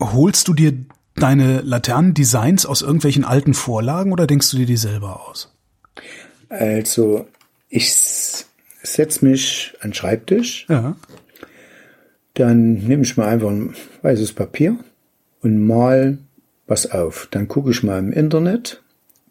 holst 0.01 0.49
du 0.49 0.55
dir 0.55 0.73
deine 1.16 1.61
Laternendesigns 1.61 2.64
aus 2.66 2.81
irgendwelchen 2.83 3.25
alten 3.25 3.53
Vorlagen 3.53 4.12
oder 4.12 4.27
denkst 4.27 4.51
du 4.51 4.57
dir 4.57 4.66
die 4.66 4.77
selber 4.77 5.29
aus? 5.29 5.55
Also 6.49 7.27
ich 7.68 7.94
setze 8.83 9.25
mich 9.25 9.75
an 9.81 9.90
den 9.90 9.94
Schreibtisch, 9.94 10.66
Ja. 10.68 10.97
Dann 12.35 12.75
nehme 12.75 13.03
ich 13.03 13.16
mal 13.16 13.29
einfach 13.29 13.51
ein 13.51 13.75
weißes 14.03 14.33
Papier 14.33 14.77
und 15.40 15.64
mal 15.66 16.18
was 16.66 16.90
auf. 16.90 17.29
Dann 17.31 17.49
gucke 17.49 17.70
ich 17.70 17.83
mal 17.83 17.99
im 17.99 18.12
Internet, 18.12 18.83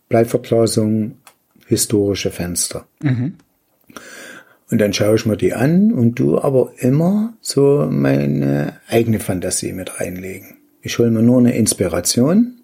Bleiverglasung, 0.09 1.17
historische 1.67 2.31
Fenster. 2.31 2.85
Und 4.69 4.79
dann 4.79 4.93
schaue 4.93 5.15
ich 5.15 5.25
mir 5.25 5.37
die 5.37 5.53
an 5.53 5.91
und 5.91 6.15
du 6.15 6.39
aber 6.39 6.71
immer 6.77 7.33
so 7.41 7.87
meine 7.89 8.79
eigene 8.87 9.19
Fantasie 9.19 9.73
mit 9.73 9.99
reinlegen. 9.99 10.57
Ich 10.81 10.97
hole 10.97 11.11
mir 11.11 11.21
nur 11.21 11.39
eine 11.39 11.55
Inspiration 11.55 12.59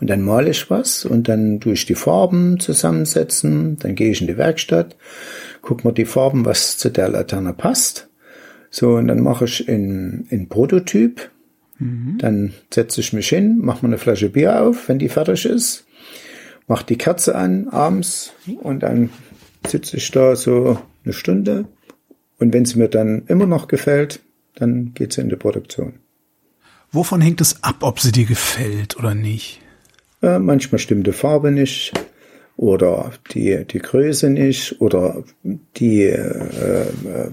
und 0.00 0.10
dann 0.10 0.22
male 0.22 0.50
ich 0.50 0.68
was 0.70 1.04
und 1.04 1.28
dann 1.28 1.60
tue 1.60 1.74
ich 1.74 1.86
die 1.86 1.94
Farben 1.94 2.58
zusammensetzen, 2.58 3.76
dann 3.78 3.94
gehe 3.94 4.10
ich 4.10 4.20
in 4.20 4.26
die 4.26 4.36
Werkstatt, 4.36 4.96
guck 5.62 5.84
mir 5.84 5.92
die 5.92 6.04
Farben, 6.04 6.44
was 6.44 6.76
zu 6.76 6.90
der 6.90 7.08
Laterne 7.08 7.52
passt. 7.52 8.08
So, 8.74 8.96
und 8.96 9.06
dann 9.06 9.20
mache 9.20 9.44
ich 9.44 9.68
in, 9.68 10.26
in 10.30 10.48
Prototyp, 10.48 11.30
dann 11.78 12.54
setze 12.72 13.00
ich 13.02 13.12
mich 13.12 13.28
hin, 13.28 13.58
mache 13.58 13.86
mir 13.86 13.90
eine 13.90 13.98
Flasche 13.98 14.30
Bier 14.30 14.62
auf, 14.62 14.88
wenn 14.88 14.98
die 14.98 15.08
fertig 15.08 15.44
ist, 15.44 15.84
mache 16.66 16.84
die 16.84 16.98
Kerze 16.98 17.36
an 17.36 17.68
abends 17.68 18.32
und 18.62 18.82
dann 18.82 19.10
sitze 19.64 19.96
ich 19.96 20.10
da 20.10 20.34
so 20.34 20.76
eine 21.04 21.12
Stunde 21.12 21.66
und 22.40 22.52
wenn 22.52 22.64
es 22.64 22.74
mir 22.74 22.88
dann 22.88 23.22
immer 23.28 23.46
noch 23.46 23.68
gefällt, 23.68 24.18
dann 24.56 24.92
geht's 24.92 25.18
in 25.18 25.28
die 25.28 25.36
Produktion. 25.36 26.00
Wovon 26.90 27.20
hängt 27.20 27.40
es 27.40 27.62
ab, 27.62 27.76
ob 27.82 28.00
sie 28.00 28.10
dir 28.10 28.26
gefällt 28.26 28.96
oder 28.96 29.14
nicht? 29.14 29.60
Äh, 30.20 30.40
manchmal 30.40 30.80
stimmt 30.80 31.06
die 31.06 31.12
Farbe 31.12 31.52
nicht 31.52 31.92
oder 32.56 33.12
die, 33.32 33.64
die 33.66 33.78
Größe 33.78 34.30
nicht 34.30 34.80
oder 34.80 35.22
die, 35.76 36.02
äh, 36.02 36.88
äh, 36.88 37.30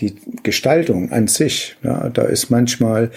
die 0.00 0.16
Gestaltung 0.42 1.10
an 1.12 1.28
sich. 1.28 1.76
Ja, 1.82 2.08
da 2.08 2.22
ist 2.22 2.50
manchmal 2.50 3.10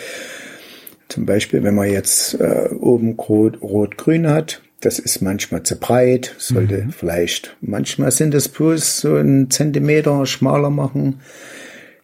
zum 1.10 1.26
Beispiel, 1.26 1.64
wenn 1.64 1.76
man 1.76 1.90
jetzt 1.90 2.40
äh, 2.40 2.70
oben 2.80 3.16
rot- 3.16 3.62
rot-grün 3.62 4.30
hat, 4.30 4.62
das 4.82 5.00
ist 5.00 5.22
manchmal 5.22 5.64
zu 5.64 5.76
breit, 5.78 6.36
sollte 6.38 6.88
vielleicht, 6.92 7.58
manchmal 7.60 8.12
sind 8.12 8.34
es 8.34 8.48
bloß 8.48 9.02
so 9.02 9.16
einen 9.16 9.50
Zentimeter 9.50 10.26
schmaler 10.26 10.70
machen, 10.70 11.20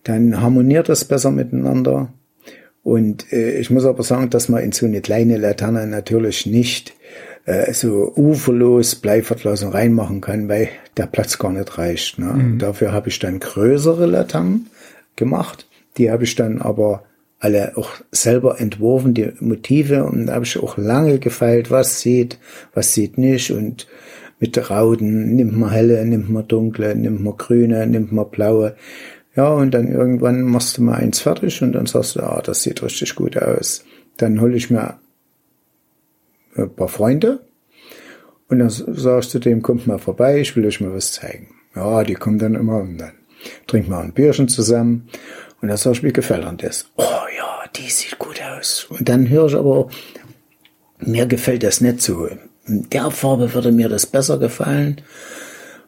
dann 0.03 0.41
harmoniert 0.41 0.89
das 0.89 1.05
besser 1.05 1.31
miteinander. 1.31 2.11
Und 2.83 3.31
äh, 3.31 3.59
ich 3.59 3.69
muss 3.69 3.85
aber 3.85 4.03
sagen, 4.03 4.29
dass 4.29 4.49
man 4.49 4.61
in 4.61 4.71
so 4.73 4.85
eine 4.85 5.01
kleine 5.01 5.37
Laterne 5.37 5.87
natürlich 5.87 6.45
nicht 6.47 6.94
äh, 7.45 7.73
so 7.73 8.13
uferlos 8.15 8.95
Bleiverglasung 8.95 9.71
reinmachen 9.71 10.21
kann, 10.21 10.49
weil 10.49 10.69
der 10.97 11.05
Platz 11.05 11.37
gar 11.37 11.51
nicht 11.51 11.77
reicht. 11.77 12.19
Ne? 12.19 12.31
Und 12.31 12.59
dafür 12.59 12.91
habe 12.91 13.09
ich 13.09 13.19
dann 13.19 13.39
größere 13.39 14.05
Laternen 14.05 14.67
gemacht. 15.15 15.67
Die 15.97 16.11
habe 16.11 16.23
ich 16.23 16.35
dann 16.35 16.61
aber 16.61 17.03
alle 17.39 17.77
auch 17.77 17.91
selber 18.11 18.59
entworfen, 18.59 19.13
die 19.13 19.31
Motive. 19.39 20.05
Und 20.05 20.27
da 20.27 20.33
habe 20.33 20.45
ich 20.45 20.57
auch 20.57 20.77
lange 20.77 21.19
gefeilt, 21.19 21.69
was 21.71 22.01
sieht, 22.01 22.39
was 22.73 22.93
sieht 22.93 23.17
nicht. 23.17 23.51
Und 23.51 23.87
mit 24.39 24.69
Rauten 24.69 25.35
nimmt 25.35 25.57
man 25.57 25.71
helle, 25.71 26.03
nimmt 26.05 26.29
man 26.29 26.47
dunkle, 26.47 26.95
nimmt 26.95 27.23
man 27.23 27.37
grüne, 27.37 27.85
nimmt 27.87 28.11
man 28.11 28.29
blaue. 28.29 28.75
Ja, 29.35 29.49
und 29.49 29.73
dann 29.73 29.89
irgendwann 29.89 30.41
machst 30.43 30.77
du 30.77 30.81
mal 30.81 30.95
eins 30.95 31.19
fertig 31.19 31.61
und 31.61 31.73
dann 31.73 31.85
sagst 31.85 32.15
du, 32.15 32.21
ah, 32.21 32.41
das 32.41 32.63
sieht 32.63 32.81
richtig 32.81 33.15
gut 33.15 33.37
aus. 33.37 33.83
Dann 34.17 34.39
hole 34.39 34.55
ich 34.55 34.69
mir 34.69 34.95
ein 36.55 36.73
paar 36.73 36.87
Freunde 36.87 37.45
und 38.47 38.59
dann 38.59 38.69
sagst 38.69 39.33
du 39.33 39.39
dem, 39.39 39.61
kommt 39.61 39.87
mal 39.87 39.99
vorbei, 39.99 40.39
ich 40.39 40.55
will 40.55 40.65
euch 40.65 40.81
mal 40.81 40.93
was 40.93 41.11
zeigen. 41.11 41.55
Ja, 41.75 42.03
die 42.03 42.13
kommen 42.13 42.39
dann 42.39 42.55
immer 42.55 42.79
und 42.81 42.97
dann 42.97 43.13
trinken 43.67 43.91
wir 43.91 43.99
ein 43.99 44.13
Bierchen 44.13 44.47
zusammen 44.47 45.09
und 45.61 45.67
dann 45.67 45.77
sag 45.77 45.93
ich, 45.93 46.03
wie 46.03 46.13
gefällt 46.13 46.45
dir 46.45 46.67
das? 46.67 46.89
Oh 46.95 47.03
ja, 47.37 47.63
die 47.75 47.89
sieht 47.89 48.17
gut 48.19 48.41
aus. 48.41 48.87
Und 48.89 49.09
dann 49.09 49.29
höre 49.29 49.47
ich 49.47 49.55
aber, 49.55 49.89
mir 50.99 51.25
gefällt 51.25 51.63
das 51.63 51.81
nicht 51.81 52.01
so. 52.01 52.27
In 52.67 52.89
der 52.89 53.11
Farbe 53.11 53.53
würde 53.53 53.71
mir 53.71 53.89
das 53.89 54.05
besser 54.05 54.39
gefallen. 54.39 55.01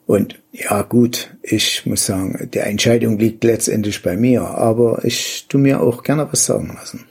Und 0.05 0.39
ja 0.51 0.83
gut, 0.83 1.35
ich 1.41 1.85
muss 1.85 2.05
sagen, 2.05 2.49
die 2.53 2.59
Entscheidung 2.59 3.19
liegt 3.19 3.43
letztendlich 3.43 4.01
bei 4.01 4.15
mir, 4.15 4.41
aber 4.41 5.03
ich 5.03 5.47
tu 5.49 5.57
mir 5.57 5.81
auch 5.81 6.03
gerne 6.03 6.27
was 6.31 6.45
sagen 6.45 6.71
lassen. 6.75 7.05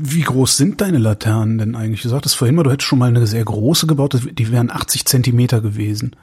Wie 0.00 0.20
groß 0.20 0.56
sind 0.56 0.80
deine 0.80 0.98
Laternen 0.98 1.58
denn 1.58 1.74
eigentlich? 1.74 2.02
Du 2.02 2.08
sagtest 2.08 2.36
vorhin 2.36 2.54
mal, 2.54 2.62
du 2.62 2.70
hättest 2.70 2.86
schon 2.86 3.00
mal 3.00 3.08
eine 3.08 3.26
sehr 3.26 3.44
große 3.44 3.88
gebaut, 3.88 4.16
die 4.32 4.52
wären 4.52 4.70
80 4.70 5.04
Zentimeter 5.06 5.60
gewesen. 5.60 6.14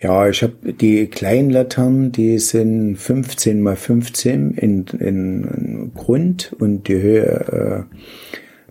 Ja, 0.00 0.28
ich 0.28 0.44
habe 0.44 0.72
die 0.72 1.08
kleinen 1.08 1.50
Laternen, 1.50 2.12
die 2.12 2.38
sind 2.38 2.96
15 2.96 3.60
mal 3.60 3.74
15 3.74 4.52
in, 4.52 4.86
in 4.86 5.90
Grund 5.92 6.54
und 6.60 6.86
die 6.86 7.02
Höhe 7.02 7.88
äh, 7.90 7.96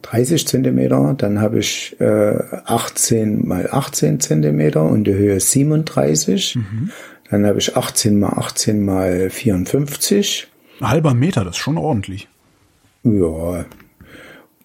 30 0.03 0.47
Zentimeter. 0.47 1.13
Dann 1.17 1.41
habe 1.41 1.59
ich 1.59 1.99
äh, 1.99 2.39
18 2.63 3.45
mal 3.45 3.67
18 3.69 4.21
Zentimeter 4.21 4.83
und 4.83 5.03
die 5.03 5.15
Höhe 5.15 5.37
37. 5.37 6.55
Mhm. 6.55 6.91
Dann 7.29 7.45
habe 7.45 7.59
ich 7.59 7.75
18 7.75 8.17
mal 8.17 8.29
18 8.29 8.85
mal 8.85 9.29
54. 9.29 10.47
Ein 10.79 10.89
halber 10.89 11.13
Meter, 11.13 11.43
das 11.43 11.57
ist 11.57 11.61
schon 11.61 11.77
ordentlich. 11.77 12.29
Ja, 13.03 13.65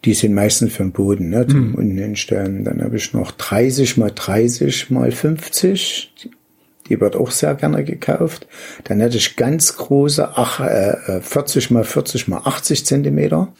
die 0.04 0.14
sind 0.14 0.34
meistens 0.34 0.72
für 0.72 0.82
den 0.82 0.92
Boden, 0.92 1.30
ne, 1.30 1.46
zum 1.46 1.70
mhm. 1.70 1.74
unten 1.74 1.98
hinstellen. 1.98 2.64
Dann 2.64 2.82
habe 2.82 2.96
ich 2.96 3.12
noch 3.12 3.30
30 3.32 3.96
mal 3.96 4.10
30 4.14 4.90
mal 4.90 5.12
50. 5.12 6.12
Die 6.88 7.00
wird 7.00 7.14
auch 7.14 7.30
sehr 7.30 7.54
gerne 7.54 7.84
gekauft. 7.84 8.48
Dann 8.84 9.00
hätte 9.00 9.16
ich 9.16 9.36
ganz 9.36 9.76
große 9.76 10.36
ach, 10.36 10.60
äh, 10.60 11.20
40 11.20 11.70
mal 11.70 11.84
40 11.84 12.28
mal 12.28 12.42
80 12.44 12.84
Zentimeter. 12.84 13.52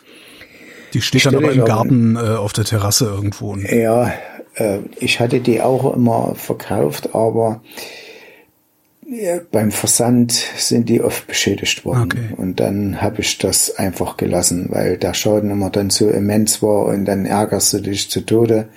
Die 0.92 1.00
steht 1.00 1.24
dann 1.24 1.36
aber 1.36 1.52
im 1.52 1.64
Garten 1.64 2.16
äh, 2.16 2.18
auf 2.18 2.52
der 2.52 2.64
Terrasse 2.64 3.06
irgendwo. 3.06 3.56
Ja, 3.56 4.12
äh, 4.54 4.78
ich 4.98 5.20
hatte 5.20 5.40
die 5.40 5.60
auch 5.60 5.94
immer 5.94 6.34
verkauft, 6.34 7.14
aber 7.14 7.62
ja, 9.12 9.40
beim 9.50 9.70
Versand 9.70 10.32
sind 10.32 10.88
die 10.88 11.02
oft 11.02 11.26
beschädigt 11.26 11.84
worden. 11.84 12.04
Okay. 12.04 12.34
Und 12.36 12.60
dann 12.60 13.02
habe 13.02 13.20
ich 13.20 13.38
das 13.38 13.76
einfach 13.76 14.16
gelassen, 14.16 14.68
weil 14.70 14.96
der 14.96 15.12
Schaden 15.12 15.50
immer 15.50 15.70
dann 15.70 15.90
so 15.90 16.08
immens 16.08 16.62
war 16.62 16.86
und 16.86 17.04
dann 17.04 17.26
ärgerst 17.26 17.74
du 17.74 17.80
dich 17.80 18.10
zu 18.10 18.24
Tode, 18.24 18.68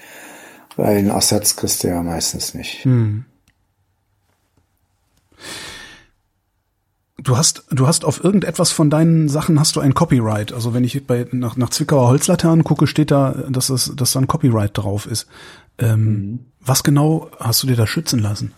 weil 0.76 0.98
einen 0.98 1.10
Ersatz 1.10 1.56
kriegst 1.56 1.84
du 1.84 1.88
ja 1.88 2.04
meistens 2.04 2.54
nicht. 2.54 2.84
Hm. 2.84 3.26
Du 7.18 7.38
hast, 7.38 7.64
du 7.72 7.88
hast 7.88 8.04
auf 8.04 8.24
irgendetwas 8.24 8.72
von 8.72 8.90
deinen 8.90 9.30
Sachen 9.30 9.60
hast 9.60 9.76
du 9.76 9.80
ein 9.80 9.94
Copyright. 9.94 10.52
Also 10.52 10.74
wenn 10.74 10.84
ich 10.84 11.08
bei, 11.08 11.26
nach, 11.32 11.56
nach 11.56 11.70
Zwickauer 11.70 12.10
Holzlaternen 12.10 12.64
gucke, 12.64 12.88
steht 12.88 13.10
da, 13.10 13.32
dass, 13.50 13.70
es, 13.70 13.94
dass 13.96 14.12
da 14.12 14.20
ein 14.20 14.28
Copyright 14.28 14.78
drauf 14.78 15.08
ist. 15.08 15.28
Ähm, 15.80 16.04
mhm. 16.04 16.40
Was 16.60 16.84
genau 16.84 17.32
hast 17.40 17.64
du 17.64 17.68
dir 17.68 17.78
da 17.78 17.88
schützen 17.88 18.20
lassen? 18.20 18.52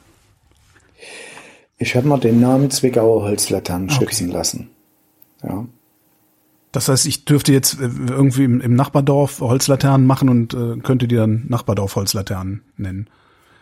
Ich 1.77 1.95
habe 1.95 2.07
mir 2.07 2.17
den 2.19 2.39
Namen 2.39 2.71
Zwickauer 2.71 3.23
Holzlaternen 3.23 3.89
okay. 3.89 3.99
schützen 3.99 4.29
lassen. 4.29 4.69
Ja. 5.43 5.65
Das 6.71 6.89
heißt, 6.89 7.05
ich 7.05 7.25
dürfte 7.25 7.53
jetzt 7.53 7.79
äh, 7.79 7.89
irgendwie 8.09 8.43
im, 8.43 8.61
im 8.61 8.75
Nachbardorf 8.75 9.39
Holzlaternen 9.41 10.05
machen 10.05 10.29
und 10.29 10.53
äh, 10.53 10.77
könnte 10.81 11.07
die 11.07 11.15
dann 11.15 11.45
Nachbardorf 11.47 11.95
Holzlaternen 11.95 12.61
nennen. 12.77 13.09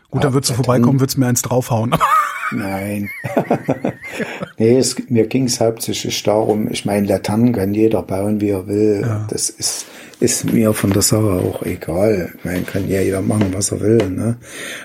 Gut, 0.10 0.22
ja, 0.22 0.28
dann 0.28 0.34
würdest 0.34 0.52
du 0.52 0.56
vorbeikommen, 0.56 1.00
würdest 1.00 1.18
mir 1.18 1.28
eins 1.28 1.42
draufhauen. 1.42 1.96
Nein. 2.52 3.10
nee, 4.58 4.78
es, 4.78 4.96
mir 5.10 5.28
ging 5.28 5.46
es 5.46 5.60
hauptsächlich 5.60 6.22
darum, 6.24 6.70
ich 6.72 6.86
meine, 6.86 7.08
Laternen 7.08 7.54
kann 7.54 7.74
jeder 7.74 8.04
bauen, 8.04 8.40
wie 8.40 8.50
er 8.50 8.68
will. 8.68 9.02
Ja. 9.02 9.28
Das 9.30 9.50
ist, 9.50 9.86
ist 10.20 10.52
mir 10.52 10.74
von 10.74 10.92
der 10.92 11.02
Sache 11.02 11.30
auch 11.30 11.64
egal. 11.64 12.34
Meine, 12.44 12.64
kann 12.64 12.88
ja 12.88 13.02
jeder 13.02 13.22
machen, 13.22 13.54
was 13.54 13.72
er 13.72 13.82
will. 13.82 14.10
Ne? 14.10 14.38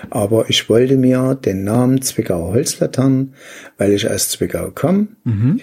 Aber 0.09 0.49
ich 0.49 0.69
wollte 0.69 0.97
mir 0.97 1.35
den 1.35 1.63
Namen 1.63 2.01
Zwickauer 2.01 2.53
Holzlaternen, 2.53 3.33
weil 3.77 3.91
ich 3.93 4.09
aus 4.09 4.29
Zwickau 4.29 4.71
komme, 4.71 5.07
mhm. 5.23 5.59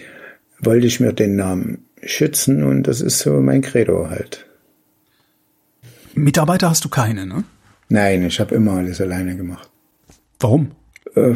wollte 0.61 0.87
ich 0.87 1.01
mir 1.01 1.12
den 1.12 1.37
Namen 1.37 1.85
schützen 2.03 2.62
und 2.62 2.85
das 2.85 3.01
ist 3.01 3.19
so 3.19 3.41
mein 3.41 3.62
Credo 3.62 4.09
halt. 4.09 4.47
Mitarbeiter 6.14 6.71
hast 6.71 6.85
du 6.85 6.89
keine, 6.89 7.27
ne? 7.27 7.45
Nein, 7.89 8.25
ich 8.25 8.41
habe 8.41 8.55
immer 8.55 8.73
alles 8.73 9.01
alleine 9.01 9.37
gemacht. 9.37 9.71
Warum? 10.41 10.73
Äh, 11.15 11.35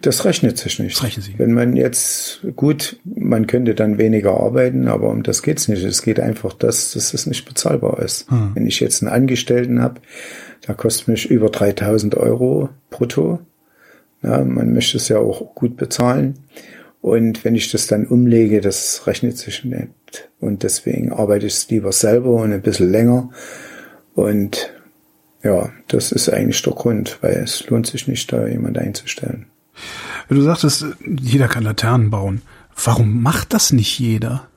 das 0.00 0.24
rechnet 0.24 0.58
sich 0.58 0.78
nicht. 0.78 0.96
Das 0.96 1.04
rechnen 1.04 1.24
Sie. 1.24 1.38
Wenn 1.38 1.52
man 1.52 1.76
jetzt, 1.76 2.40
gut, 2.56 2.98
man 3.04 3.46
könnte 3.46 3.74
dann 3.74 3.98
weniger 3.98 4.38
arbeiten, 4.40 4.88
aber 4.88 5.10
um 5.10 5.22
das 5.22 5.42
geht's 5.42 5.68
nicht. 5.68 5.84
Es 5.84 6.02
geht 6.02 6.20
einfach, 6.20 6.52
dass, 6.52 6.92
dass 6.92 7.12
das 7.12 7.26
nicht 7.26 7.46
bezahlbar 7.46 8.00
ist. 8.00 8.30
Hm. 8.30 8.52
Wenn 8.54 8.66
ich 8.66 8.80
jetzt 8.80 9.02
einen 9.02 9.12
Angestellten 9.12 9.82
habe, 9.82 10.00
der 10.66 10.74
kostet 10.74 11.08
mich 11.08 11.30
über 11.30 11.50
3000 11.50 12.16
Euro 12.16 12.70
brutto. 12.90 13.40
Ja, 14.22 14.42
man 14.44 14.72
möchte 14.72 14.96
es 14.96 15.08
ja 15.08 15.18
auch 15.18 15.54
gut 15.54 15.76
bezahlen. 15.76 16.34
Und 17.00 17.44
wenn 17.44 17.54
ich 17.54 17.70
das 17.70 17.86
dann 17.86 18.06
umlege, 18.06 18.60
das 18.60 19.06
rechnet 19.06 19.38
sich 19.38 19.64
nicht. 19.64 19.90
Und 20.40 20.62
deswegen 20.62 21.12
arbeite 21.12 21.46
ich 21.46 21.68
lieber 21.70 21.92
selber 21.92 22.30
und 22.30 22.52
ein 22.52 22.62
bisschen 22.62 22.90
länger. 22.90 23.30
Und 24.14 24.72
ja, 25.46 25.70
das 25.86 26.10
ist 26.10 26.28
eigentlich 26.28 26.60
der 26.62 26.72
Grund, 26.72 27.18
weil 27.20 27.34
es 27.34 27.68
lohnt 27.68 27.86
sich 27.86 28.08
nicht, 28.08 28.32
da 28.32 28.46
jemand 28.48 28.78
einzustellen. 28.78 29.46
Du 30.28 30.42
sagtest, 30.42 30.84
jeder 31.06 31.46
kann 31.46 31.62
Laternen 31.62 32.10
bauen. 32.10 32.42
Warum 32.84 33.22
macht 33.22 33.54
das 33.54 33.72
nicht 33.72 33.98
jeder? 33.98 34.48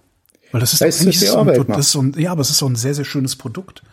Weil 0.52 0.62
das 0.62 0.74
ist 0.74 0.82
weil 0.82 0.88
eigentlich 0.88 1.20
so, 1.20 1.38
Arbeit 1.38 1.70
das 1.70 1.78
ist 1.86 1.92
so 1.92 2.02
ein, 2.02 2.14
ja, 2.18 2.32
aber 2.32 2.42
es 2.42 2.50
ist 2.50 2.58
so 2.58 2.68
ein 2.68 2.76
sehr, 2.76 2.96
sehr 2.96 3.06
schönes 3.06 3.36
Produkt. 3.36 3.84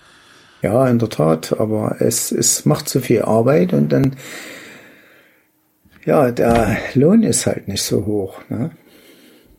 Ja, 0.62 0.88
in 0.88 0.98
der 0.98 1.10
Tat, 1.10 1.60
aber 1.60 1.96
es, 2.00 2.32
es 2.32 2.64
macht 2.64 2.88
zu 2.88 3.00
viel 3.00 3.22
Arbeit 3.22 3.74
und 3.74 3.90
dann, 3.90 4.16
ja, 6.06 6.30
der 6.30 6.78
Lohn 6.94 7.22
ist 7.24 7.44
halt 7.44 7.68
nicht 7.68 7.82
so 7.82 8.06
hoch. 8.06 8.40
Ne? 8.48 8.70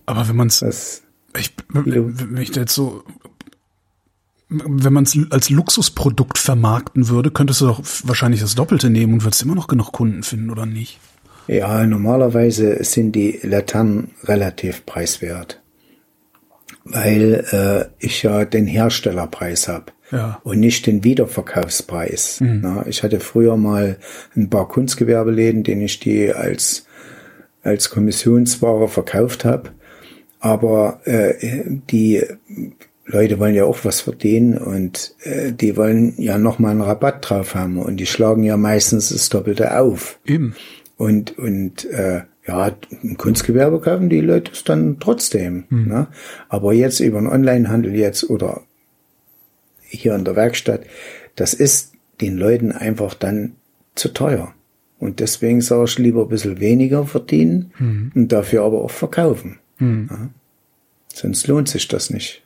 Aber 0.08 0.28
wenn 0.28 0.36
man 0.36 0.48
es, 0.48 1.04
ich, 1.38 1.54
wenn 1.70 2.38
ich 2.38 2.56
jetzt 2.56 2.74
so 2.74 3.04
wenn 4.50 4.94
man 4.94 5.04
es 5.04 5.18
als 5.30 5.50
Luxusprodukt 5.50 6.38
vermarkten 6.38 7.10
würde, 7.10 7.32
könntest 7.32 7.62
du 7.62 7.66
doch 7.68 7.82
wahrscheinlich 8.04 8.42
das 8.42 8.56
Doppelte 8.56 8.90
nehmen 8.90 9.14
und 9.14 9.24
würdest 9.24 9.42
immer 9.42 9.56
noch 9.56 9.68
genug 9.68 9.92
Kunden 9.92 10.24
finden, 10.24 10.50
oder 10.50 10.66
nicht? 10.66 11.00
Ja, 11.48 11.86
normalerweise 11.86 12.84
sind 12.84 13.14
die 13.14 13.40
Laternen 13.42 14.12
relativ 14.24 14.86
preiswert, 14.86 15.62
weil 16.84 17.46
äh, 17.52 18.06
ich 18.06 18.24
ja 18.24 18.46
den 18.46 18.68
Herstellerpreis 18.68 19.68
habe 19.68 19.94
ja. 20.12 20.40
und 20.44 20.60
nicht 20.60 20.86
den 20.88 21.04
Wiederverkaufspreis. 21.04 22.42
Mhm. 22.42 22.60
Na, 22.62 22.86
ich 22.88 23.04
hatte 23.04 23.20
früher 23.20 23.58
mal 23.58 23.98
ein 24.36 24.50
paar 24.50 24.68
Kunstgewerbeläden, 24.68 25.64
denen 25.64 25.82
ich 25.82 26.00
die 26.00 26.34
als 26.34 26.86
als 27.64 27.90
Kommissionsware 27.90 28.88
verkauft 28.88 29.44
habe, 29.44 29.72
aber 30.40 31.02
äh, 31.04 31.34
die 31.90 32.24
Leute 33.10 33.40
wollen 33.40 33.56
ja 33.56 33.64
auch 33.64 33.86
was 33.86 34.02
verdienen 34.02 34.58
und 34.58 35.16
äh, 35.24 35.54
die 35.54 35.78
wollen 35.78 36.14
ja 36.18 36.38
nochmal 36.38 36.72
einen 36.72 36.82
Rabatt 36.82 37.30
drauf 37.30 37.56
haben 37.56 37.80
und 37.80 37.98
die 37.98 38.06
schlagen 38.06 38.44
ja 38.44 38.58
meistens 38.58 39.10
das 39.10 39.30
Doppelte 39.30 39.80
auf. 39.80 40.20
Eben. 40.26 40.56
Und, 40.98 41.38
und 41.38 41.86
äh, 41.86 42.24
ja, 42.46 42.72
im 43.04 43.18
Kunstgewerbe 43.18 43.80
kaufen 43.80 44.10
die 44.10 44.20
Leute 44.20 44.52
es 44.52 44.66
dann 44.66 45.00
trotzdem. 45.00 45.66
Hm. 45.70 45.88
Ne? 45.88 46.08
Aber 46.50 46.74
jetzt 46.74 47.00
über 47.00 47.20
den 47.20 47.28
Onlinehandel 47.28 47.96
jetzt 47.96 48.30
oder 48.30 48.62
hier 49.80 50.14
in 50.16 50.26
der 50.26 50.36
Werkstatt, 50.36 50.82
das 51.36 51.54
ist 51.54 51.94
den 52.20 52.38
Leuten 52.38 52.74
einfach 52.74 53.14
dann 53.14 53.56
zu 53.96 54.10
teuer. 54.10 54.54
Und 55.00 55.22
deswegen 55.22 55.62
sage 55.62 55.86
ich 55.86 55.98
lieber 55.98 56.24
ein 56.24 56.30
bisschen 56.30 56.60
weniger 56.60 57.06
verdienen 57.06 57.72
hm. 57.78 58.12
und 58.16 58.32
dafür 58.34 58.64
aber 58.64 58.82
auch 58.82 58.92
verkaufen. 58.92 59.60
Hm. 59.78 60.10
Ja? 60.10 60.30
Sonst 61.14 61.48
lohnt 61.48 61.70
sich 61.70 61.88
das 61.88 62.10
nicht. 62.10 62.44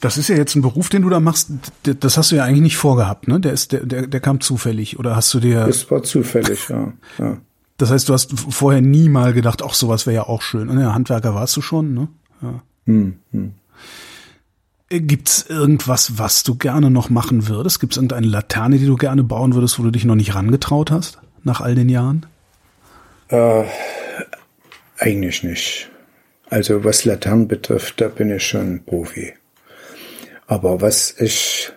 Das 0.00 0.16
ist 0.16 0.28
ja 0.28 0.36
jetzt 0.36 0.54
ein 0.54 0.62
Beruf, 0.62 0.88
den 0.88 1.02
du 1.02 1.10
da 1.10 1.20
machst. 1.20 1.50
Das 1.82 2.16
hast 2.16 2.32
du 2.32 2.36
ja 2.36 2.44
eigentlich 2.44 2.62
nicht 2.62 2.76
vorgehabt, 2.78 3.28
ne? 3.28 3.38
Der 3.38 3.52
ist, 3.52 3.72
der, 3.72 3.84
der, 3.84 4.06
der 4.06 4.20
kam 4.20 4.40
zufällig. 4.40 4.98
Oder 4.98 5.14
hast 5.14 5.32
du 5.34 5.40
dir? 5.40 5.66
Das 5.66 5.90
war 5.90 6.02
zufällig, 6.02 6.68
ja. 6.68 6.92
ja. 7.18 7.36
Das 7.76 7.90
heißt, 7.90 8.08
du 8.08 8.14
hast 8.14 8.32
vorher 8.38 8.80
nie 8.80 9.08
mal 9.08 9.32
gedacht, 9.32 9.62
ach, 9.62 9.74
sowas 9.74 10.06
wäre 10.06 10.16
ja 10.16 10.22
auch 10.24 10.42
schön. 10.42 10.68
Und 10.68 10.80
ja, 10.80 10.94
Handwerker 10.94 11.34
warst 11.34 11.56
du 11.56 11.62
schon, 11.62 11.94
ne? 11.94 12.08
Ja. 12.42 12.62
Hm, 12.86 13.16
hm. 13.32 13.52
Gibt's 14.88 15.46
irgendwas, 15.48 16.18
was 16.18 16.42
du 16.42 16.56
gerne 16.56 16.90
noch 16.90 17.10
machen 17.10 17.46
würdest? 17.46 17.78
Gibt's 17.78 17.96
irgendeine 17.96 18.26
Laterne, 18.26 18.78
die 18.78 18.86
du 18.86 18.96
gerne 18.96 19.22
bauen 19.22 19.54
würdest, 19.54 19.78
wo 19.78 19.82
du 19.82 19.90
dich 19.90 20.04
noch 20.04 20.16
nicht 20.16 20.34
rangetraut 20.34 20.90
hast, 20.90 21.18
nach 21.44 21.60
all 21.60 21.74
den 21.74 21.88
Jahren? 21.88 22.26
Äh, 23.28 23.64
eigentlich 24.98 25.44
nicht. 25.44 25.88
Also 26.48 26.82
was 26.82 27.04
Laternen 27.04 27.46
betrifft, 27.46 28.00
da 28.00 28.08
bin 28.08 28.30
ich 28.30 28.44
schon 28.44 28.82
Profi. 28.84 29.32
Aber 30.50 30.80
was 30.80 31.14
ich 31.20 31.70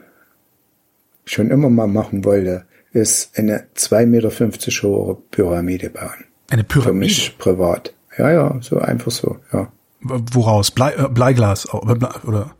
schon 1.25 1.51
immer 1.51 1.69
mal 1.69 1.85
machen 1.85 2.25
wollte, 2.25 2.65
ist 2.91 3.37
eine 3.37 3.67
2,50 3.75 4.05
Meter 4.07 4.87
hohe 4.89 5.15
Pyramide 5.29 5.91
bauen. 5.91 6.25
Eine 6.49 6.63
Pyramide? 6.63 6.89
Für 6.89 6.93
mich 6.93 7.37
privat. 7.37 7.93
Ja, 8.17 8.31
ja, 8.31 8.57
so 8.61 8.79
einfach 8.79 9.11
so, 9.11 9.37
ja. 9.51 9.71
Woraus? 10.01 10.71
Blei, 10.71 10.91
äh, 10.93 11.07
Bleiglas 11.07 11.71
oder? 11.71 12.55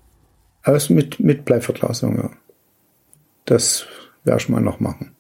Aus 0.64 0.92
mit, 0.92 1.20
mit 1.20 1.46
Bleiverglasung, 1.46 2.16
ja. 2.18 2.30
Das 3.46 3.88
werde 4.24 4.40
ich 4.40 4.50
mal 4.50 4.62
noch 4.62 4.80
machen. 4.80 5.16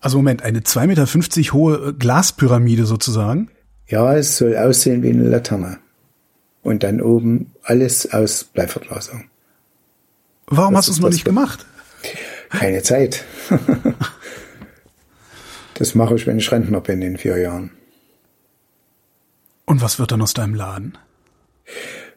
Also 0.00 0.18
Moment, 0.18 0.42
eine 0.42 0.60
2,50 0.60 0.86
Meter 0.86 1.52
hohe 1.54 1.94
Glaspyramide 1.94 2.84
sozusagen? 2.84 3.48
Ja, 3.88 4.14
es 4.14 4.36
soll 4.36 4.54
aussehen 4.58 5.02
wie 5.02 5.10
eine 5.12 5.24
Laterne. 5.24 5.78
Und 6.62 6.82
dann 6.82 7.00
oben 7.00 7.52
alles 7.62 8.12
aus 8.12 8.44
Bleiverglasung. 8.44 9.29
Warum 10.50 10.74
Das 10.74 10.80
hast 10.80 10.88
du 10.88 10.92
es 10.92 11.00
noch 11.00 11.10
nicht 11.10 11.24
gemacht? 11.24 11.64
Keine 12.50 12.82
Zeit. 12.82 13.24
das 15.74 15.94
mache 15.94 16.16
ich, 16.16 16.26
wenn 16.26 16.38
ich 16.38 16.50
Rentner 16.50 16.80
bin 16.80 17.00
in 17.02 17.16
vier 17.16 17.38
Jahren. 17.38 17.70
Und 19.64 19.80
was 19.80 19.98
wird 20.00 20.10
dann 20.10 20.20
aus 20.22 20.34
deinem 20.34 20.54
Laden? 20.54 20.98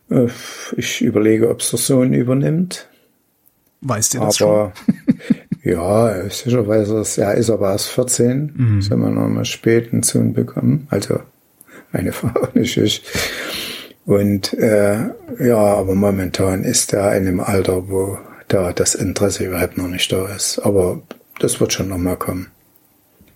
Äh, 0.10 0.28
Ich 0.76 1.02
überlege, 1.02 1.50
ob 1.50 1.60
es 1.62 1.70
der 1.70 1.80
Sohn 1.80 2.14
übernimmt. 2.14 2.88
Weißt 3.82 4.16
du 4.16 4.20
das 4.20 4.38
schon? 4.38 4.50
Aber 4.50 4.74
ja, 5.64 6.30
sicherweise 6.30 7.00
ist 7.02 7.18
er 7.20 7.36
ist 7.36 7.52
aber 7.52 7.72
erst 7.72 7.90
14. 7.90 8.54
Mhm. 8.56 8.82
Sollen 8.82 9.02
wir 9.02 9.10
noch 9.12 9.28
mal 9.28 9.46
spät 9.46 9.94
einen 9.94 10.02
Sohn 10.04 10.34
bekommen. 10.34 10.88
Also 10.90 11.20
meine 11.92 12.12
Frau, 12.12 12.48
nicht 12.56 12.76
ich. 12.78 13.04
Und 14.06 14.54
äh, 14.54 14.98
ja, 15.40 15.58
aber 15.58 15.96
momentan 15.96 16.64
ist 16.64 16.94
er 16.94 17.16
in 17.16 17.28
einem 17.28 17.40
Alter, 17.40 17.90
wo 17.90 18.18
da 18.48 18.74
das 18.74 18.96
Interesse 18.96 19.46
überhaupt 19.46 19.78
noch 19.78 19.88
nicht 19.88 20.12
da 20.12 20.28
ist. 20.28 20.60
Aber 20.60 21.02
das 21.40 21.60
wird 21.60 21.74
schon 21.74 21.90
noch 21.90 21.98
mal 21.98 22.18
kommen. 22.18 22.48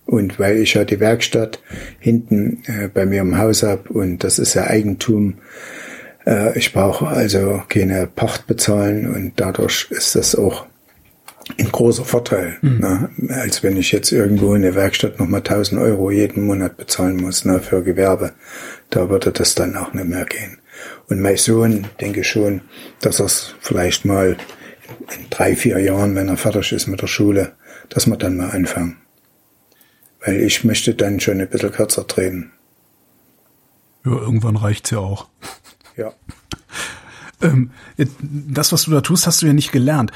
Und 0.06 0.40
weil 0.40 0.58
ich 0.58 0.74
ja 0.74 0.86
die 0.86 1.00
Werkstatt 1.00 1.60
hinten 2.00 2.64
äh, 2.66 2.88
bei 2.88 3.06
mir 3.06 3.22
im 3.22 3.38
Haus 3.38 3.64
hab 3.64 3.90
und 3.90 4.24
das 4.24 4.40
ist 4.40 4.54
ja 4.54 4.64
Eigentum, 4.64 5.36
äh, 6.26 6.58
ich 6.58 6.72
brauche 6.72 7.08
also 7.08 7.62
keine 7.68 8.08
Pacht 8.08 8.48
bezahlen 8.48 9.14
und 9.14 9.34
dadurch 9.36 9.88
ist 9.90 10.16
das 10.16 10.36
auch 10.36 10.66
ein 11.60 11.72
großer 11.72 12.06
Vorteil, 12.06 12.58
ne? 12.62 13.10
als 13.30 13.64
wenn 13.64 13.78
ich 13.78 13.92
jetzt 13.92 14.12
irgendwo 14.12 14.54
in 14.54 14.62
der 14.62 14.76
Werkstatt 14.76 15.20
nochmal 15.20 15.40
1000 15.40 15.82
Euro 15.82 16.12
jeden 16.12 16.46
Monat 16.46 16.78
bezahlen 16.78 17.18
muss 17.18 17.46
ne, 17.46 17.60
für 17.60 17.84
Gewerbe. 17.84 18.34
Da 18.90 19.10
würde 19.10 19.32
das 19.32 19.56
dann 19.56 19.76
auch 19.76 19.94
nicht 19.94 20.08
mehr 20.08 20.26
gehen. 20.26 20.60
Und 21.10 21.22
mein 21.22 21.38
Sohn, 21.38 21.88
denke 22.00 22.22
ich 22.22 22.28
schon, 22.28 22.62
dass 23.02 23.20
er 23.20 23.26
es 23.26 23.56
vielleicht 23.60 24.06
mal 24.06 24.38
in 25.18 25.30
drei, 25.30 25.56
vier 25.56 25.80
Jahren, 25.80 26.16
wenn 26.16 26.30
er 26.30 26.38
fertig 26.38 26.72
ist 26.72 26.88
mit 26.88 27.02
der 27.02 27.08
Schule, 27.08 27.54
dass 27.90 28.08
wir 28.08 28.18
dann 28.18 28.38
mal 28.38 28.52
anfangen. 28.52 28.98
Weil 30.26 30.42
ich 30.42 30.64
möchte 30.64 30.94
dann 30.94 31.20
schon 31.20 31.42
ein 31.42 31.50
bisschen 31.50 31.72
kürzer 31.72 32.08
treten. 32.08 32.52
Ja, 34.06 34.12
irgendwann 34.12 34.56
reicht's 34.56 34.92
ja 34.92 35.00
auch. 35.00 35.28
Ja. 35.96 36.14
Ähm, 37.42 37.72
das, 38.20 38.72
was 38.72 38.84
du 38.84 38.92
da 38.92 39.02
tust, 39.02 39.28
hast 39.28 39.42
du 39.42 39.46
ja 39.46 39.54
nicht 39.54 39.72
gelernt. 39.72 40.12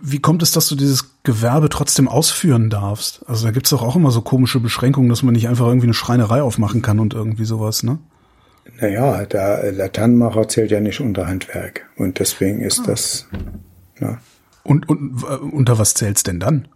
Wie 0.00 0.20
kommt 0.20 0.42
es, 0.42 0.52
dass 0.52 0.68
du 0.68 0.76
dieses 0.76 1.22
Gewerbe 1.24 1.68
trotzdem 1.68 2.08
ausführen 2.08 2.70
darfst? 2.70 3.24
Also 3.26 3.46
da 3.46 3.50
gibt's 3.52 3.70
doch 3.70 3.82
auch 3.82 3.96
immer 3.96 4.10
so 4.10 4.20
komische 4.22 4.60
Beschränkungen, 4.60 5.08
dass 5.08 5.22
man 5.22 5.34
nicht 5.34 5.48
einfach 5.48 5.66
irgendwie 5.66 5.86
eine 5.86 5.94
Schreinerei 5.94 6.42
aufmachen 6.42 6.82
kann 6.82 7.00
und 7.00 7.14
irgendwie 7.14 7.44
sowas, 7.44 7.82
ne? 7.82 7.98
Naja, 8.80 9.24
der 9.24 9.72
Laternenmacher 9.72 10.46
zählt 10.46 10.70
ja 10.70 10.80
nicht 10.80 11.00
unter 11.00 11.26
Handwerk. 11.26 11.88
Und 11.96 12.20
deswegen 12.20 12.60
ist 12.60 12.86
das, 12.86 13.26
ja, 13.98 14.18
Und, 14.62 14.88
und 14.88 15.22
äh, 15.22 15.36
unter 15.36 15.78
was 15.78 15.94
zählt's 15.94 16.22
denn 16.22 16.38
dann? 16.38 16.68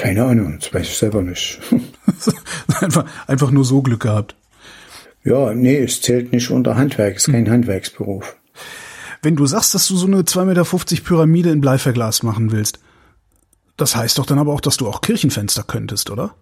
keine 0.00 0.24
Ahnung, 0.24 0.58
das 0.58 0.72
weiß 0.72 0.86
ich 0.86 0.96
selber 0.96 1.20
nicht. 1.20 1.60
einfach, 2.80 3.04
einfach 3.26 3.50
nur 3.50 3.64
so 3.64 3.82
Glück 3.82 4.00
gehabt. 4.00 4.34
Ja, 5.24 5.54
nee, 5.54 5.78
es 5.78 6.00
zählt 6.00 6.32
nicht 6.32 6.50
unter 6.50 6.76
Handwerk, 6.76 7.16
es 7.16 7.26
ist 7.26 7.32
kein 7.32 7.50
Handwerksberuf. 7.50 8.36
Wenn 9.22 9.36
du 9.36 9.46
sagst, 9.46 9.74
dass 9.74 9.86
du 9.88 9.96
so 9.96 10.06
eine 10.06 10.22
2,50 10.22 10.44
Meter 10.44 11.04
Pyramide 11.04 11.50
in 11.50 11.60
Bleiverglas 11.60 12.22
machen 12.22 12.52
willst, 12.52 12.80
das 13.76 13.96
heißt 13.96 14.18
doch 14.18 14.26
dann 14.26 14.38
aber 14.38 14.52
auch, 14.52 14.60
dass 14.60 14.76
du 14.76 14.88
auch 14.88 15.00
Kirchenfenster 15.00 15.62
könntest, 15.62 16.10
oder? 16.10 16.34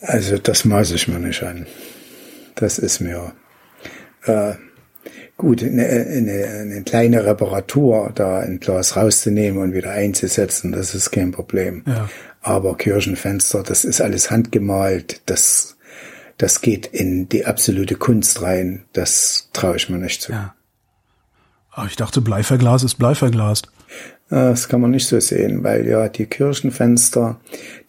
Also 0.00 0.38
das 0.38 0.64
maße 0.64 0.94
ich 0.94 1.08
mir 1.08 1.18
nicht 1.18 1.42
an. 1.42 1.66
Das 2.54 2.78
ist 2.78 3.00
mir 3.00 3.32
äh, 4.24 4.54
gut, 5.36 5.62
eine, 5.62 5.86
eine, 5.86 6.44
eine 6.44 6.82
kleine 6.82 7.24
Reparatur, 7.24 8.12
da 8.14 8.40
ein 8.40 8.60
Glas 8.60 8.96
rauszunehmen 8.96 9.62
und 9.62 9.74
wieder 9.74 9.92
einzusetzen, 9.92 10.72
das 10.72 10.94
ist 10.94 11.10
kein 11.10 11.32
Problem. 11.32 11.84
Ja. 11.86 12.08
Aber 12.42 12.76
Kirchenfenster, 12.76 13.62
das 13.62 13.84
ist 13.84 14.00
alles 14.00 14.30
handgemalt, 14.30 15.22
das, 15.26 15.77
das 16.38 16.60
geht 16.60 16.86
in 16.86 17.28
die 17.28 17.44
absolute 17.44 17.96
Kunst 17.96 18.42
rein. 18.42 18.84
Das 18.92 19.50
traue 19.52 19.76
ich 19.76 19.90
mir 19.90 19.98
nicht 19.98 20.22
zu. 20.22 20.32
Ja. 20.32 20.54
Aber 21.70 21.86
ich 21.86 21.96
dachte, 21.96 22.20
Bleiverglas 22.20 22.82
ist 22.82 22.94
Bleiverglast. 22.94 23.66
Äh, 24.30 24.34
Das 24.34 24.68
kann 24.68 24.80
man 24.80 24.90
nicht 24.92 25.06
so 25.06 25.18
sehen, 25.20 25.62
weil 25.64 25.86
ja 25.86 26.08
die 26.08 26.26
Kirchenfenster, 26.26 27.40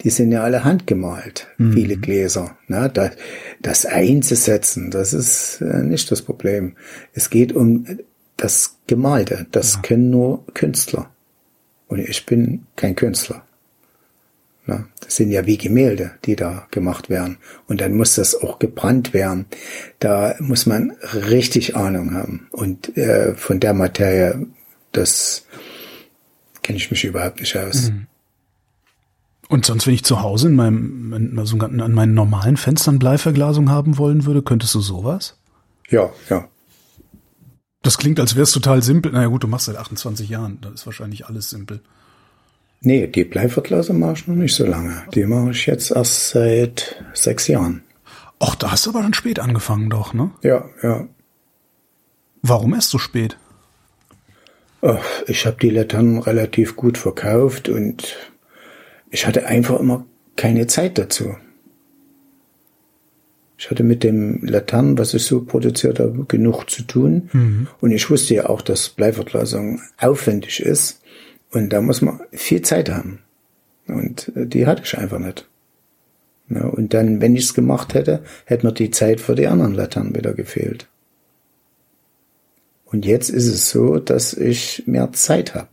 die 0.01 0.09
sind 0.09 0.31
ja 0.31 0.43
alle 0.43 0.63
handgemalt, 0.63 1.47
viele 1.57 1.97
Gläser. 1.97 2.57
Ne? 2.67 2.89
Das, 2.93 3.11
das 3.61 3.85
einzusetzen, 3.85 4.91
das 4.91 5.13
ist 5.13 5.61
äh, 5.61 5.83
nicht 5.83 6.11
das 6.11 6.21
Problem. 6.21 6.75
Es 7.13 7.29
geht 7.29 7.53
um 7.53 7.85
das 8.37 8.77
Gemalte. 8.87 9.47
Das 9.51 9.81
können 9.81 10.09
nur 10.09 10.45
Künstler. 10.53 11.09
Und 11.87 11.99
ich 11.99 12.25
bin 12.25 12.65
kein 12.75 12.95
Künstler. 12.95 13.43
Ne? 14.69 14.85
Das 15.01 15.15
sind 15.15 15.31
ja 15.31 15.47
wie 15.47 15.57
Gemälde, 15.57 16.11
die 16.25 16.35
da 16.35 16.67
gemacht 16.69 17.09
werden. 17.09 17.39
Und 17.67 17.81
dann 17.81 17.97
muss 17.97 18.13
das 18.13 18.39
auch 18.39 18.59
gebrannt 18.59 19.15
werden. 19.15 19.47
Da 19.97 20.35
muss 20.39 20.67
man 20.67 20.91
richtig 21.25 21.75
Ahnung 21.75 22.13
haben. 22.13 22.47
Und 22.51 22.95
äh, 22.95 23.33
von 23.33 23.59
der 23.59 23.73
Materie, 23.73 24.45
das 24.91 25.47
kenne 26.61 26.77
ich 26.77 26.91
mich 26.91 27.03
überhaupt 27.03 27.39
nicht 27.39 27.57
aus. 27.57 27.91
Und 29.47 29.65
sonst, 29.65 29.87
wenn 29.87 29.95
ich 29.95 30.03
zu 30.03 30.21
Hause 30.21 30.49
in 30.49 30.55
meinem, 30.55 31.13
in, 31.13 31.39
also 31.39 31.57
an 31.57 31.93
meinen 31.93 32.13
normalen 32.13 32.55
Fenstern 32.55 32.99
Bleiverglasung 32.99 33.71
haben 33.71 33.97
wollen 33.97 34.27
würde, 34.27 34.43
könntest 34.43 34.75
du 34.75 34.81
sowas? 34.81 35.39
Ja, 35.89 36.11
ja. 36.29 36.47
Das 37.81 37.97
klingt, 37.97 38.19
als 38.19 38.35
wäre 38.35 38.43
es 38.43 38.51
total 38.51 38.83
simpel. 38.83 39.11
Naja 39.13 39.29
gut, 39.29 39.41
du 39.41 39.47
machst 39.47 39.65
seit 39.65 39.77
28 39.77 40.29
Jahren. 40.29 40.59
Da 40.61 40.69
ist 40.69 40.85
wahrscheinlich 40.85 41.25
alles 41.25 41.49
simpel. 41.49 41.81
Nee, 42.81 43.07
die 43.07 43.25
Bleiverglasung 43.25 43.99
mache 43.99 44.13
ich 44.13 44.27
noch 44.27 44.35
nicht 44.35 44.55
so 44.55 44.65
lange. 44.65 45.03
Die 45.13 45.25
mache 45.25 45.51
ich 45.51 45.65
jetzt 45.65 45.91
erst 45.91 46.29
seit 46.29 47.03
sechs 47.13 47.47
Jahren. 47.47 47.83
Och, 48.41 48.55
da 48.55 48.71
hast 48.71 48.85
du 48.85 48.91
aber 48.91 49.01
dann 49.01 49.13
spät 49.13 49.39
angefangen 49.39 49.89
doch, 49.89 50.13
ne? 50.13 50.31
Ja, 50.43 50.65
ja. 50.81 51.07
Warum 52.41 52.73
erst 52.73 52.89
so 52.89 52.97
spät? 52.97 53.37
Ach, 54.81 55.03
Ich 55.27 55.45
habe 55.45 55.57
die 55.61 55.69
Laternen 55.71 56.19
relativ 56.19 56.77
gut 56.77 56.97
verkauft 56.97 57.67
und 57.67 58.15
ich 59.09 59.27
hatte 59.27 59.45
einfach 59.45 59.79
immer 59.79 60.05
keine 60.37 60.67
Zeit 60.67 60.97
dazu. 60.97 61.35
Ich 63.57 63.69
hatte 63.69 63.83
mit 63.83 64.03
dem 64.05 64.39
Laternen, 64.45 64.97
was 64.97 65.13
ich 65.13 65.25
so 65.25 65.43
produziert 65.43 65.99
habe, 65.99 66.23
genug 66.29 66.69
zu 66.69 66.83
tun. 66.83 67.67
Und 67.81 67.91
ich 67.91 68.09
wusste 68.09 68.35
ja 68.35 68.47
auch, 68.47 68.61
dass 68.61 68.87
Bleiverglasung 68.87 69.81
aufwendig 69.97 70.61
ist. 70.61 71.01
Und 71.51 71.73
da 71.73 71.81
muss 71.81 72.01
man 72.01 72.19
viel 72.31 72.61
Zeit 72.61 72.89
haben. 72.89 73.19
Und 73.87 74.31
äh, 74.35 74.45
die 74.45 74.67
hatte 74.67 74.83
ich 74.83 74.97
einfach 74.97 75.19
nicht. 75.19 75.47
Ja, 76.49 76.65
und 76.65 76.93
dann, 76.93 77.21
wenn 77.21 77.35
ich 77.35 77.43
es 77.43 77.53
gemacht 77.53 77.93
hätte, 77.93 78.23
hätte 78.45 78.65
mir 78.65 78.73
die 78.73 78.91
Zeit 78.91 79.21
für 79.21 79.35
die 79.35 79.47
anderen 79.47 79.73
Laternen 79.73 80.15
wieder 80.15 80.33
gefehlt. 80.33 80.87
Und 82.85 83.05
jetzt 83.05 83.29
ist 83.29 83.47
es 83.47 83.69
so, 83.69 83.99
dass 83.99 84.33
ich 84.33 84.83
mehr 84.87 85.11
Zeit 85.13 85.53
habe. 85.53 85.69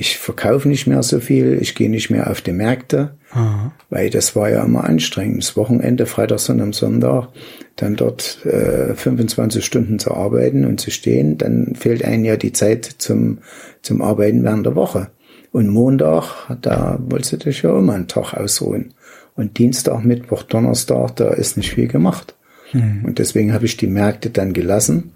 Ich 0.00 0.16
verkaufe 0.16 0.68
nicht 0.68 0.86
mehr 0.86 1.02
so 1.02 1.18
viel, 1.18 1.58
ich 1.60 1.74
gehe 1.74 1.90
nicht 1.90 2.08
mehr 2.08 2.30
auf 2.30 2.40
die 2.40 2.52
Märkte, 2.52 3.16
Aha. 3.32 3.72
weil 3.90 4.10
das 4.10 4.36
war 4.36 4.48
ja 4.48 4.64
immer 4.64 4.84
anstrengend. 4.84 5.42
Das 5.42 5.56
Wochenende, 5.56 6.06
Freitag, 6.06 6.38
Sonntag, 6.38 6.72
Sonntag, 6.74 7.30
dann 7.74 7.96
dort 7.96 8.46
äh, 8.46 8.94
25 8.94 9.64
Stunden 9.64 9.98
zu 9.98 10.12
arbeiten 10.14 10.64
und 10.64 10.78
zu 10.80 10.92
stehen, 10.92 11.36
dann 11.36 11.74
fehlt 11.74 12.04
einem 12.04 12.24
ja 12.24 12.36
die 12.36 12.52
Zeit 12.52 12.84
zum, 12.84 13.38
zum 13.82 14.00
Arbeiten 14.00 14.44
während 14.44 14.66
der 14.66 14.76
Woche. 14.76 15.10
Und 15.50 15.66
Montag, 15.66 16.46
da 16.62 17.00
wolltest 17.00 17.32
du 17.32 17.36
dich 17.38 17.62
ja 17.62 17.76
immer 17.76 17.94
einen 17.94 18.06
Tag 18.06 18.34
ausruhen. 18.34 18.94
Und 19.34 19.58
Dienstag, 19.58 20.04
Mittwoch, 20.04 20.44
Donnerstag, 20.44 21.16
da 21.16 21.30
ist 21.30 21.56
nicht 21.56 21.74
viel 21.74 21.88
gemacht. 21.88 22.36
Und 22.72 23.18
deswegen 23.18 23.52
habe 23.52 23.64
ich 23.64 23.76
die 23.76 23.86
Märkte 23.86 24.30
dann 24.30 24.52
gelassen, 24.52 25.12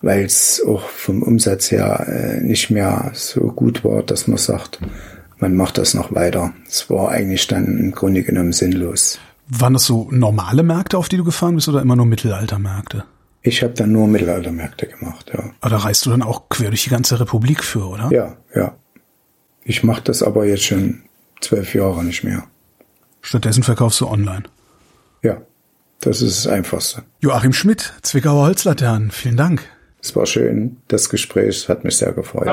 weil 0.00 0.24
es 0.24 0.62
auch 0.66 0.82
vom 0.82 1.22
Umsatz 1.22 1.70
her 1.70 2.06
äh, 2.08 2.40
nicht 2.40 2.70
mehr 2.70 3.10
so 3.14 3.52
gut 3.52 3.84
war, 3.84 4.02
dass 4.02 4.26
man 4.26 4.38
sagt, 4.38 4.80
man 5.38 5.54
macht 5.56 5.78
das 5.78 5.94
noch 5.94 6.14
weiter. 6.14 6.52
Es 6.68 6.88
war 6.90 7.10
eigentlich 7.10 7.46
dann 7.46 7.78
im 7.78 7.92
Grunde 7.92 8.22
genommen 8.22 8.52
sinnlos. 8.52 9.18
Waren 9.48 9.74
das 9.74 9.84
so 9.84 10.08
normale 10.10 10.62
Märkte, 10.62 10.96
auf 10.96 11.08
die 11.08 11.16
du 11.16 11.24
gefahren 11.24 11.54
bist, 11.56 11.68
oder 11.68 11.82
immer 11.82 11.96
nur 11.96 12.06
Mittelaltermärkte? 12.06 13.04
Ich 13.42 13.62
habe 13.62 13.72
dann 13.72 13.92
nur 13.92 14.06
Mittelaltermärkte 14.06 14.86
gemacht, 14.86 15.30
ja. 15.32 15.50
Aber 15.60 15.70
da 15.70 15.78
reist 15.78 16.04
du 16.04 16.10
dann 16.10 16.22
auch 16.22 16.48
quer 16.50 16.68
durch 16.68 16.84
die 16.84 16.90
ganze 16.90 17.18
Republik 17.18 17.64
für, 17.64 17.86
oder? 17.86 18.10
Ja, 18.12 18.36
ja. 18.54 18.76
Ich 19.64 19.82
mache 19.82 20.02
das 20.02 20.22
aber 20.22 20.46
jetzt 20.46 20.64
schon 20.64 21.02
zwölf 21.40 21.74
Jahre 21.74 22.04
nicht 22.04 22.22
mehr. 22.22 22.44
Stattdessen 23.22 23.62
verkaufst 23.62 24.00
du 24.00 24.08
online. 24.08 24.44
Ja, 25.22 25.38
das 26.00 26.22
ist 26.22 26.44
das 26.44 26.52
Einfachste. 26.52 27.02
Joachim 27.20 27.52
Schmidt, 27.52 27.94
Zwickauer 28.02 28.46
Holzlaternen, 28.46 29.10
vielen 29.10 29.36
Dank. 29.36 29.66
Es 30.02 30.16
war 30.16 30.26
schön, 30.26 30.78
das 30.88 31.08
Gespräch 31.08 31.68
hat 31.68 31.84
mich 31.84 31.96
sehr 31.96 32.12
gefreut. 32.12 32.48